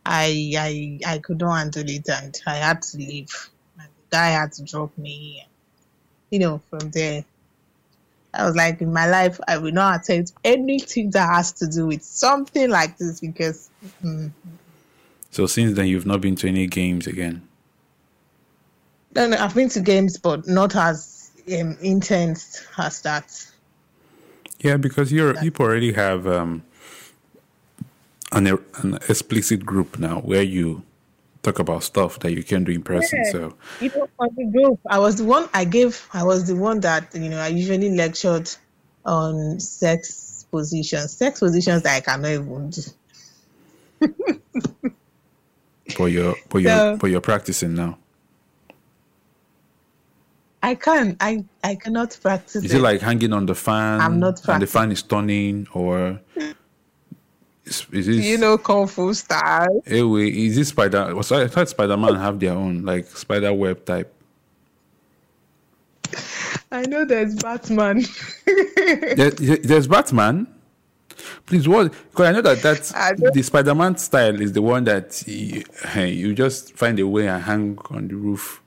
I 0.04 0.52
I 0.58 1.14
I 1.14 1.18
could 1.18 1.38
not 1.38 1.56
handle 1.56 1.84
it 1.88 2.08
and 2.08 2.40
I 2.46 2.56
had 2.56 2.82
to 2.82 2.98
leave. 2.98 3.50
And 3.78 3.88
the 3.88 4.16
guy 4.16 4.28
had 4.28 4.52
to 4.52 4.64
drop 4.64 4.96
me. 4.98 5.46
You 6.30 6.38
know, 6.38 6.62
from 6.70 6.90
there, 6.90 7.24
I 8.34 8.46
was 8.46 8.56
like, 8.56 8.80
in 8.80 8.92
my 8.92 9.06
life, 9.08 9.38
I 9.46 9.58
will 9.58 9.72
not 9.72 10.00
attempt 10.00 10.32
anything 10.44 11.10
that 11.10 11.28
has 11.28 11.52
to 11.52 11.66
do 11.66 11.86
with 11.86 12.02
something 12.02 12.70
like 12.70 12.96
this 12.96 13.20
because 13.20 13.68
mm, 14.02 14.30
So 15.30 15.46
since 15.46 15.76
then 15.76 15.86
you've 15.86 16.06
not 16.06 16.20
been 16.22 16.36
to 16.36 16.48
any 16.48 16.66
games 16.66 17.06
again. 17.06 17.46
No, 19.14 19.28
no, 19.28 19.36
I've 19.36 19.54
been 19.54 19.68
to 19.70 19.80
games, 19.80 20.16
but 20.16 20.46
not 20.48 20.74
as 20.74 21.30
um, 21.48 21.76
intense 21.82 22.66
as 22.78 23.02
that. 23.02 23.46
Yeah, 24.60 24.78
because 24.78 25.12
you're 25.12 25.36
you 25.42 25.52
already 25.60 25.92
have 25.92 26.26
um, 26.26 26.62
an 28.32 28.46
an 28.46 28.94
explicit 29.08 29.64
group 29.64 29.98
now 29.98 30.20
where 30.20 30.42
you 30.42 30.82
talk 31.42 31.58
about 31.58 31.82
stuff 31.82 32.18
that 32.20 32.32
you 32.32 32.42
can 32.42 32.64
do 32.64 32.72
in 32.72 32.82
person. 32.82 33.20
Yeah. 33.24 33.32
So 33.32 33.54
You 33.80 33.90
know, 33.90 34.08
on 34.18 34.28
the 34.36 34.44
group, 34.46 34.80
I 34.88 34.98
was 34.98 35.16
the 35.16 35.24
one 35.24 35.48
I 35.54 35.64
gave. 35.64 36.06
I 36.12 36.22
was 36.24 36.46
the 36.46 36.56
one 36.56 36.80
that 36.80 37.14
you 37.14 37.28
know 37.28 37.38
I 37.40 37.48
usually 37.48 37.90
lectured 37.90 38.50
on 39.04 39.58
sex 39.60 40.46
positions, 40.50 41.16
sex 41.16 41.40
positions 41.40 41.82
that 41.82 41.96
I 41.96 42.00
cannot 42.00 42.30
even 42.30 42.70
do. 42.70 42.82
but 45.98 46.04
you're 46.06 46.34
but 46.48 46.58
you're 46.62 46.70
So- 46.70 46.96
but 47.00 47.10
you're 47.10 47.20
practicing 47.20 47.74
now. 47.74 47.98
I 50.64 50.76
can. 50.76 51.16
I 51.18 51.44
I 51.64 51.74
cannot 51.74 52.16
practice. 52.22 52.64
Is 52.64 52.72
it 52.72 52.80
like 52.80 53.00
hanging 53.00 53.32
on 53.32 53.46
the 53.46 53.54
fan? 53.54 54.00
I'm 54.00 54.20
not 54.20 54.46
and 54.48 54.62
the 54.62 54.66
fan 54.68 54.92
is 54.92 55.02
turning, 55.02 55.66
or 55.74 56.20
is, 57.64 57.86
is 57.92 58.06
this? 58.06 58.24
you 58.24 58.38
know 58.38 58.58
kung 58.58 58.86
fu 58.86 59.14
style? 59.14 59.82
Hey, 59.84 60.02
wait, 60.02 60.34
is 60.34 60.56
this 60.56 60.68
Spider? 60.68 61.14
Was 61.14 61.30
I 61.32 61.46
thought 61.46 61.68
Spider 61.68 61.96
Man 61.96 62.14
have 62.16 62.40
their 62.40 62.52
own 62.52 62.84
like 62.84 63.06
spider 63.16 63.52
web 63.52 63.84
type? 63.84 64.12
I 66.70 66.82
know 66.82 67.04
there's 67.04 67.36
Batman. 67.36 68.04
There, 69.16 69.30
there's 69.30 69.86
Batman. 69.86 70.46
Please, 71.46 71.68
what? 71.68 71.92
Because 72.10 72.26
I 72.26 72.32
know 72.32 72.40
that 72.42 72.62
that's 72.62 72.92
the 72.92 73.42
Spider 73.42 73.74
Man 73.74 73.96
style 73.96 74.40
is 74.40 74.52
the 74.52 74.62
one 74.62 74.84
that 74.84 75.22
you, 75.26 75.62
you 75.96 76.34
just 76.34 76.74
find 76.74 76.98
a 76.98 77.06
way 77.06 77.28
and 77.28 77.42
hang 77.42 77.78
on 77.90 78.08
the 78.08 78.16
roof, 78.16 78.60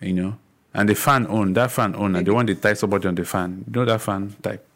you 0.00 0.14
know. 0.14 0.38
And 0.74 0.88
the 0.88 0.94
fan 0.94 1.26
on 1.26 1.52
that 1.54 1.70
fan 1.70 1.94
on, 1.94 2.16
and 2.16 2.26
the 2.26 2.30
mm-hmm. 2.30 2.36
one 2.36 2.46
that 2.46 2.62
tie 2.62 2.74
somebody 2.74 3.08
on 3.08 3.14
the 3.14 3.24
fan. 3.24 3.64
You 3.66 3.72
know 3.72 3.84
that 3.84 4.00
fan 4.00 4.34
type. 4.42 4.66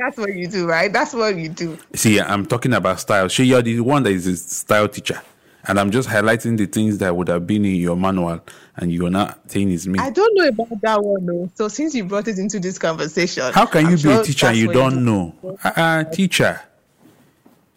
That's 0.00 0.16
what 0.16 0.34
you 0.34 0.48
do, 0.48 0.66
right? 0.66 0.92
That's 0.92 1.12
what 1.12 1.36
you 1.36 1.48
do. 1.50 1.78
See, 1.94 2.20
I'm 2.20 2.46
talking 2.46 2.72
about 2.72 3.00
style. 3.00 3.28
She, 3.28 3.44
you're 3.44 3.62
the 3.62 3.80
one 3.80 4.02
that 4.04 4.12
is 4.12 4.26
a 4.26 4.36
style 4.36 4.88
teacher. 4.88 5.20
And 5.66 5.78
I'm 5.78 5.90
just 5.90 6.08
highlighting 6.08 6.56
the 6.56 6.64
things 6.64 6.96
that 6.98 7.14
would 7.14 7.28
have 7.28 7.46
been 7.46 7.66
in 7.66 7.74
your 7.74 7.94
manual, 7.94 8.40
and 8.76 8.90
you're 8.90 9.10
not 9.10 9.38
saying 9.50 9.70
it's 9.70 9.86
me. 9.86 9.98
I 9.98 10.08
don't 10.08 10.34
know 10.34 10.48
about 10.48 10.80
that 10.80 11.04
one 11.04 11.26
though. 11.26 11.50
So 11.54 11.68
since 11.68 11.94
you 11.94 12.04
brought 12.04 12.28
it 12.28 12.38
into 12.38 12.58
this 12.58 12.78
conversation, 12.78 13.52
How 13.52 13.66
can 13.66 13.82
you 13.82 13.88
I'm 13.88 13.94
be 13.96 14.00
sure 14.00 14.20
a 14.22 14.24
teacher 14.24 14.46
and 14.46 14.56
you 14.56 14.72
don't 14.72 14.94
do. 14.94 15.00
know? 15.00 15.58
Uh, 15.62 16.04
teacher. 16.04 16.62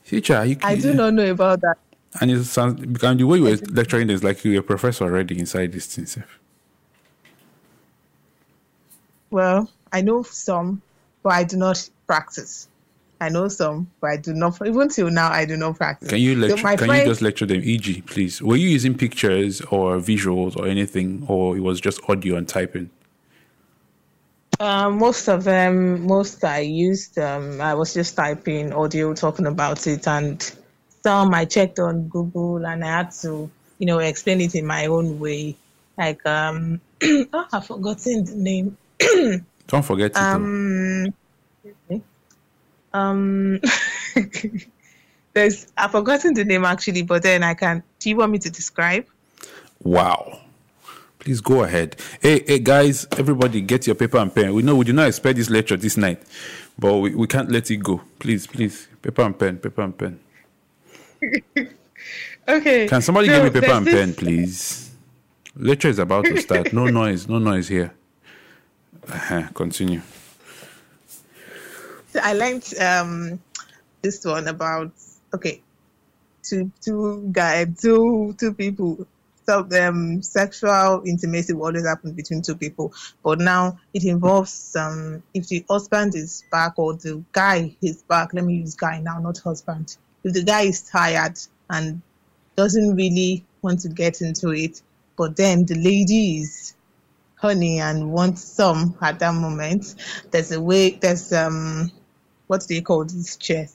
Teacher, 0.05 0.45
you 0.45 0.55
I 0.63 0.75
do 0.75 0.93
not 0.93 1.13
know 1.13 1.29
about 1.29 1.59
that. 1.59 1.77
And 2.21 2.31
it 2.31 2.45
sounds, 2.45 2.79
because 2.79 3.17
the 3.17 3.25
way 3.25 3.39
you 3.39 3.43
were 3.43 3.57
lecturing 3.71 4.09
is 4.09 4.23
like 4.23 4.45
you're 4.45 4.61
a 4.61 4.63
professor 4.63 5.03
already 5.03 5.37
inside 5.37 5.73
this 5.73 5.87
thing. 5.87 6.23
Well, 9.29 9.69
I 9.91 10.01
know 10.01 10.23
some, 10.23 10.81
but 11.23 11.31
I 11.33 11.43
do 11.43 11.57
not 11.57 11.89
practice. 12.05 12.67
I 13.21 13.29
know 13.29 13.47
some, 13.47 13.89
but 14.01 14.09
I 14.09 14.17
do 14.17 14.33
not. 14.33 14.59
Even 14.65 14.89
till 14.89 15.09
now, 15.09 15.31
I 15.31 15.45
do 15.45 15.55
not 15.55 15.77
practice. 15.77 16.09
Can 16.09 16.19
you 16.19 16.35
So 16.35 16.47
lecture? 16.47 16.63
my 16.63 16.75
can 16.75 16.89
you 16.89 17.05
just 17.05 17.21
lecture 17.21 17.45
them? 17.45 17.61
E.g., 17.63 18.01
please. 18.01 18.41
Were 18.41 18.57
you 18.57 18.67
using 18.67 18.97
pictures 18.97 19.61
or 19.61 19.97
visuals 19.97 20.57
or 20.57 20.67
anything, 20.67 21.25
or 21.29 21.55
it 21.55 21.61
was 21.61 21.79
just 21.79 22.01
audio 22.09 22.35
and 22.35 22.47
typing? 22.47 22.89
Um, 24.59 24.97
most 24.97 25.29
of 25.29 25.45
them, 25.45 26.05
most 26.05 26.43
I 26.43 26.59
used, 26.59 27.17
um, 27.17 27.61
I 27.61 27.73
was 27.73 27.93
just 27.93 28.15
typing 28.15 28.73
audio, 28.73 29.13
talking 29.13 29.47
about 29.47 29.87
it, 29.87 30.07
and 30.07 30.41
some 31.01 31.33
I 31.33 31.45
checked 31.45 31.79
on 31.79 32.07
Google, 32.09 32.65
and 32.65 32.83
I 32.83 32.87
had 32.87 33.11
to, 33.21 33.49
you 33.79 33.85
know, 33.85 33.99
explain 33.99 34.41
it 34.41 34.53
in 34.55 34.65
my 34.65 34.85
own 34.87 35.19
way. 35.19 35.55
Like, 35.97 36.25
um, 36.25 36.81
oh, 37.03 37.45
I've 37.53 37.65
forgotten 37.65 38.25
the 38.25 38.35
name. 38.35 38.77
Don't 39.67 39.83
forget 39.83 40.11
it. 40.11 40.17
Um, 40.17 41.13
um, 42.93 43.59
there's 45.33 45.67
I've 45.77 45.91
forgotten 45.91 46.33
the 46.33 46.43
name 46.45 46.65
actually, 46.65 47.03
but 47.03 47.23
then 47.23 47.43
I 47.43 47.53
can. 47.53 47.83
Do 47.99 48.09
you 48.09 48.17
want 48.17 48.31
me 48.31 48.39
to 48.39 48.49
describe? 48.49 49.05
Wow. 49.81 50.39
Please 51.19 51.39
go 51.39 51.63
ahead. 51.63 51.95
Hey, 52.21 52.43
hey, 52.45 52.59
guys, 52.59 53.07
everybody, 53.17 53.61
get 53.61 53.87
your 53.87 53.95
paper 53.95 54.17
and 54.17 54.33
pen. 54.33 54.53
We 54.53 54.61
know 54.61 54.75
we 54.75 54.83
do 54.83 54.91
not 54.91 55.07
expect 55.07 55.37
this 55.37 55.49
lecture 55.49 55.77
this 55.77 55.95
night, 55.95 56.21
but 56.77 56.97
we, 56.97 57.15
we 57.15 57.27
can't 57.27 57.49
let 57.49 57.71
it 57.71 57.77
go. 57.77 58.01
Please, 58.19 58.45
please, 58.45 58.89
paper 59.01 59.21
and 59.21 59.39
pen, 59.39 59.57
paper 59.57 59.81
and 59.83 59.97
pen. 59.97 60.19
Okay. 62.47 62.87
Can 62.87 63.01
somebody 63.01 63.27
so 63.27 63.35
give 63.35 63.53
me 63.53 63.61
paper 63.61 63.73
and 63.73 63.87
this- 63.87 63.93
pen, 63.93 64.13
please? 64.13 64.91
Lecture 65.55 65.89
is 65.89 65.99
about 65.99 66.25
to 66.25 66.41
start. 66.41 66.73
No 66.73 66.85
noise, 67.01 67.27
no 67.27 67.39
noise 67.39 67.67
here. 67.67 67.93
Continue. 69.53 70.01
So 72.13 72.19
I 72.21 72.33
learned 72.33 72.73
um 72.79 73.39
this 74.01 74.23
one 74.23 74.47
about 74.47 74.91
okay, 75.33 75.61
two 76.43 76.71
two 76.81 77.27
guy 77.31 77.65
two 77.65 78.35
two 78.39 78.53
people. 78.53 79.07
So 79.45 79.67
um 79.81 80.21
sexual 80.21 81.03
intimacy 81.05 81.53
will 81.53 81.65
always 81.65 81.85
happen 81.85 82.13
between 82.13 82.41
two 82.41 82.55
people, 82.55 82.93
but 83.23 83.39
now 83.39 83.79
it 83.93 84.05
involves 84.05 84.75
um 84.75 85.23
if 85.33 85.47
the 85.47 85.65
husband 85.69 86.15
is 86.15 86.43
back 86.51 86.73
or 86.77 86.93
the 86.93 87.23
guy 87.31 87.75
is 87.81 88.03
back. 88.03 88.33
Let 88.33 88.45
me 88.45 88.57
use 88.57 88.75
guy 88.75 88.99
now, 88.99 89.19
not 89.19 89.39
husband. 89.39 89.97
If 90.23 90.33
the 90.33 90.43
guy 90.43 90.61
is 90.61 90.83
tired 90.83 91.39
and 91.69 92.01
doesn't 92.55 92.95
really 92.95 93.43
want 93.61 93.81
to 93.81 93.89
get 93.89 94.21
into 94.21 94.51
it, 94.51 94.81
but 95.17 95.35
then 95.35 95.65
the 95.65 95.75
lady 95.75 96.37
is 96.37 96.75
honey 97.43 97.81
and 97.81 98.09
wants 98.09 98.41
some 98.41 98.97
at 99.01 99.19
that 99.19 99.33
moment, 99.33 99.95
there's 100.31 100.53
a 100.53 100.61
way 100.61 100.91
there's 100.91 101.33
um 101.33 101.91
what 102.47 102.61
do 102.61 102.73
they 102.73 102.81
call 102.81 103.03
this 103.03 103.35
chair? 103.35 103.67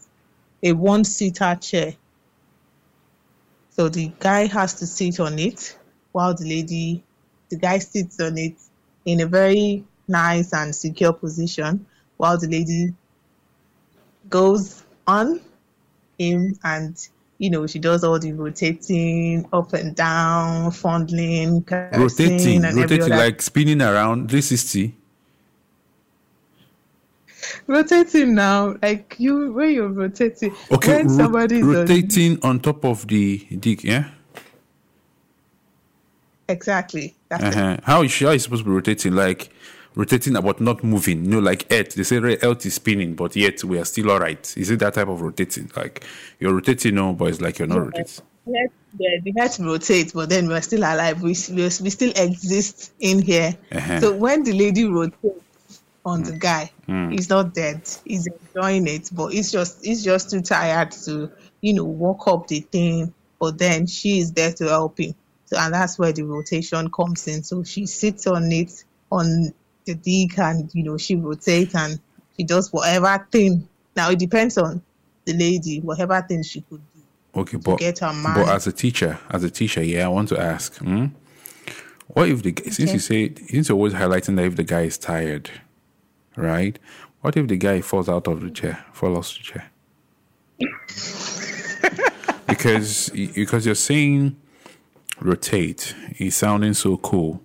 A 0.63 0.73
one 0.73 1.05
seater 1.05 1.55
chair. 1.61 1.95
So 3.71 3.91
the 3.91 4.11
guy 4.19 4.47
has 4.47 4.73
to 4.77 4.87
sit 4.87 5.21
on 5.21 5.39
it 5.39 5.79
while 6.13 6.35
the 6.35 6.47
lady 6.47 7.05
the 7.51 7.57
guy 7.57 7.79
sits 7.79 8.19
on 8.21 8.39
it 8.39 8.57
in 9.05 9.21
a 9.21 9.27
very 9.27 9.85
nice 10.09 10.55
and 10.55 10.75
secure 10.75 11.13
position 11.13 11.85
while 12.17 12.39
the 12.39 12.49
lady 12.49 12.95
goes 14.31 14.83
on 15.07 15.41
him 16.19 16.59
and 16.65 17.09
you 17.39 17.51
know 17.51 17.67
she 17.67 17.79
does 17.79 18.03
all 18.05 18.19
the 18.19 18.33
rotating 18.33 19.49
up 19.53 19.73
and 19.73 19.95
down, 19.95 20.71
fondling, 20.73 21.65
Rotating, 21.71 22.63
rotating, 22.63 23.09
like 23.11 23.41
spinning 23.43 23.81
around 23.81 24.29
360. 24.29 24.95
rotating 27.67 28.35
now, 28.35 28.77
like 28.83 29.15
you 29.19 29.53
when 29.53 29.73
you're 29.73 29.89
rotating. 29.89 30.55
Okay, 30.73 30.97
when 30.99 31.09
ro- 31.09 31.17
somebody 31.17 31.57
is 31.57 31.63
on- 31.63 31.69
rotating 31.75 32.39
on 32.45 32.61
top 32.61 32.85
of 32.85 33.07
the 33.07 33.39
dick, 33.61 33.85
yeah? 33.85 34.11
exactly. 36.49 37.15
That's. 37.29 37.45
Uh-huh. 37.57 37.77
How 37.85 38.03
is 38.03 38.11
she, 38.11 38.25
how 38.25 38.31
is 38.33 38.41
she 38.41 38.45
supposed 38.45 38.63
to 38.65 38.71
be 38.71 38.75
rotating? 38.75 39.13
Like 39.15 39.51
rotating 39.95 40.37
about 40.37 40.61
not 40.61 40.83
moving. 40.85 41.25
You 41.25 41.31
know, 41.33 41.39
like 41.41 41.67
Earth. 41.71 41.95
They 41.95 42.03
say 42.03 42.17
Earth 42.19 42.67
is 42.67 42.75
spinning, 42.75 43.15
but 43.15 43.35
yet 43.37 43.63
we 43.65 43.79
are 43.79 43.85
still 43.85 44.11
all 44.11 44.21
right. 44.21 44.57
Is 44.57 44.71
it 44.71 44.79
that 44.81 44.95
type 44.95 45.09
of 45.09 45.21
rotating? 45.21 45.71
Like 45.77 46.05
you're 46.39 46.55
rotating, 46.55 46.95
no, 46.95 47.13
but 47.13 47.27
it's 47.27 47.41
like 47.41 47.59
you're 47.59 47.69
not 47.69 47.79
rotating. 47.79 48.25
Yes, 48.47 48.71
yeah, 48.99 49.19
the 49.23 49.35
earth 49.41 49.59
rotates, 49.61 50.13
but 50.13 50.31
then 50.31 50.49
we're 50.49 50.63
still 50.63 50.81
alive. 50.81 51.21
We, 51.21 51.37
we, 51.51 51.63
we 51.65 51.69
still 51.91 52.13
exist 52.17 52.93
in 52.99 53.21
here. 53.21 53.55
Uh-huh. 53.71 54.01
So 54.01 54.17
when 54.17 54.43
the 54.43 54.55
lady 54.55 54.87
rotates 54.87 55.45
on 56.07 56.23
the 56.23 56.33
guy, 56.33 56.71
Hmm. 56.87 57.11
he's 57.11 57.29
not 57.29 57.53
dead. 57.53 57.83
He's 58.07 58.27
enjoying 58.27 58.87
it, 58.87 59.11
but 59.13 59.29
he's 59.35 59.53
just 59.53 59.85
he's 59.85 60.03
just 60.03 60.31
too 60.31 60.41
tired 60.41 60.93
to, 61.05 61.31
you 61.61 61.75
know, 61.75 61.85
walk 61.85 62.27
up 62.27 62.47
the 62.49 62.61
thing. 62.61 63.13
But 63.39 63.59
then 63.59 63.87
she 63.87 64.19
is 64.21 64.33
there 64.33 64.53
to 64.55 64.65
help 64.69 64.99
him. 64.99 65.15
So 65.45 65.59
and 65.59 65.75
that's 65.75 65.99
where 65.99 66.13
the 66.13 66.23
rotation 66.23 66.91
comes 66.91 67.29
in. 67.29 67.43
So 67.43 67.63
she 67.65 67.85
sits 67.85 68.27
on 68.27 68.51
it 68.51 68.85
on 69.13 69.53
the 69.89 69.95
dick 69.95 70.39
and 70.39 70.73
you 70.75 70.85
know 70.85 70.97
she 70.97 71.17
rotates 71.17 71.75
and 71.75 71.99
she 72.37 72.45
does 72.45 72.73
whatever 72.73 73.27
thing. 73.33 73.69
Now 73.97 74.11
it 74.11 74.19
depends 74.19 74.59
on 74.59 74.83
the 75.25 75.33
lady, 75.33 75.81
whatever 75.81 76.21
thing 76.23 76.43
she 76.43 76.61
could 76.63 76.81
do. 76.95 77.41
Okay, 77.41 77.57
but 77.57 77.79
get 77.79 77.99
her 78.01 78.13
but 78.35 78.49
as 78.49 78.67
a 78.67 78.73
teacher, 78.73 79.19
as 79.31 79.45
a 79.45 79.51
teacher, 79.51 79.83
yeah, 79.83 80.07
I 80.07 80.09
want 80.09 80.29
to 80.31 80.41
ask, 80.41 80.77
hmm? 80.77 81.07
what 82.09 82.29
if 82.29 82.43
the 82.43 82.53
g- 82.53 82.71
since 82.71 82.93
you 82.93 82.99
say 82.99 83.35
since 83.35 83.69
you're 83.69 83.77
always 83.77 83.95
highlighting 83.95 84.37
that 84.37 84.45
if 84.45 84.57
the 84.57 84.65
guy 84.65 84.83
is 84.83 84.99
tired, 84.99 85.51
right? 86.37 86.79
What 87.21 87.37
if 87.37 87.49
the 87.49 87.57
guy 87.57 87.81
falls 87.81 88.09
out 88.09 88.29
of 88.29 88.41
the 88.41 88.51
chair, 88.51 88.85
falls 88.93 89.19
off 89.19 89.37
the 89.37 89.43
chair? 89.43 89.71
because 92.49 93.11
because 93.11 93.67
you're 93.67 93.75
saying 93.75 94.37
rotate, 95.21 95.95
it's 96.19 96.37
sounding 96.37 96.75
so 96.75 96.97
cool, 96.97 97.43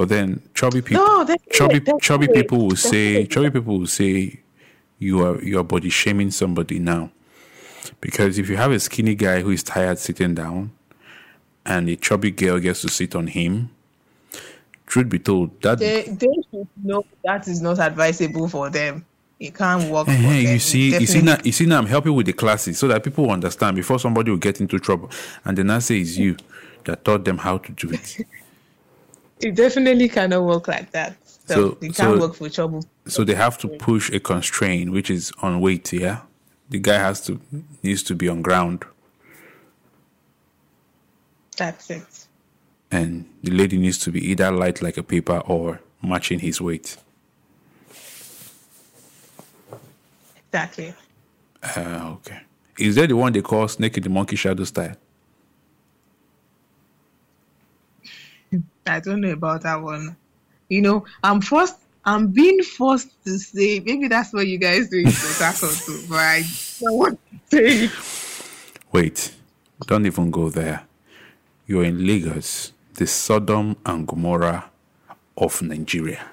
but 0.00 0.08
then 0.08 0.40
chubby 0.54 0.80
people, 0.80 1.04
No, 1.04 1.36
chubby 1.52 1.74
it, 1.76 2.00
chubby 2.00 2.24
it, 2.24 2.32
people 2.32 2.68
will 2.68 2.74
say, 2.74 3.16
it. 3.16 3.30
chubby 3.30 3.50
people 3.50 3.80
will 3.80 3.86
say, 3.86 4.40
you 4.98 5.22
are 5.22 5.38
you 5.42 5.58
are 5.58 5.62
body 5.62 5.90
shaming 5.90 6.30
somebody 6.30 6.78
now. 6.78 7.10
Because 8.00 8.38
if 8.38 8.48
you 8.48 8.56
have 8.56 8.72
a 8.72 8.80
skinny 8.80 9.14
guy 9.14 9.42
who 9.42 9.50
is 9.50 9.62
tired 9.62 9.98
sitting 9.98 10.34
down 10.34 10.70
and 11.66 11.86
a 11.90 11.96
chubby 11.96 12.30
girl 12.30 12.58
gets 12.58 12.80
to 12.80 12.88
sit 12.88 13.14
on 13.14 13.26
him, 13.26 13.68
truth 14.86 15.10
be 15.10 15.18
told, 15.18 15.60
that 15.60 15.80
They 15.80 16.04
they 16.04 16.34
should 16.50 16.68
know 16.82 17.04
that 17.24 17.46
is 17.46 17.60
not 17.60 17.78
advisable 17.78 18.48
for 18.48 18.70
them. 18.70 19.04
It 19.38 19.54
can't 19.54 19.84
work. 19.90 20.06
them. 20.06 20.22
you 20.22 20.58
see, 20.60 20.98
you 20.98 21.06
see 21.06 21.20
now, 21.20 21.36
you 21.44 21.52
see 21.52 21.66
now, 21.66 21.76
I'm 21.76 21.84
helping 21.84 22.14
with 22.14 22.24
the 22.24 22.32
classes 22.32 22.78
so 22.78 22.88
that 22.88 23.04
people 23.04 23.30
understand 23.30 23.76
before 23.76 23.98
somebody 23.98 24.30
will 24.30 24.38
get 24.38 24.62
into 24.62 24.78
trouble, 24.78 25.10
and 25.44 25.58
then 25.58 25.68
I 25.68 25.80
say 25.80 26.00
it's 26.00 26.16
you 26.16 26.38
that 26.86 27.04
taught 27.04 27.26
them 27.26 27.36
how 27.36 27.58
to 27.58 27.72
do 27.72 27.90
it. 27.90 28.16
It 29.40 29.54
definitely 29.54 30.08
cannot 30.08 30.44
work 30.44 30.68
like 30.68 30.90
that. 30.92 31.16
So, 31.46 31.54
So- 31.54 31.68
it 31.80 31.94
can't 31.96 31.96
so- 31.96 32.18
work 32.20 32.34
for 32.34 32.48
trouble. 32.48 32.84
So 33.06 33.24
they 33.24 33.34
have 33.34 33.58
to 33.58 33.68
push 33.68 34.10
a 34.12 34.20
constraint, 34.20 34.92
which 34.92 35.10
is 35.10 35.32
on 35.42 35.60
weight. 35.60 35.92
Yeah, 35.92 36.20
the 36.68 36.78
guy 36.78 36.98
has 36.98 37.20
to 37.26 37.40
needs 37.82 38.02
to 38.04 38.14
be 38.14 38.28
on 38.28 38.42
ground, 38.42 38.84
That's 41.56 41.90
it. 41.90 42.26
and 42.90 43.24
the 43.42 43.50
lady 43.50 43.78
needs 43.78 43.98
to 43.98 44.10
be 44.12 44.20
either 44.30 44.50
light 44.52 44.80
like 44.82 44.96
a 44.96 45.02
paper 45.02 45.38
or 45.46 45.80
matching 46.02 46.38
his 46.40 46.60
weight. 46.60 46.96
Exactly. 50.52 50.94
Uh, 51.62 52.14
okay. 52.16 52.40
Is 52.78 52.94
that 52.96 53.08
the 53.08 53.16
one 53.16 53.32
they 53.32 53.42
call 53.42 53.68
Snake 53.68 53.96
in 53.96 54.02
the 54.02 54.08
Monkey 54.08 54.36
Shadow 54.36 54.64
style? 54.64 54.96
I 58.86 59.00
don't 59.00 59.20
know 59.20 59.32
about 59.32 59.62
that 59.62 59.80
one. 59.80 60.16
You 60.68 60.82
know, 60.82 61.04
I'm 61.22 61.40
forced. 61.40 61.76
I'm 62.04 62.28
being 62.28 62.62
forced 62.62 63.10
to 63.24 63.38
say 63.38 63.80
maybe 63.80 64.08
that's 64.08 64.32
what 64.32 64.46
you 64.46 64.58
guys 64.58 64.88
do 64.88 64.98
in 64.98 65.04
Port 65.04 65.60
but 66.08 66.16
I 66.16 66.42
don't 66.80 66.96
want 66.98 67.20
to 67.50 67.56
say 67.56 67.84
it. 67.84 67.90
Wait, 68.92 69.34
don't 69.86 70.06
even 70.06 70.30
go 70.30 70.48
there. 70.48 70.86
You're 71.66 71.84
in 71.84 72.06
Lagos, 72.06 72.72
the 72.94 73.06
Sodom 73.06 73.76
and 73.84 74.06
Gomorrah 74.08 74.70
of 75.36 75.60
Nigeria. 75.62 76.24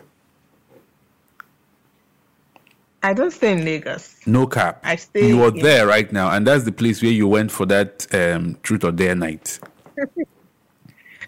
I 3.03 3.13
don't 3.13 3.31
stay 3.31 3.51
in 3.53 3.63
Lagos. 3.63 4.15
No 4.25 4.47
cap. 4.47 4.81
I 4.83 4.95
stay 4.95 5.27
You 5.27 5.43
are 5.43 5.49
in- 5.49 5.61
there 5.61 5.85
right 5.85 6.11
now, 6.11 6.31
and 6.31 6.47
that's 6.47 6.63
the 6.63 6.71
place 6.71 7.01
where 7.01 7.11
you 7.11 7.27
went 7.27 7.51
for 7.51 7.65
that 7.67 8.07
um, 8.13 8.57
truth 8.63 8.83
or 8.83 8.91
dare 8.91 9.15
night. 9.15 9.59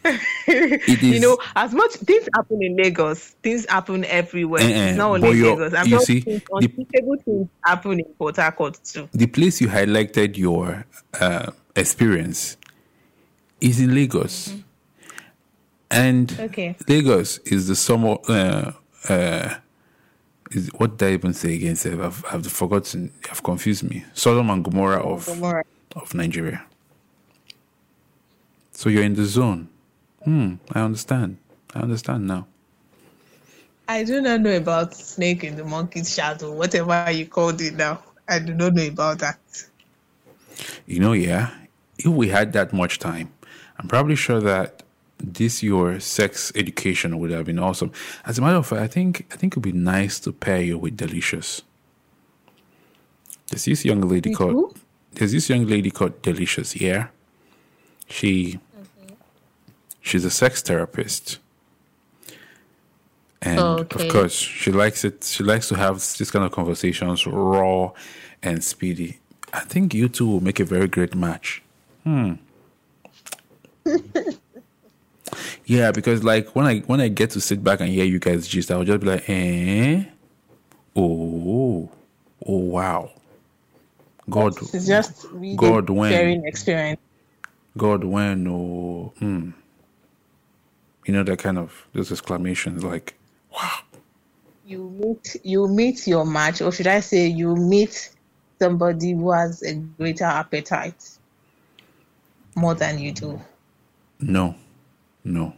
it 0.05 0.21
is, 1.03 1.03
You 1.03 1.19
know, 1.19 1.37
as 1.55 1.73
much 1.73 1.91
things 1.93 2.27
happen 2.35 2.61
in 2.63 2.75
Lagos, 2.77 3.29
things 3.43 3.65
happen 3.69 4.05
everywhere. 4.05 4.61
It's 4.63 4.97
not 4.97 5.11
only 5.11 5.41
Lagos. 5.41 5.73
I'm 5.73 5.87
you 5.87 5.99
see, 6.01 6.19
the- 6.21 6.67
things 7.25 7.49
happen 7.65 7.99
in 7.99 8.05
Port 8.17 8.37
Harcourt 8.37 8.79
too. 8.83 9.09
the 9.13 9.27
place 9.27 9.59
you 9.61 9.67
highlighted 9.67 10.37
your 10.37 10.85
uh, 11.19 11.51
experience 11.75 12.57
is 13.61 13.79
in 13.81 13.93
Lagos, 13.93 14.53
and 15.91 16.35
Okay. 16.39 16.75
Lagos 16.87 17.39
is 17.39 17.67
the 17.67 17.75
summer. 17.75 18.17
Uh, 18.27 18.71
uh, 19.09 19.55
is 20.51 20.69
what 20.77 20.97
did 20.97 21.09
I 21.09 21.13
even 21.13 21.33
say 21.33 21.55
again? 21.55 21.75
I've, 22.01 22.23
I've 22.31 22.47
forgotten. 22.47 23.11
I've 23.29 23.43
confused 23.43 23.83
me. 23.83 24.05
Sodom 24.13 24.49
and 24.49 24.63
Gomorrah 24.63 25.01
of 25.03 25.25
Gomorrah. 25.25 25.63
of 25.95 26.13
Nigeria. 26.15 26.63
So 28.71 28.89
you're 28.89 29.03
in 29.03 29.13
the 29.15 29.25
zone. 29.25 29.67
Hmm. 30.23 30.55
I 30.73 30.81
understand. 30.81 31.37
I 31.73 31.79
understand 31.79 32.27
now. 32.27 32.47
I 33.87 34.03
do 34.03 34.21
not 34.21 34.41
know 34.41 34.55
about 34.55 34.93
snake 34.93 35.43
in 35.43 35.55
the 35.55 35.65
monkey's 35.65 36.13
shadow, 36.13 36.51
whatever 36.51 37.09
you 37.09 37.25
called 37.25 37.59
it 37.61 37.73
now. 37.73 38.03
I 38.27 38.39
do 38.39 38.53
not 38.53 38.73
know 38.73 38.85
about 38.85 39.19
that. 39.19 39.39
You 40.85 40.99
know, 40.99 41.13
yeah. 41.13 41.49
If 41.97 42.05
we 42.05 42.29
had 42.29 42.53
that 42.53 42.71
much 42.71 42.99
time, 42.99 43.31
I'm 43.79 43.87
probably 43.87 44.15
sure 44.15 44.39
that 44.41 44.83
this 45.17 45.63
your 45.63 45.99
sex 45.99 46.51
education 46.55 47.17
would 47.19 47.31
have 47.31 47.45
been 47.45 47.59
awesome. 47.59 47.91
As 48.25 48.37
a 48.37 48.41
matter 48.41 48.57
of 48.57 48.67
fact, 48.67 48.81
I 48.81 48.87
think 48.87 49.25
I 49.31 49.35
think 49.35 49.53
it 49.53 49.57
would 49.57 49.63
be 49.63 49.77
nice 49.77 50.19
to 50.21 50.31
pair 50.31 50.61
you 50.61 50.77
with 50.77 50.95
Delicious. 50.95 51.61
There's 53.49 53.65
this 53.65 53.83
young 53.83 54.01
lady 54.01 54.33
called 54.33 54.51
who? 54.51 54.73
There's 55.13 55.31
this 55.31 55.49
young 55.49 55.65
lady 55.65 55.91
called 55.91 56.21
Delicious. 56.21 56.79
Yeah, 56.79 57.07
she 58.07 58.59
she's 60.01 60.25
a 60.25 60.29
sex 60.29 60.61
therapist, 60.61 61.39
and 63.41 63.59
Okay. 63.59 64.07
of 64.07 64.11
course 64.13 64.33
she 64.35 64.71
likes 64.71 65.03
it. 65.05 65.23
She 65.23 65.43
likes 65.43 65.67
to 65.69 65.75
have 65.75 65.95
this 65.95 66.31
kind 66.31 66.45
of 66.45 66.51
conversations 66.51 67.25
raw 67.27 67.91
and 68.43 68.63
speedy. 68.63 69.19
I 69.53 69.61
think 69.61 69.93
you 69.93 70.09
two 70.09 70.27
will 70.27 70.41
make 70.41 70.59
a 70.59 70.65
very 70.65 70.87
great 70.87 71.15
match. 71.15 71.61
Hmm. 72.03 72.33
yeah, 75.65 75.91
because 75.91 76.23
like 76.23 76.55
when 76.55 76.65
I 76.65 76.79
when 76.81 77.01
I 77.01 77.07
get 77.07 77.31
to 77.31 77.41
sit 77.41 77.63
back 77.63 77.79
and 77.81 77.89
hear 77.89 78.05
you 78.05 78.19
guys 78.19 78.47
gist, 78.47 78.71
I'll 78.71 78.83
just 78.83 78.99
be 79.01 79.07
like, 79.07 79.29
eh, 79.29 80.03
oh, 80.95 81.89
oh 82.45 82.57
wow, 82.57 83.11
God, 84.29 84.53
It's 84.73 84.87
just 84.87 85.25
really 85.31 85.55
God, 85.55 85.89
when? 85.89 86.45
experience. 86.45 86.99
God, 87.77 88.03
when, 88.03 88.47
oh, 88.47 89.13
hmm. 89.19 89.51
You 91.05 91.13
know, 91.13 91.23
that 91.23 91.39
kind 91.39 91.57
of, 91.57 91.87
those 91.93 92.11
exclamations 92.11 92.83
like, 92.83 93.15
wow. 93.51 93.79
You 94.65 94.89
meet 94.89 95.35
you 95.43 95.67
meet 95.67 96.05
your 96.07 96.25
match, 96.25 96.61
or 96.61 96.71
should 96.71 96.85
I 96.87 96.99
say 96.99 97.25
you 97.27 97.55
meet 97.55 98.11
somebody 98.59 99.13
who 99.13 99.31
has 99.31 99.63
a 99.63 99.73
greater 99.75 100.25
appetite 100.25 101.09
more 102.55 102.75
than 102.75 102.99
you 102.99 103.11
do. 103.11 103.41
No, 104.19 104.55
no. 105.23 105.53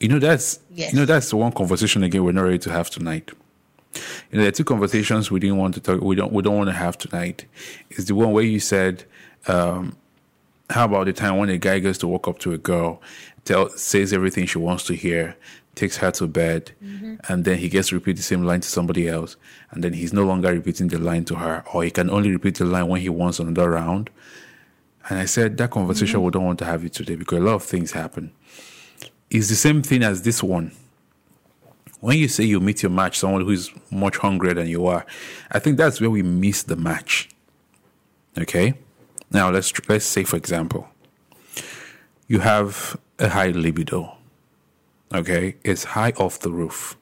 You 0.00 0.08
know, 0.08 0.18
that's, 0.18 0.60
Yes. 0.70 0.92
you 0.92 0.98
know, 0.98 1.04
that's 1.04 1.30
the 1.30 1.36
one 1.36 1.52
conversation 1.52 2.02
again 2.02 2.24
we're 2.24 2.32
not 2.32 2.42
ready 2.42 2.58
to 2.60 2.70
have 2.72 2.90
tonight. 2.90 3.30
You 3.94 4.38
know, 4.38 4.40
there 4.40 4.48
are 4.48 4.52
two 4.52 4.64
conversations 4.64 5.30
we 5.30 5.40
didn't 5.40 5.58
want 5.58 5.74
to 5.74 5.80
talk, 5.80 6.00
we 6.00 6.16
don't, 6.16 6.32
we 6.32 6.42
don't 6.42 6.56
want 6.56 6.68
to 6.68 6.74
have 6.74 6.96
tonight. 6.96 7.44
Is 7.90 8.06
the 8.06 8.14
one 8.14 8.32
where 8.32 8.44
you 8.44 8.60
said, 8.60 9.04
um, 9.46 9.96
how 10.70 10.84
about 10.86 11.06
the 11.06 11.12
time 11.12 11.36
when 11.36 11.50
a 11.50 11.58
guy 11.58 11.80
goes 11.80 11.98
to 11.98 12.06
walk 12.08 12.28
up 12.28 12.38
to 12.40 12.52
a 12.52 12.58
girl, 12.58 13.02
tell 13.44 13.70
says 13.70 14.12
everything 14.12 14.46
she 14.46 14.58
wants 14.58 14.84
to 14.84 14.94
hear, 14.94 15.36
takes 15.74 15.96
her 15.98 16.10
to 16.12 16.26
bed, 16.26 16.72
mm-hmm. 16.82 17.16
and 17.28 17.44
then 17.44 17.58
he 17.58 17.68
gets 17.68 17.88
to 17.88 17.94
repeat 17.94 18.16
the 18.16 18.22
same 18.22 18.42
line 18.42 18.60
to 18.60 18.68
somebody 18.68 19.08
else, 19.08 19.36
and 19.70 19.82
then 19.84 19.92
he's 19.92 20.12
no 20.12 20.24
longer 20.24 20.52
repeating 20.52 20.88
the 20.88 20.98
line 20.98 21.24
to 21.24 21.36
her, 21.36 21.64
or 21.72 21.84
he 21.84 21.90
can 21.90 22.10
only 22.10 22.30
repeat 22.30 22.56
the 22.56 22.64
line 22.64 22.88
when 22.88 23.00
he 23.00 23.08
wants 23.08 23.38
another 23.38 23.70
round. 23.70 24.10
And 25.08 25.18
I 25.18 25.24
said 25.24 25.56
that 25.58 25.70
conversation 25.70 26.16
mm-hmm. 26.16 26.26
we 26.26 26.30
don't 26.30 26.44
want 26.44 26.58
to 26.60 26.64
have 26.64 26.84
it 26.84 26.92
today 26.92 27.16
because 27.16 27.38
a 27.38 27.42
lot 27.42 27.54
of 27.54 27.62
things 27.62 27.92
happen. 27.92 28.32
It's 29.30 29.48
the 29.48 29.54
same 29.54 29.82
thing 29.82 30.02
as 30.02 30.22
this 30.22 30.42
one. 30.42 30.72
When 32.00 32.18
you 32.18 32.28
say 32.28 32.44
you 32.44 32.60
meet 32.60 32.82
your 32.82 32.90
match, 32.90 33.18
someone 33.18 33.42
who 33.42 33.50
is 33.50 33.70
much 33.90 34.16
hungrier 34.16 34.54
than 34.54 34.68
you 34.68 34.86
are, 34.86 35.04
I 35.50 35.58
think 35.58 35.76
that's 35.76 36.00
where 36.00 36.10
we 36.10 36.22
miss 36.22 36.62
the 36.62 36.76
match. 36.76 37.28
Okay? 38.38 38.74
Now 39.30 39.50
let's 39.50 39.72
let's 39.88 40.04
say 40.06 40.24
for 40.24 40.36
example, 40.36 40.88
you 42.26 42.40
have 42.40 42.96
a 43.20 43.28
high 43.28 43.50
libido. 43.50 44.16
Okay, 45.14 45.56
it's 45.62 45.84
high 45.84 46.12
off 46.12 46.40
the 46.40 46.50
roof. 46.50 46.96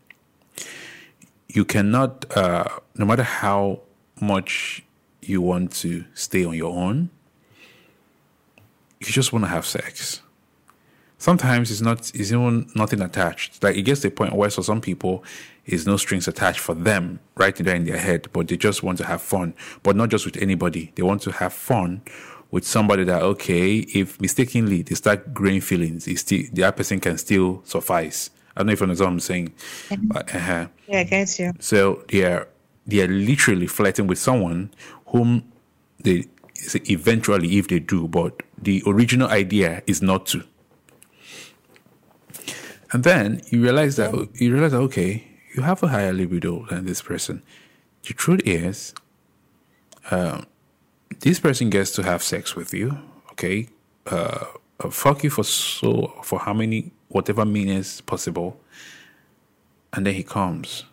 You 1.48 1.64
cannot, 1.64 2.24
uh, 2.36 2.64
no 2.96 3.04
matter 3.04 3.22
how 3.22 3.80
much 4.20 4.82
you 5.22 5.40
want 5.40 5.72
to 5.76 6.04
stay 6.14 6.44
on 6.44 6.54
your 6.54 6.74
own, 6.74 7.10
you 9.00 9.06
just 9.06 9.32
want 9.32 9.44
to 9.44 9.48
have 9.48 9.64
sex. 9.64 10.22
Sometimes 11.18 11.70
it's 11.70 11.80
not, 11.80 11.98
it's 12.14 12.32
even 12.32 12.70
nothing 12.74 13.00
attached. 13.00 13.62
Like 13.62 13.76
it 13.76 13.82
gets 13.82 14.00
to 14.02 14.08
a 14.08 14.10
point 14.10 14.34
where, 14.34 14.50
for 14.50 14.62
some 14.62 14.80
people, 14.80 15.24
is 15.66 15.86
no 15.86 15.96
strings 15.96 16.28
attached 16.28 16.60
for 16.60 16.74
them 16.74 17.20
right 17.36 17.54
there 17.54 17.74
in 17.74 17.84
their 17.84 17.98
head, 17.98 18.28
but 18.32 18.48
they 18.48 18.56
just 18.56 18.82
want 18.82 18.98
to 18.98 19.04
have 19.04 19.20
fun. 19.20 19.54
But 19.82 19.96
not 19.96 20.08
just 20.08 20.24
with 20.24 20.36
anybody. 20.38 20.92
They 20.94 21.02
want 21.02 21.22
to 21.22 21.32
have 21.32 21.52
fun 21.52 22.02
with 22.50 22.66
somebody 22.66 23.04
that 23.04 23.22
okay, 23.22 23.78
if 23.78 24.20
mistakenly 24.20 24.82
they 24.82 24.94
start 24.94 25.34
growing 25.34 25.60
feelings, 25.60 26.06
it's 26.06 26.22
still 26.22 26.42
the 26.52 26.64
other 26.64 26.76
person 26.76 27.00
can 27.00 27.18
still 27.18 27.62
suffice. 27.64 28.30
I 28.56 28.60
don't 28.60 28.66
know 28.68 28.72
if 28.72 28.80
you 28.80 28.84
understand 28.84 29.06
what 29.06 29.12
I'm 29.12 29.20
saying. 29.20 29.54
But, 30.02 30.34
uh-huh. 30.34 30.66
Yeah, 30.88 30.98
I 31.00 31.04
get 31.04 31.38
you. 31.38 31.52
So 31.60 32.04
they 32.08 32.24
are 32.24 32.48
they 32.86 33.02
are 33.02 33.08
literally 33.08 33.66
flirting 33.66 34.06
with 34.06 34.18
someone 34.18 34.70
whom 35.06 35.44
they 36.00 36.24
eventually, 36.74 37.58
if 37.58 37.68
they 37.68 37.78
do, 37.78 38.08
but 38.08 38.42
the 38.56 38.82
original 38.86 39.28
idea 39.28 39.82
is 39.86 40.02
not 40.02 40.26
to. 40.26 40.42
And 42.90 43.04
then 43.04 43.42
you 43.50 43.62
realize 43.62 43.96
that 43.96 44.12
you 44.34 44.52
realize 44.52 44.72
that 44.72 44.78
okay, 44.78 45.28
you 45.54 45.62
have 45.62 45.82
a 45.82 45.88
higher 45.88 46.12
libido 46.12 46.66
than 46.66 46.86
this 46.86 47.02
person. 47.02 47.42
The 48.02 48.14
truth 48.14 48.40
is, 48.44 48.94
um, 50.10 50.46
this 51.20 51.40
person 51.40 51.70
gets 51.70 51.92
to 51.92 52.02
have 52.02 52.22
sex 52.22 52.54
with 52.56 52.72
you. 52.74 52.98
Okay, 53.32 53.68
uh, 54.06 54.44
uh, 54.80 54.90
fuck 54.90 55.24
you 55.24 55.30
for 55.30 55.44
so 55.44 56.14
for 56.22 56.40
how 56.40 56.52
many 56.54 56.92
whatever 57.08 57.44
minutes 57.44 58.00
possible, 58.00 58.60
and 59.92 60.06
then 60.06 60.14
he 60.14 60.22
comes. 60.22 60.84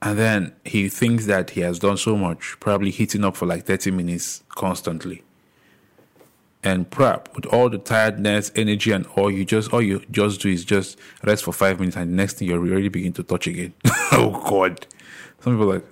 And 0.00 0.18
then 0.18 0.52
he 0.64 0.88
thinks 0.88 1.26
that 1.26 1.50
he 1.50 1.60
has 1.60 1.78
done 1.78 1.96
so 1.96 2.16
much, 2.16 2.56
probably 2.58 2.90
heating 2.90 3.24
up 3.24 3.36
for 3.36 3.46
like 3.46 3.64
30 3.66 3.92
minutes 3.92 4.42
constantly. 4.48 5.22
and 6.64 6.90
prep 6.90 7.34
with 7.34 7.46
all 7.46 7.68
the 7.68 7.78
tiredness, 7.78 8.52
energy, 8.54 8.92
and 8.92 9.06
all 9.16 9.30
you 9.30 9.44
just 9.44 9.72
all 9.72 9.82
you 9.82 10.02
just 10.10 10.40
do 10.40 10.48
is 10.48 10.64
just 10.64 10.98
rest 11.24 11.44
for 11.44 11.52
five 11.52 11.80
minutes, 11.80 11.96
and 11.96 12.12
the 12.12 12.16
next 12.16 12.38
thing 12.38 12.48
you're 12.48 12.58
already 12.58 12.88
begin 12.88 13.12
to 13.14 13.22
touch 13.22 13.46
again. 13.46 13.72
oh 14.12 14.42
God! 14.48 14.86
Some 15.40 15.54
people 15.54 15.66
like, 15.66 15.84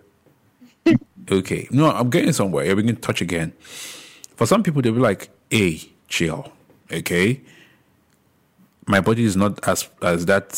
okay, 1.30 1.68
no, 1.70 1.90
I'm 1.90 2.10
getting 2.10 2.32
somewhere. 2.32 2.64
You're 2.64 2.76
beginning 2.76 2.96
to 2.96 3.02
touch 3.02 3.20
again. 3.20 3.52
For 4.36 4.46
some 4.46 4.62
people, 4.62 4.82
they'll 4.82 4.92
be 4.92 5.00
like, 5.00 5.30
"Hey, 5.50 5.80
chill, 6.08 6.52
okay." 6.92 7.40
My 8.86 9.00
body 9.00 9.24
is 9.24 9.36
not 9.36 9.66
as 9.68 9.88
as 10.02 10.26
that 10.26 10.52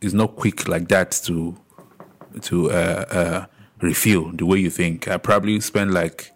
is 0.00 0.14
not 0.14 0.36
quick 0.36 0.68
like 0.68 0.88
that 0.88 1.12
to 1.24 1.56
to 2.42 2.70
uh, 2.70 3.04
uh, 3.10 3.46
refill 3.80 4.32
the 4.32 4.46
way 4.46 4.58
you 4.58 4.70
think. 4.70 5.08
I 5.08 5.16
probably 5.16 5.60
spend 5.60 5.94
like 5.94 6.32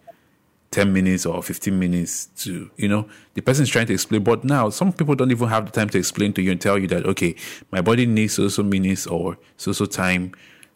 10 0.71 0.91
minutes 0.91 1.25
or 1.25 1.41
15 1.43 1.77
minutes 1.77 2.25
to, 2.43 2.69
you 2.77 2.87
know, 2.87 3.07
the 3.35 3.41
person 3.41 3.63
is 3.63 3.69
trying 3.69 3.85
to 3.85 3.93
explain. 3.93 4.23
But 4.23 4.43
now 4.43 4.69
some 4.69 4.91
people 4.91 5.15
don't 5.15 5.31
even 5.31 5.47
have 5.47 5.65
the 5.65 5.71
time 5.71 5.89
to 5.89 5.97
explain 5.99 6.33
to 6.33 6.41
you 6.41 6.51
and 6.51 6.59
tell 6.59 6.79
you 6.79 6.87
that, 6.87 7.05
okay, 7.05 7.35
my 7.71 7.81
body 7.81 8.05
needs 8.05 8.33
so 8.33 8.47
so 8.47 8.63
minutes 8.63 9.05
or 9.05 9.37
so 9.57 9.71
so 9.71 9.85
time 9.85 10.33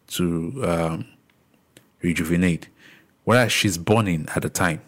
to 0.08 0.64
um, 0.64 1.06
rejuvenate. 2.00 2.68
Whereas 3.28 3.52
she's 3.52 3.76
burning 3.76 4.26
at 4.34 4.40
the 4.40 4.48
time. 4.48 4.80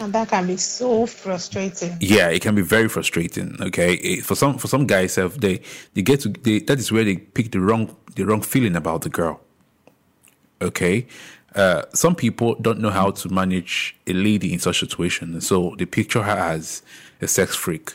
And 0.00 0.12
that 0.14 0.30
can 0.30 0.48
be 0.48 0.56
so 0.56 1.06
frustrating. 1.06 1.96
Yeah, 2.00 2.26
it 2.26 2.42
can 2.42 2.56
be 2.56 2.62
very 2.62 2.88
frustrating. 2.88 3.56
Okay, 3.60 3.94
it, 3.94 4.24
for 4.24 4.34
some 4.34 4.58
for 4.58 4.66
some 4.66 4.88
guys, 4.88 5.16
if 5.16 5.36
they 5.36 5.60
they 5.94 6.02
get 6.02 6.18
to 6.22 6.30
they, 6.30 6.58
that 6.58 6.80
is 6.80 6.90
where 6.90 7.04
they 7.04 7.18
pick 7.18 7.52
the 7.52 7.60
wrong 7.60 7.94
the 8.16 8.24
wrong 8.24 8.42
feeling 8.42 8.74
about 8.74 9.02
the 9.02 9.10
girl. 9.10 9.40
Okay, 10.60 11.06
uh, 11.54 11.82
some 11.94 12.16
people 12.16 12.56
don't 12.56 12.80
know 12.80 12.90
how 12.90 13.12
to 13.12 13.28
manage 13.28 13.94
a 14.08 14.12
lady 14.12 14.52
in 14.52 14.58
such 14.58 14.82
a 14.82 14.86
situation. 14.86 15.40
So 15.40 15.76
they 15.78 15.86
picture 15.86 16.24
her 16.24 16.36
as 16.36 16.82
a 17.20 17.28
sex 17.28 17.54
freak 17.54 17.92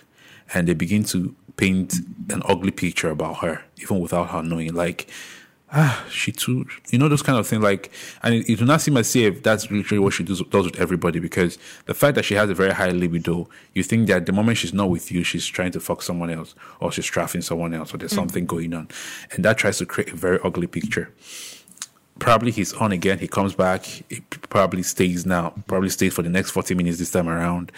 and 0.54 0.66
they 0.66 0.74
begin 0.74 1.04
to 1.12 1.36
paint 1.58 1.96
an 2.30 2.42
ugly 2.46 2.72
picture 2.72 3.10
about 3.10 3.40
her, 3.40 3.66
even 3.82 4.00
without 4.00 4.30
her 4.30 4.42
knowing. 4.42 4.74
Like, 4.74 5.10
ah, 5.72 6.06
she 6.10 6.32
too, 6.32 6.66
you 6.90 6.98
know, 6.98 7.10
those 7.10 7.22
kind 7.22 7.38
of 7.38 7.48
things. 7.48 7.62
Like, 7.62 7.92
and 8.24 8.36
it, 8.36 8.50
it 8.50 8.60
do 8.60 8.66
not 8.66 8.82
seem 8.82 8.98
as 8.98 9.16
if 9.16 9.44
that's 9.44 9.70
literally 9.70 10.00
what 10.00 10.14
she 10.14 10.24
does, 10.24 10.42
does 10.44 10.66
with 10.66 10.80
everybody 10.80 11.20
because 11.20 11.58
the 11.86 11.94
fact 11.94 12.16
that 12.16 12.26
she 12.26 12.36
has 12.36 12.50
a 12.50 12.54
very 12.54 12.72
high 12.72 12.92
libido, 12.92 13.50
you 13.74 13.84
think 13.84 14.08
that 14.08 14.26
the 14.26 14.32
moment 14.32 14.58
she's 14.58 14.74
not 14.74 14.90
with 14.90 15.12
you, 15.12 15.24
she's 15.24 15.46
trying 15.46 15.72
to 15.72 15.80
fuck 15.80 16.02
someone 16.02 16.30
else 16.30 16.56
or 16.80 16.92
she's 16.92 17.06
trafficking 17.06 17.42
someone 17.42 17.74
else 17.74 17.94
or 17.94 17.98
there's 17.98 18.14
mm. 18.14 18.16
something 18.16 18.46
going 18.46 18.74
on. 18.74 18.88
And 19.32 19.44
that 19.46 19.58
tries 19.58 19.78
to 19.80 19.86
create 19.86 20.12
a 20.14 20.16
very 20.16 20.40
ugly 20.44 20.68
picture 20.68 21.14
probably 22.20 22.52
he's 22.52 22.74
on 22.74 22.92
again. 22.92 23.20
He 23.20 23.28
comes 23.28 23.54
back. 23.54 23.86
He 23.86 24.22
probably 24.50 24.84
stays 24.84 25.26
now. 25.26 25.54
Probably 25.68 25.90
stays 25.90 26.14
for 26.14 26.24
the 26.24 26.30
next 26.30 26.52
40 26.52 26.76
minutes 26.76 26.98
this 26.98 27.12
time 27.12 27.30
around. 27.30 27.72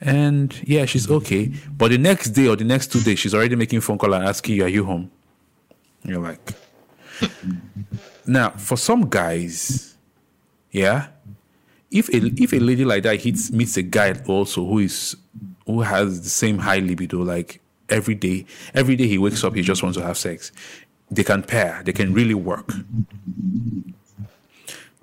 And 0.00 0.56
yeah, 0.64 0.84
she's 0.84 1.10
okay. 1.10 1.52
But 1.76 1.90
the 1.90 1.98
next 1.98 2.30
day 2.30 2.48
or 2.48 2.56
the 2.56 2.64
next 2.64 2.92
two 2.92 3.00
days, 3.00 3.20
she's 3.20 3.34
already 3.34 3.56
making 3.56 3.80
phone 3.80 3.98
call 3.98 4.14
and 4.14 4.24
asking 4.24 4.56
you, 4.56 4.64
"Are 4.64 4.68
you 4.68 4.84
home?" 4.84 5.10
You're 6.04 6.20
like, 6.20 6.54
now 8.26 8.50
for 8.50 8.76
some 8.76 9.08
guys, 9.08 9.96
yeah, 10.70 11.08
if 11.90 12.08
a 12.08 12.16
if 12.42 12.52
a 12.52 12.58
lady 12.58 12.84
like 12.84 13.02
that 13.04 13.20
hits 13.20 13.50
meets 13.50 13.76
a 13.76 13.82
guy 13.82 14.14
also 14.26 14.64
who 14.64 14.78
is 14.78 15.16
who 15.66 15.80
has 15.82 16.22
the 16.22 16.28
same 16.28 16.58
high 16.58 16.78
libido, 16.78 17.22
like 17.22 17.60
every 17.88 18.14
day, 18.14 18.46
every 18.74 18.96
day 18.96 19.06
he 19.06 19.18
wakes 19.18 19.44
up, 19.44 19.54
he 19.54 19.62
just 19.62 19.82
wants 19.82 19.98
to 19.98 20.04
have 20.04 20.16
sex 20.18 20.52
they 21.12 21.22
can 21.22 21.42
pair, 21.42 21.82
they 21.84 21.92
can 21.92 22.14
really 22.14 22.34
work. 22.34 22.72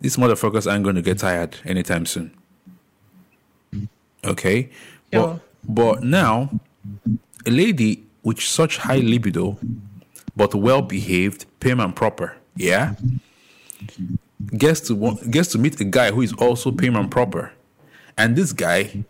These 0.01 0.17
motherfuckers 0.17 0.70
aren't 0.70 0.84
going 0.84 0.95
to 0.95 1.01
get 1.03 1.20
tired 1.20 1.57
anytime 1.65 2.05
soon. 2.05 2.36
Okay? 4.26 4.70
But, 5.11 5.39
but 5.63 6.03
now, 6.03 6.49
a 7.45 7.51
lady 7.51 8.03
with 8.24 8.41
such 8.41 8.78
high 8.78 8.97
libido, 8.97 9.59
but 10.39 10.55
well 10.55 10.81
behaved, 10.81 11.45
prim 11.59 11.81
and 11.81 11.93
proper, 11.93 12.37
yeah, 12.55 12.95
gets 14.57 14.79
to 14.87 15.19
gets 15.29 15.49
to 15.51 15.57
meet 15.57 15.77
a 15.81 15.83
guy 15.83 16.11
who 16.11 16.21
is 16.21 16.31
also 16.35 16.71
prim 16.71 16.95
and 16.95 17.11
proper, 17.11 17.51
and 18.17 18.37
this 18.37 18.53
guy 18.53 19.03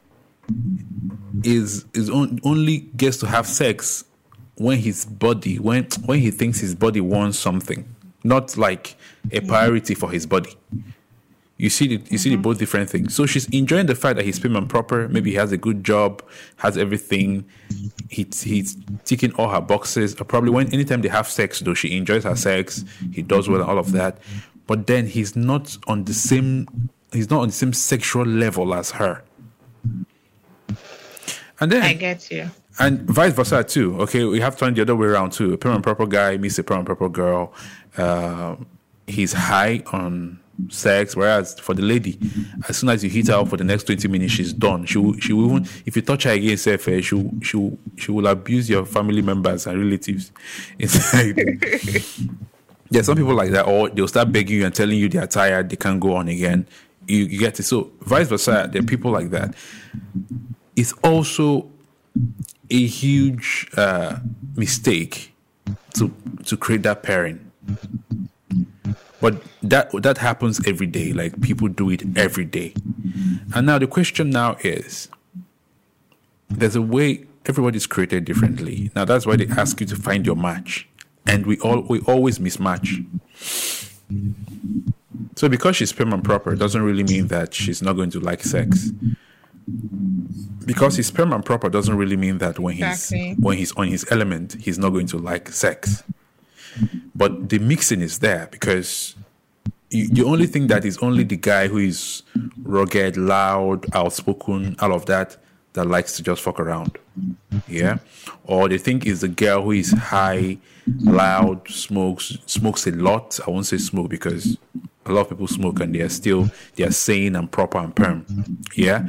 is 1.43 1.85
is 1.93 2.09
on, 2.09 2.39
only 2.43 2.79
gets 2.97 3.17
to 3.17 3.27
have 3.27 3.45
sex 3.45 4.05
when 4.55 4.79
his 4.79 5.05
body 5.05 5.59
when 5.59 5.87
when 6.05 6.19
he 6.19 6.31
thinks 6.31 6.59
his 6.59 6.73
body 6.73 6.99
wants 6.99 7.37
something, 7.37 7.85
not 8.23 8.57
like 8.57 8.95
a 9.31 9.39
priority 9.41 9.93
for 9.93 10.09
his 10.09 10.25
body. 10.25 10.55
You 11.59 11.69
see, 11.69 11.97
the, 11.97 12.09
you 12.09 12.17
see 12.17 12.29
the 12.29 12.35
mm-hmm. 12.35 12.41
both 12.41 12.57
different 12.57 12.89
things. 12.89 13.13
So 13.13 13.25
she's 13.25 13.47
enjoying 13.49 13.85
the 13.85 13.93
fact 13.93 14.15
that 14.15 14.25
he's 14.25 14.43
and 14.43 14.69
proper. 14.69 15.09
Maybe 15.09 15.31
he 15.31 15.35
has 15.35 15.51
a 15.51 15.57
good 15.57 15.83
job, 15.83 16.23
has 16.55 16.77
everything. 16.77 17.45
He, 18.09 18.25
he's 18.41 18.77
ticking 19.03 19.33
all 19.33 19.49
her 19.49 19.59
boxes. 19.59 20.15
Probably 20.15 20.51
when 20.51 20.73
anytime 20.73 21.01
they 21.01 21.09
have 21.09 21.27
sex, 21.27 21.59
though, 21.59 21.73
she 21.73 21.97
enjoys 21.97 22.23
her 22.23 22.37
sex. 22.37 22.85
He 23.11 23.21
does 23.21 23.49
well 23.49 23.59
and 23.59 23.69
all 23.69 23.77
of 23.77 23.91
that. 23.91 24.19
But 24.67 24.87
then 24.87 25.05
he's 25.05 25.35
not 25.35 25.77
on 25.85 26.05
the 26.05 26.13
same. 26.13 26.89
He's 27.11 27.29
not 27.29 27.41
on 27.41 27.49
the 27.49 27.53
same 27.53 27.73
sexual 27.73 28.25
level 28.25 28.73
as 28.73 28.91
her. 28.91 29.21
And 31.59 31.71
then 31.71 31.83
I 31.83 31.93
get 31.93 32.31
you 32.31 32.49
and 32.79 33.01
vice 33.01 33.33
versa 33.33 33.63
too. 33.63 33.99
Okay, 34.01 34.23
we 34.23 34.39
have 34.39 34.57
turned 34.57 34.77
the 34.77 34.81
other 34.81 34.95
way 34.95 35.07
around 35.07 35.33
too. 35.33 35.53
A 35.53 35.57
prim 35.57 35.75
and 35.75 35.83
proper 35.83 36.07
guy 36.07 36.37
meets 36.37 36.57
a 36.57 36.63
prim 36.63 36.79
and 36.79 36.85
proper 36.85 37.09
girl. 37.09 37.53
Uh, 37.97 38.55
he's 39.05 39.33
high 39.33 39.83
on 39.91 40.39
sex, 40.69 41.15
whereas 41.15 41.59
for 41.59 41.73
the 41.73 41.81
lady, 41.81 42.19
as 42.67 42.77
soon 42.77 42.89
as 42.89 43.03
you 43.03 43.09
hit 43.09 43.27
her 43.27 43.35
up 43.35 43.47
for 43.47 43.57
the 43.57 43.63
next 43.63 43.85
twenty 43.85 44.07
minutes, 44.07 44.33
she's 44.33 44.53
done. 44.53 44.85
She 44.85 44.97
will, 44.97 45.17
she 45.19 45.33
will 45.33 45.45
even 45.45 45.67
if 45.85 45.95
you 45.95 46.01
touch 46.01 46.23
her 46.23 46.31
again, 46.31 46.57
say 46.57 46.77
fair, 46.77 47.01
she 47.01 47.29
she 47.41 47.77
she 47.95 48.11
will 48.11 48.27
abuse 48.27 48.69
your 48.69 48.85
family 48.85 49.21
members 49.21 49.67
and 49.67 49.79
relatives. 49.79 50.31
yeah, 52.89 53.01
some 53.01 53.15
people 53.15 53.33
like 53.33 53.51
that, 53.51 53.67
or 53.67 53.89
they'll 53.89 54.07
start 54.07 54.31
begging 54.31 54.57
you 54.59 54.65
and 54.65 54.75
telling 54.75 54.97
you 54.97 55.09
they 55.09 55.19
are 55.19 55.27
tired, 55.27 55.69
they 55.69 55.75
can't 55.75 55.99
go 55.99 56.15
on 56.15 56.27
again. 56.27 56.67
You, 57.07 57.25
you 57.25 57.39
get 57.39 57.59
it. 57.59 57.63
So 57.63 57.91
vice 58.01 58.27
versa, 58.27 58.69
there 58.71 58.81
are 58.81 58.85
people 58.85 59.11
like 59.11 59.29
that. 59.31 59.55
It's 60.75 60.93
also 61.03 61.69
a 62.69 62.85
huge 62.85 63.69
uh, 63.77 64.19
mistake 64.55 65.33
to 65.95 66.13
to 66.45 66.57
create 66.57 66.83
that 66.83 67.03
pairing. 67.03 67.51
But 69.21 69.41
that 69.63 69.91
that 70.01 70.17
happens 70.17 70.65
every 70.65 70.87
day. 70.87 71.11
Like 71.13 71.41
people 71.41 71.67
do 71.67 71.89
it 71.89 72.03
every 72.17 72.45
day. 72.45 72.73
And 73.53 73.67
now 73.67 73.77
the 73.77 73.87
question 73.87 74.29
now 74.29 74.55
is 74.61 75.09
there's 76.49 76.75
a 76.75 76.81
way 76.81 77.25
everybody's 77.45 77.87
created 77.87 78.25
differently. 78.25 78.91
Now 78.95 79.05
that's 79.05 79.25
why 79.25 79.35
they 79.35 79.47
ask 79.47 79.79
you 79.81 79.87
to 79.87 79.95
find 79.95 80.25
your 80.25 80.35
match. 80.35 80.87
And 81.25 81.45
we 81.45 81.59
all 81.59 81.81
we 81.81 81.99
always 82.01 82.39
mismatch. 82.39 83.05
So 85.35 85.49
because 85.49 85.75
she's 85.75 85.91
prim 85.91 86.13
and 86.13 86.23
proper 86.23 86.55
doesn't 86.55 86.81
really 86.81 87.03
mean 87.03 87.27
that 87.27 87.53
she's 87.53 87.81
not 87.81 87.93
going 87.93 88.09
to 88.11 88.19
like 88.19 88.43
sex 88.43 88.91
because 90.65 90.95
he's 90.95 91.09
prim 91.09 91.33
and 91.33 91.43
proper 91.43 91.69
doesn't 91.69 91.95
really 91.95 92.15
mean 92.15 92.37
that 92.39 92.59
when 92.59 92.77
exactly. 92.77 93.29
he's 93.29 93.37
when 93.37 93.57
he's 93.57 93.71
on 93.73 93.87
his 93.87 94.05
element, 94.11 94.55
he's 94.59 94.77
not 94.77 94.89
going 94.89 95.07
to 95.07 95.17
like 95.17 95.49
sex. 95.49 96.03
But 97.15 97.49
the 97.49 97.59
mixing 97.59 98.01
is 98.01 98.19
there 98.19 98.47
because 98.51 99.15
you, 99.89 100.07
the 100.09 100.23
only 100.23 100.47
thing 100.47 100.67
that 100.67 100.85
is 100.85 100.97
only 100.99 101.23
the 101.23 101.37
guy 101.37 101.67
who 101.67 101.77
is 101.77 102.23
rugged, 102.63 103.17
loud, 103.17 103.85
outspoken, 103.95 104.75
all 104.79 104.93
of 104.93 105.05
that 105.07 105.37
that 105.73 105.85
likes 105.85 106.15
to 106.17 106.23
just 106.23 106.41
fuck 106.41 106.59
around. 106.59 106.97
Yeah. 107.67 107.99
Or 108.45 108.67
they 108.67 108.77
think 108.77 109.05
is 109.05 109.21
the 109.21 109.27
girl 109.27 109.63
who 109.63 109.71
is 109.71 109.91
high, 109.91 110.57
loud, 111.01 111.67
smokes 111.69 112.37
smokes 112.45 112.87
a 112.87 112.91
lot. 112.91 113.39
I 113.45 113.49
won't 113.51 113.65
say 113.65 113.77
smoke 113.77 114.09
because 114.09 114.57
a 115.05 115.11
lot 115.11 115.21
of 115.21 115.29
people 115.29 115.47
smoke 115.47 115.79
and 115.79 115.93
they 115.93 116.01
are 116.01 116.09
still 116.09 116.49
they 116.75 116.83
are 116.83 116.91
sane 116.91 117.35
and 117.35 117.51
proper 117.51 117.79
and 117.79 117.95
perm. 117.95 118.25
Yeah 118.75 119.07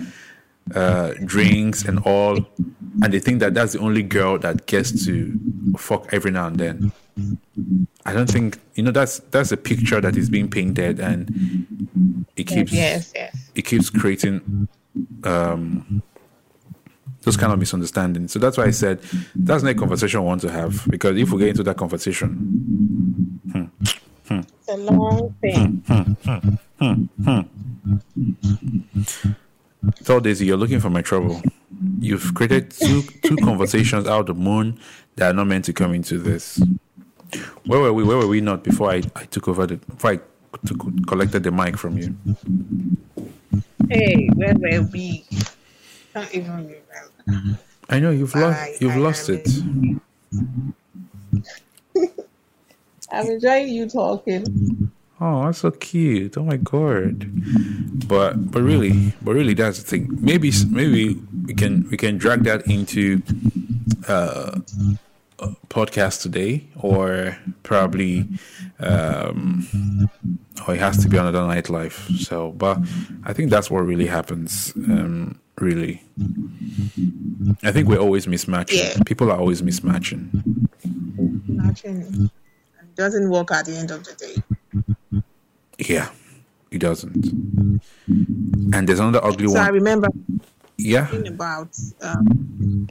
uh, 0.74 1.14
drinks 1.24 1.84
and 1.84 1.98
all, 2.00 2.38
and 3.02 3.12
they 3.12 3.18
think 3.18 3.40
that 3.40 3.54
that's 3.54 3.72
the 3.72 3.80
only 3.80 4.02
girl 4.02 4.38
that 4.38 4.66
gets 4.66 5.04
to 5.06 5.38
fuck 5.76 6.12
every 6.12 6.30
now 6.30 6.46
and 6.46 6.56
then. 6.58 6.92
I 8.06 8.12
don't 8.12 8.30
think 8.30 8.58
you 8.74 8.82
know 8.82 8.90
that's 8.90 9.18
that's 9.30 9.52
a 9.52 9.56
picture 9.56 10.00
that 10.00 10.16
is 10.16 10.30
being 10.30 10.50
painted, 10.50 11.00
and 11.00 12.26
it 12.36 12.44
keeps 12.44 12.72
yes, 12.72 13.12
yes. 13.14 13.50
it 13.54 13.62
keeps 13.62 13.90
creating 13.90 14.68
um, 15.24 16.02
those 17.22 17.36
kind 17.36 17.52
of 17.52 17.58
misunderstandings. 17.58 18.32
So 18.32 18.38
that's 18.38 18.56
why 18.56 18.64
I 18.64 18.70
said 18.70 19.00
that's 19.34 19.62
not 19.62 19.72
a 19.72 19.74
conversation 19.74 20.20
I 20.20 20.22
want 20.22 20.40
to 20.42 20.50
have 20.50 20.86
because 20.88 21.16
if 21.16 21.30
we 21.30 21.40
get 21.40 21.48
into 21.48 21.62
that 21.64 21.76
conversation, 21.76 23.40
hmm, 23.52 23.64
hmm, 24.26 24.38
it's 24.38 24.68
a 24.68 24.76
long 24.76 25.34
thing. 25.40 25.82
Hmm, 25.86 26.12
hmm, 26.78 27.04
hmm, 27.24 27.40
Daisy, 30.20 30.46
you're 30.46 30.56
looking 30.56 30.80
for 30.80 30.90
my 30.90 31.02
trouble. 31.02 31.42
You've 31.98 32.34
created 32.34 32.70
two 32.70 33.02
two 33.22 33.36
conversations 33.36 34.06
out 34.06 34.20
of 34.20 34.26
the 34.26 34.34
moon 34.34 34.78
that 35.16 35.30
are 35.30 35.34
not 35.34 35.46
meant 35.46 35.64
to 35.66 35.72
come 35.72 35.94
into 35.94 36.18
this. 36.18 36.61
Where 37.66 37.80
were 37.80 37.92
we? 37.92 38.04
Where 38.04 38.16
were 38.18 38.26
we 38.26 38.40
not 38.40 38.64
before 38.64 38.90
I, 38.90 39.02
I 39.16 39.24
took 39.26 39.48
over 39.48 39.66
the 39.66 39.76
before 39.76 40.12
I 40.12 40.20
took, 40.66 41.06
collected 41.06 41.42
the 41.42 41.50
mic 41.50 41.76
from 41.76 41.98
you? 41.98 42.14
Hey, 43.88 44.28
where 44.34 44.54
were 44.54 44.82
we? 44.92 45.24
can't 46.12 46.34
even 46.34 46.50
remember. 46.50 47.58
I 47.88 48.00
know 48.00 48.10
you've 48.10 48.34
lost 48.34 48.60
I- 48.60 48.74
you've 48.80 48.92
I 48.92 48.96
lost 48.98 49.28
it. 49.28 49.48
I'm 53.12 53.26
enjoying 53.26 53.68
you 53.68 53.88
talking. 53.88 54.90
Oh, 55.20 55.44
that's 55.44 55.58
so 55.58 55.70
cute. 55.72 56.36
Oh 56.38 56.44
my 56.44 56.56
god. 56.56 57.28
But 58.08 58.50
but 58.50 58.62
really, 58.62 59.12
but 59.22 59.34
really 59.34 59.54
that's 59.54 59.78
the 59.82 59.84
thing. 59.84 60.08
Maybe 60.20 60.52
maybe 60.70 61.20
we 61.46 61.54
can 61.54 61.88
we 61.90 61.96
can 61.96 62.16
drag 62.18 62.44
that 62.44 62.66
into 62.66 63.22
uh 64.08 64.60
podcast 65.68 66.22
today 66.22 66.66
or 66.80 67.36
probably 67.62 68.26
um 68.80 69.66
or 70.66 70.74
it 70.74 70.80
has 70.80 70.99
to 71.03 71.09
be 71.09 71.16
on 71.18 71.26
another 71.26 71.47
nightlife. 71.47 72.16
So 72.18 72.53
but 72.53 72.78
I 73.24 73.32
think 73.32 73.51
that's 73.51 73.70
what 73.70 73.80
really 73.80 74.07
happens. 74.07 74.72
Um 74.76 75.38
really. 75.59 76.03
I 77.62 77.72
think 77.72 77.88
we're 77.88 77.99
always 77.99 78.26
mismatching. 78.26 78.78
Yeah. 78.97 79.03
People 79.05 79.30
are 79.30 79.38
always 79.38 79.62
mismatching. 79.62 80.28
Imagine. 81.49 82.30
Doesn't 82.97 83.28
work 83.30 83.51
at 83.53 83.66
the 83.66 83.76
end 83.76 83.91
of 83.91 84.05
the 84.05 84.14
day. 84.14 85.22
Yeah. 85.78 86.11
It 86.70 86.78
doesn't. 86.78 87.26
And 88.07 88.88
there's 88.88 89.01
another 89.01 89.24
ugly 89.24 89.49
So 89.49 89.59
I 89.59 89.68
remember 89.68 90.09
Yeah. 90.78 91.11
about 91.26 91.76
um, 92.03 92.88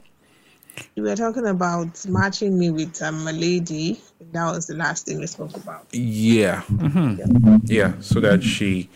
we 0.96 1.02
were 1.02 1.16
talking 1.16 1.46
about 1.46 2.04
matching 2.06 2.58
me 2.58 2.70
with 2.70 3.00
um, 3.02 3.26
a 3.26 3.32
lady. 3.32 4.00
That 4.32 4.50
was 4.50 4.66
the 4.66 4.74
last 4.74 5.06
thing 5.06 5.18
we 5.20 5.26
spoke 5.26 5.56
about. 5.56 5.86
Yeah. 5.92 6.60
hmm 6.62 7.16
Yeah. 7.64 7.94
So 8.00 8.20
that 8.20 8.42
she, 8.42 8.88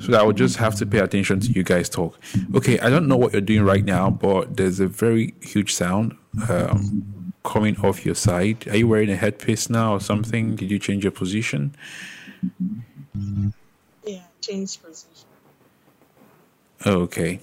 so 0.00 0.12
that 0.12 0.20
I 0.20 0.22
would 0.24 0.36
just 0.36 0.56
have 0.56 0.74
to 0.76 0.86
pay 0.86 0.98
attention 0.98 1.40
to 1.40 1.52
you 1.52 1.62
guys 1.62 1.88
talk. 1.88 2.18
Okay. 2.54 2.78
I 2.80 2.90
don't 2.90 3.08
know 3.08 3.16
what 3.16 3.32
you're 3.32 3.40
doing 3.40 3.64
right 3.64 3.84
now, 3.84 4.10
but 4.10 4.56
there's 4.56 4.80
a 4.80 4.86
very 4.86 5.34
huge 5.40 5.74
sound 5.74 6.16
um, 6.48 7.32
coming 7.44 7.78
off 7.80 8.04
your 8.04 8.14
side. 8.14 8.68
Are 8.68 8.76
you 8.76 8.88
wearing 8.88 9.10
a 9.10 9.16
headpiece 9.16 9.68
now 9.70 9.94
or 9.94 10.00
something? 10.00 10.56
Did 10.56 10.70
you 10.70 10.78
change 10.78 11.04
your 11.04 11.12
position? 11.12 11.74
Yeah, 14.04 14.22
change 14.40 14.82
position. 14.82 15.08
Oh, 16.84 17.02
okay. 17.02 17.40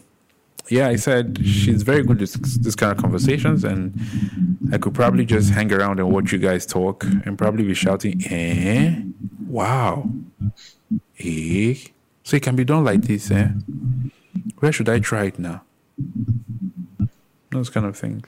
Yeah, 0.70 0.88
I 0.88 0.97
said 0.97 1.39
she's 1.43 1.82
very 1.82 2.03
good 2.03 2.22
at 2.22 2.30
this, 2.30 2.76
kind 2.76 2.91
of 2.91 2.99
conversations, 2.99 3.63
and 3.63 3.99
I 4.72 4.78
could 4.78 4.93
probably 4.93 5.26
just 5.26 5.51
hang 5.51 5.74
around 5.74 5.99
and 5.99 6.11
watch 6.11 6.32
you 6.32 6.38
guys 6.38 6.65
talk 6.65 7.03
and 7.03 7.38
probably 7.38 7.63
be 7.63 7.74
shouting, 7.74 8.22
eh? 8.30 9.01
Wow. 9.47 10.09
Eh? 11.20 11.76
So 12.24 12.38
it 12.38 12.43
can 12.43 12.55
be 12.55 12.63
done 12.63 12.84
like 12.84 13.01
this, 13.01 13.32
eh? 13.32 13.49
Where 14.59 14.72
should 14.72 14.89
I 14.89 14.99
try 14.99 15.26
it 15.26 15.39
now? 15.39 15.63
Those 17.49 17.72
kind 17.72 17.88
of 17.88 17.97
things. 17.97 18.28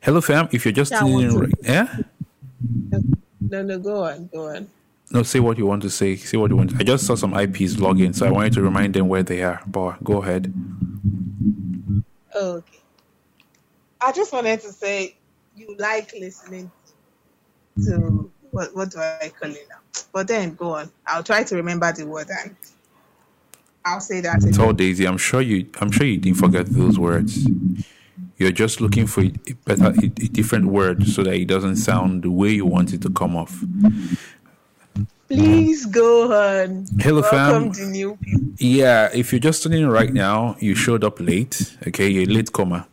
Hello, 0.00 0.20
fam. 0.20 0.48
If 0.52 0.64
you're 0.64 0.72
just 0.72 0.92
tuning 0.92 1.20
in 1.20 1.36
right, 1.36 1.54
yeah? 1.62 1.96
No, 3.40 3.62
no, 3.62 3.78
go 3.78 4.04
on, 4.04 4.28
go 4.32 4.54
on. 4.54 4.68
No, 5.10 5.22
say 5.22 5.38
what 5.38 5.58
you 5.58 5.66
want 5.66 5.82
to 5.82 5.90
say. 5.90 6.16
Say 6.16 6.36
what 6.36 6.50
you 6.50 6.56
want. 6.56 6.74
I 6.80 6.82
just 6.82 7.06
saw 7.06 7.14
some 7.14 7.34
IPs 7.34 7.78
log 7.78 8.00
in, 8.00 8.12
so 8.12 8.26
I 8.26 8.30
wanted 8.30 8.54
to 8.54 8.62
remind 8.62 8.94
them 8.94 9.08
where 9.08 9.22
they 9.22 9.42
are. 9.42 9.60
But 9.66 10.02
go 10.02 10.22
ahead. 10.22 10.52
Oh, 12.34 12.52
okay. 12.56 12.78
I 14.00 14.12
just 14.12 14.32
wanted 14.32 14.60
to 14.60 14.72
say 14.72 15.16
you 15.56 15.76
like 15.78 16.12
listening 16.18 16.70
to 17.84 18.30
what 18.50 18.74
what 18.74 18.90
do 18.90 18.98
I 18.98 19.32
call 19.38 19.50
it 19.50 19.66
now? 19.68 19.76
But 20.12 20.28
then 20.28 20.54
go 20.54 20.74
on. 20.74 20.90
I'll 21.06 21.22
try 21.22 21.44
to 21.44 21.56
remember 21.56 21.92
the 21.92 22.06
word 22.06 22.28
and 22.44 22.56
I'll 23.84 24.00
say 24.00 24.20
that. 24.20 24.42
again. 24.42 24.52
Tall 24.52 24.72
Daisy, 24.72 25.06
I'm 25.06 25.18
sure 25.18 25.40
you. 25.40 25.68
I'm 25.80 25.90
sure 25.90 26.06
you 26.06 26.18
didn't 26.18 26.38
forget 26.38 26.66
those 26.66 26.98
words. 26.98 27.46
You're 28.36 28.52
just 28.52 28.80
looking 28.80 29.06
for 29.06 29.22
a 29.22 29.30
better, 29.64 29.86
a, 29.86 30.04
a 30.04 30.08
different 30.08 30.66
word 30.66 31.06
so 31.06 31.22
that 31.22 31.34
it 31.34 31.46
doesn't 31.46 31.76
sound 31.76 32.24
the 32.24 32.30
way 32.30 32.50
you 32.50 32.66
want 32.66 32.92
it 32.92 33.02
to 33.02 33.10
come 33.10 33.36
off. 33.36 33.62
Please 35.34 35.86
go 35.86 36.32
on. 36.32 36.86
Hello, 37.00 37.20
Welcome 37.22 37.64
fam. 37.64 37.72
to 37.72 37.86
new 37.86 38.16
people. 38.16 38.40
Yeah, 38.58 39.10
if 39.12 39.32
you're 39.32 39.40
just 39.40 39.62
tuning 39.62 39.82
in 39.82 39.88
right 39.90 40.12
now, 40.12 40.56
you 40.60 40.74
showed 40.74 41.02
up 41.04 41.18
late. 41.20 41.76
Okay, 41.88 42.08
you're 42.08 42.24
a 42.24 42.26
late 42.26 42.52
comer. 42.52 42.86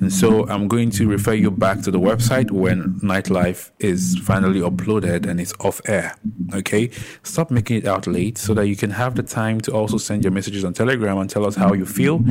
And 0.00 0.12
so 0.12 0.48
I'm 0.48 0.68
going 0.68 0.90
to 0.90 1.08
refer 1.08 1.34
you 1.34 1.50
back 1.50 1.82
to 1.82 1.90
the 1.90 1.98
website 1.98 2.50
when 2.50 3.00
Nightlife 3.00 3.70
is 3.78 4.18
finally 4.18 4.60
uploaded 4.60 5.26
and 5.26 5.40
it's 5.40 5.54
off 5.60 5.80
air. 5.86 6.16
Okay, 6.54 6.90
stop 7.22 7.50
making 7.50 7.78
it 7.78 7.86
out 7.86 8.06
late 8.06 8.38
so 8.38 8.54
that 8.54 8.66
you 8.66 8.76
can 8.76 8.90
have 8.90 9.14
the 9.14 9.22
time 9.22 9.60
to 9.62 9.72
also 9.72 9.98
send 9.98 10.24
your 10.24 10.32
messages 10.32 10.64
on 10.64 10.72
Telegram 10.72 11.18
and 11.18 11.28
tell 11.28 11.44
us 11.44 11.56
how 11.56 11.72
you 11.72 11.86
feel. 11.86 12.24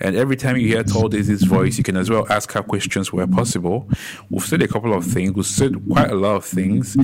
And 0.00 0.16
every 0.16 0.36
time 0.36 0.56
you 0.56 0.68
hear 0.68 0.82
Tall 0.82 1.08
Daisy's 1.08 1.44
voice, 1.44 1.78
you 1.78 1.84
can 1.84 1.96
as 1.96 2.10
well 2.10 2.26
ask 2.30 2.52
her 2.52 2.62
questions 2.62 3.12
where 3.12 3.26
possible. 3.26 3.88
We've 4.30 4.42
said 4.42 4.62
a 4.62 4.68
couple 4.68 4.94
of 4.94 5.04
things, 5.04 5.32
we've 5.32 5.46
said 5.46 5.74
quite 5.88 6.10
a 6.10 6.14
lot 6.14 6.36
of 6.36 6.44
things, 6.44 6.96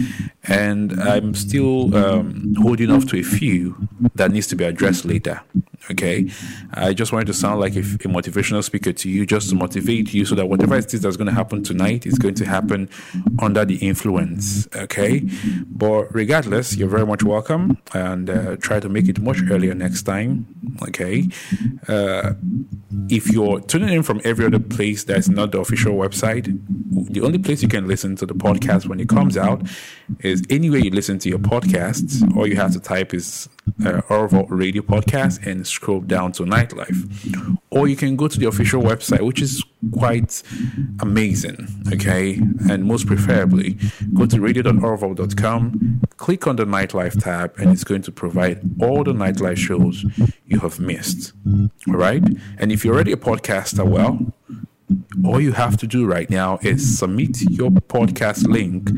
and 0.45 0.93
I'm 1.01 1.35
still 1.35 1.95
um, 1.97 2.55
holding 2.59 2.91
off 2.91 3.07
to 3.07 3.19
a 3.19 3.23
few 3.23 3.89
that 4.15 4.31
needs 4.31 4.47
to 4.49 4.57
be 4.57 4.65
addressed 4.65 5.05
later. 5.05 5.43
Okay, 5.91 6.31
I 6.75 6.95
just 6.95 7.13
wanted 7.13 7.27
to 7.27 7.35
sound 7.35 7.61
like 7.61 7.75
a, 7.75 7.81
a 7.81 8.09
motivational 8.09 8.63
speaker 8.63 8.93
to 8.93 9.09
you, 9.09 9.27
just 9.27 9.51
to 9.51 9.57
motivate 9.57 10.15
you, 10.15 10.25
so 10.25 10.35
that 10.37 10.47
whatever 10.47 10.77
it 10.77 10.95
is 10.95 11.01
that's 11.01 11.17
going 11.17 11.27
to 11.27 11.35
happen 11.35 11.63
tonight 11.65 12.07
is 12.07 12.19
going 12.19 12.35
to 12.35 12.47
happen 12.47 12.89
under 13.41 13.65
the 13.65 13.77
influence. 13.77 14.69
Okay, 14.77 15.29
but 15.67 16.15
regardless, 16.15 16.77
you're 16.77 16.89
very 16.89 17.07
much 17.07 17.25
welcome, 17.25 17.79
and 17.95 18.31
uh, 18.31 18.57
try 18.57 18.79
to 18.79 18.89
make 18.89 19.09
it 19.09 19.21
much 19.21 19.39
earlier 19.51 19.75
next 19.75 20.03
time. 20.03 20.47
Okay, 20.83 21.29
uh, 21.89 22.35
if 23.09 23.31
you're 23.31 23.61
tuning 23.61 23.93
in 23.93 24.03
from 24.03 24.21
every 24.25 24.47
other 24.47 24.61
place 24.61 25.05
that's 25.05 25.29
not 25.29 25.51
the 25.53 25.59
official 25.59 25.95
website, 25.95 26.47
the 27.13 27.21
only 27.21 27.39
place 27.39 27.63
you 27.63 27.69
can 27.69 27.89
listen 27.89 28.15
to 28.17 28.27
the 28.27 28.35
podcast 28.35 28.87
when 28.87 29.01
it 29.01 29.09
comes 29.09 29.37
out 29.37 29.67
is 30.21 30.43
anywhere 30.51 30.81
you 30.81 30.91
listen 30.91 31.19
to 31.19 31.29
your 31.29 31.39
podcasts. 31.39 32.25
All 32.37 32.47
you 32.47 32.57
have 32.57 32.73
to 32.73 32.81
type 32.81 33.13
is 33.15 33.49
uh, 33.85 34.01
Orville 34.09 34.47
Radio 34.47 34.83
Podcast 34.83 35.47
and 35.47 35.67
scroll 35.67 36.01
down 36.01 36.33
to 36.33 36.45
Nightlife. 36.45 37.59
Or 37.71 37.89
you 37.89 37.97
can 37.97 38.17
go 38.17 38.29
to 38.29 38.39
the 38.39 38.47
official 38.47 38.83
website, 38.83 39.23
which 39.23 39.41
is 39.41 39.65
quite 39.93 40.43
amazing. 41.01 41.67
Okay, 41.93 42.41
and 42.69 42.85
most 42.85 43.07
preferably, 43.07 43.79
go 44.15 44.27
to 44.27 44.41
radio.orville.com, 44.41 46.01
click 46.17 46.47
on 46.47 46.57
the 46.57 46.65
Nightlife 46.65 47.23
tab, 47.23 47.55
and 47.59 47.71
it's 47.71 47.85
going 47.85 48.03
to 48.03 48.13
provide 48.13 48.61
all 48.81 49.05
the 49.05 49.13
Nightlife 49.13 49.59
shows 49.59 50.05
you 50.47 50.61
have 50.61 50.79
missed. 50.79 51.33
All 51.89 51.95
right, 51.95 52.23
and 52.59 52.73
if 52.73 52.85
you're 52.85 52.95
already 52.95 53.13
a 53.13 53.17
podcaster, 53.17 53.87
well, 53.87 54.19
all 55.25 55.41
you 55.41 55.53
have 55.53 55.77
to 55.79 55.87
do 55.87 56.07
right 56.07 56.29
now 56.31 56.59
is 56.63 56.99
submit 56.99 57.41
your 57.51 57.71
podcast 57.71 58.47
link 58.47 58.91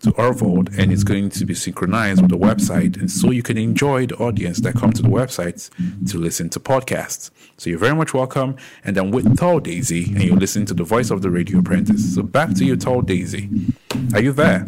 to 0.00 0.12
Orvold 0.12 0.76
and 0.78 0.92
it's 0.92 1.04
going 1.04 1.30
to 1.30 1.44
be 1.44 1.54
synchronized 1.54 2.22
with 2.22 2.30
the 2.30 2.38
website. 2.38 2.98
And 2.98 3.10
so 3.10 3.30
you 3.30 3.42
can 3.42 3.58
enjoy 3.58 4.06
the 4.06 4.16
audience 4.16 4.60
that 4.60 4.74
come 4.74 4.92
to 4.92 5.02
the 5.02 5.08
website 5.08 5.70
to 6.10 6.18
listen 6.18 6.48
to 6.50 6.60
podcasts. 6.60 7.30
So 7.56 7.70
you're 7.70 7.78
very 7.78 7.94
much 7.94 8.14
welcome. 8.14 8.56
And 8.84 8.96
then 8.96 9.10
with 9.10 9.36
Tall 9.36 9.60
Daisy, 9.60 10.04
and 10.14 10.22
you're 10.22 10.36
listening 10.36 10.66
to 10.66 10.74
the 10.74 10.84
voice 10.84 11.10
of 11.10 11.22
the 11.22 11.30
radio 11.30 11.58
apprentice. 11.58 12.14
So 12.14 12.22
back 12.22 12.54
to 12.54 12.64
you, 12.64 12.76
Tall 12.76 13.02
Daisy. 13.02 13.50
Are 14.14 14.22
you 14.22 14.32
there? 14.32 14.66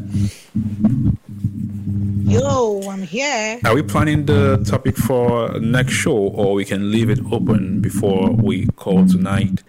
Yo, 2.25 2.81
I'm 2.89 3.03
here. 3.03 3.59
Are 3.65 3.75
we 3.75 3.83
planning 3.83 4.27
the 4.27 4.63
topic 4.65 4.97
for 4.97 5.59
next 5.59 5.93
show, 5.95 6.17
or 6.17 6.55
we 6.55 6.65
can 6.65 6.91
leave 6.91 7.11
it 7.11 7.19
open 7.33 7.81
before 7.81 8.31
we 8.31 8.67
call 8.77 9.07
tonight? 9.07 9.63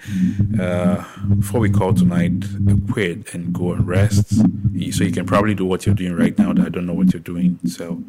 Uh, 0.60 1.04
before 1.36 1.60
we 1.60 1.70
call 1.70 1.93
tonight, 1.93 2.45
quit 2.91 3.34
and 3.34 3.54
go 3.54 3.74
and 3.74 3.88
rest. 3.88 4.30
So 4.91 5.04
you 5.04 5.12
can 5.12 5.26
probably 5.26 5.56
do 5.56 5.66
what 5.66 5.86
you're 5.86 5.95
doing 5.95 6.16
right 6.16 6.38
now. 6.38 6.54
That 6.54 6.66
I 6.68 6.70
don't 6.70 6.86
know 6.86 6.93
what 6.93 7.12
you're 7.14 7.22
doing. 7.22 7.60
So 7.66 8.04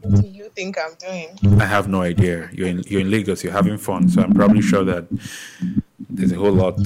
What 0.00 0.22
do 0.22 0.26
you 0.26 0.48
think 0.54 0.76
I'm 0.78 0.94
doing? 0.94 1.60
I 1.60 1.66
have 1.66 1.88
no 1.88 2.02
idea. 2.02 2.50
You're 2.52 2.68
in 2.68 2.82
you're 2.88 3.00
in 3.00 3.10
Lagos. 3.10 3.44
You're 3.44 3.52
having 3.52 3.78
fun. 3.78 4.08
So 4.08 4.22
I'm 4.22 4.34
probably 4.34 4.62
sure 4.62 4.84
that 4.84 5.06
there's 6.10 6.32
a 6.32 6.36
whole 6.36 6.52
lot 6.52 6.80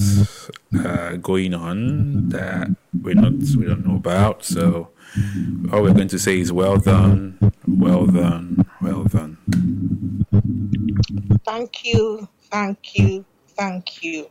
uh, 0.77 1.15
going 1.17 1.53
on 1.53 2.29
that 2.29 2.69
we're 3.01 3.15
not 3.15 3.33
we 3.57 3.65
don't 3.65 3.85
know 3.85 3.95
about. 3.95 4.43
So 4.43 4.89
all 5.71 5.83
we're 5.83 5.93
going 5.93 6.07
to 6.07 6.19
say 6.19 6.39
is 6.39 6.51
well 6.51 6.77
done, 6.77 7.37
well 7.67 8.05
done, 8.05 8.65
well 8.81 9.03
done. 9.03 9.37
Thank 11.45 11.85
you, 11.85 12.27
thank 12.49 12.97
you, 12.97 13.25
thank 13.49 14.03
you. 14.03 14.29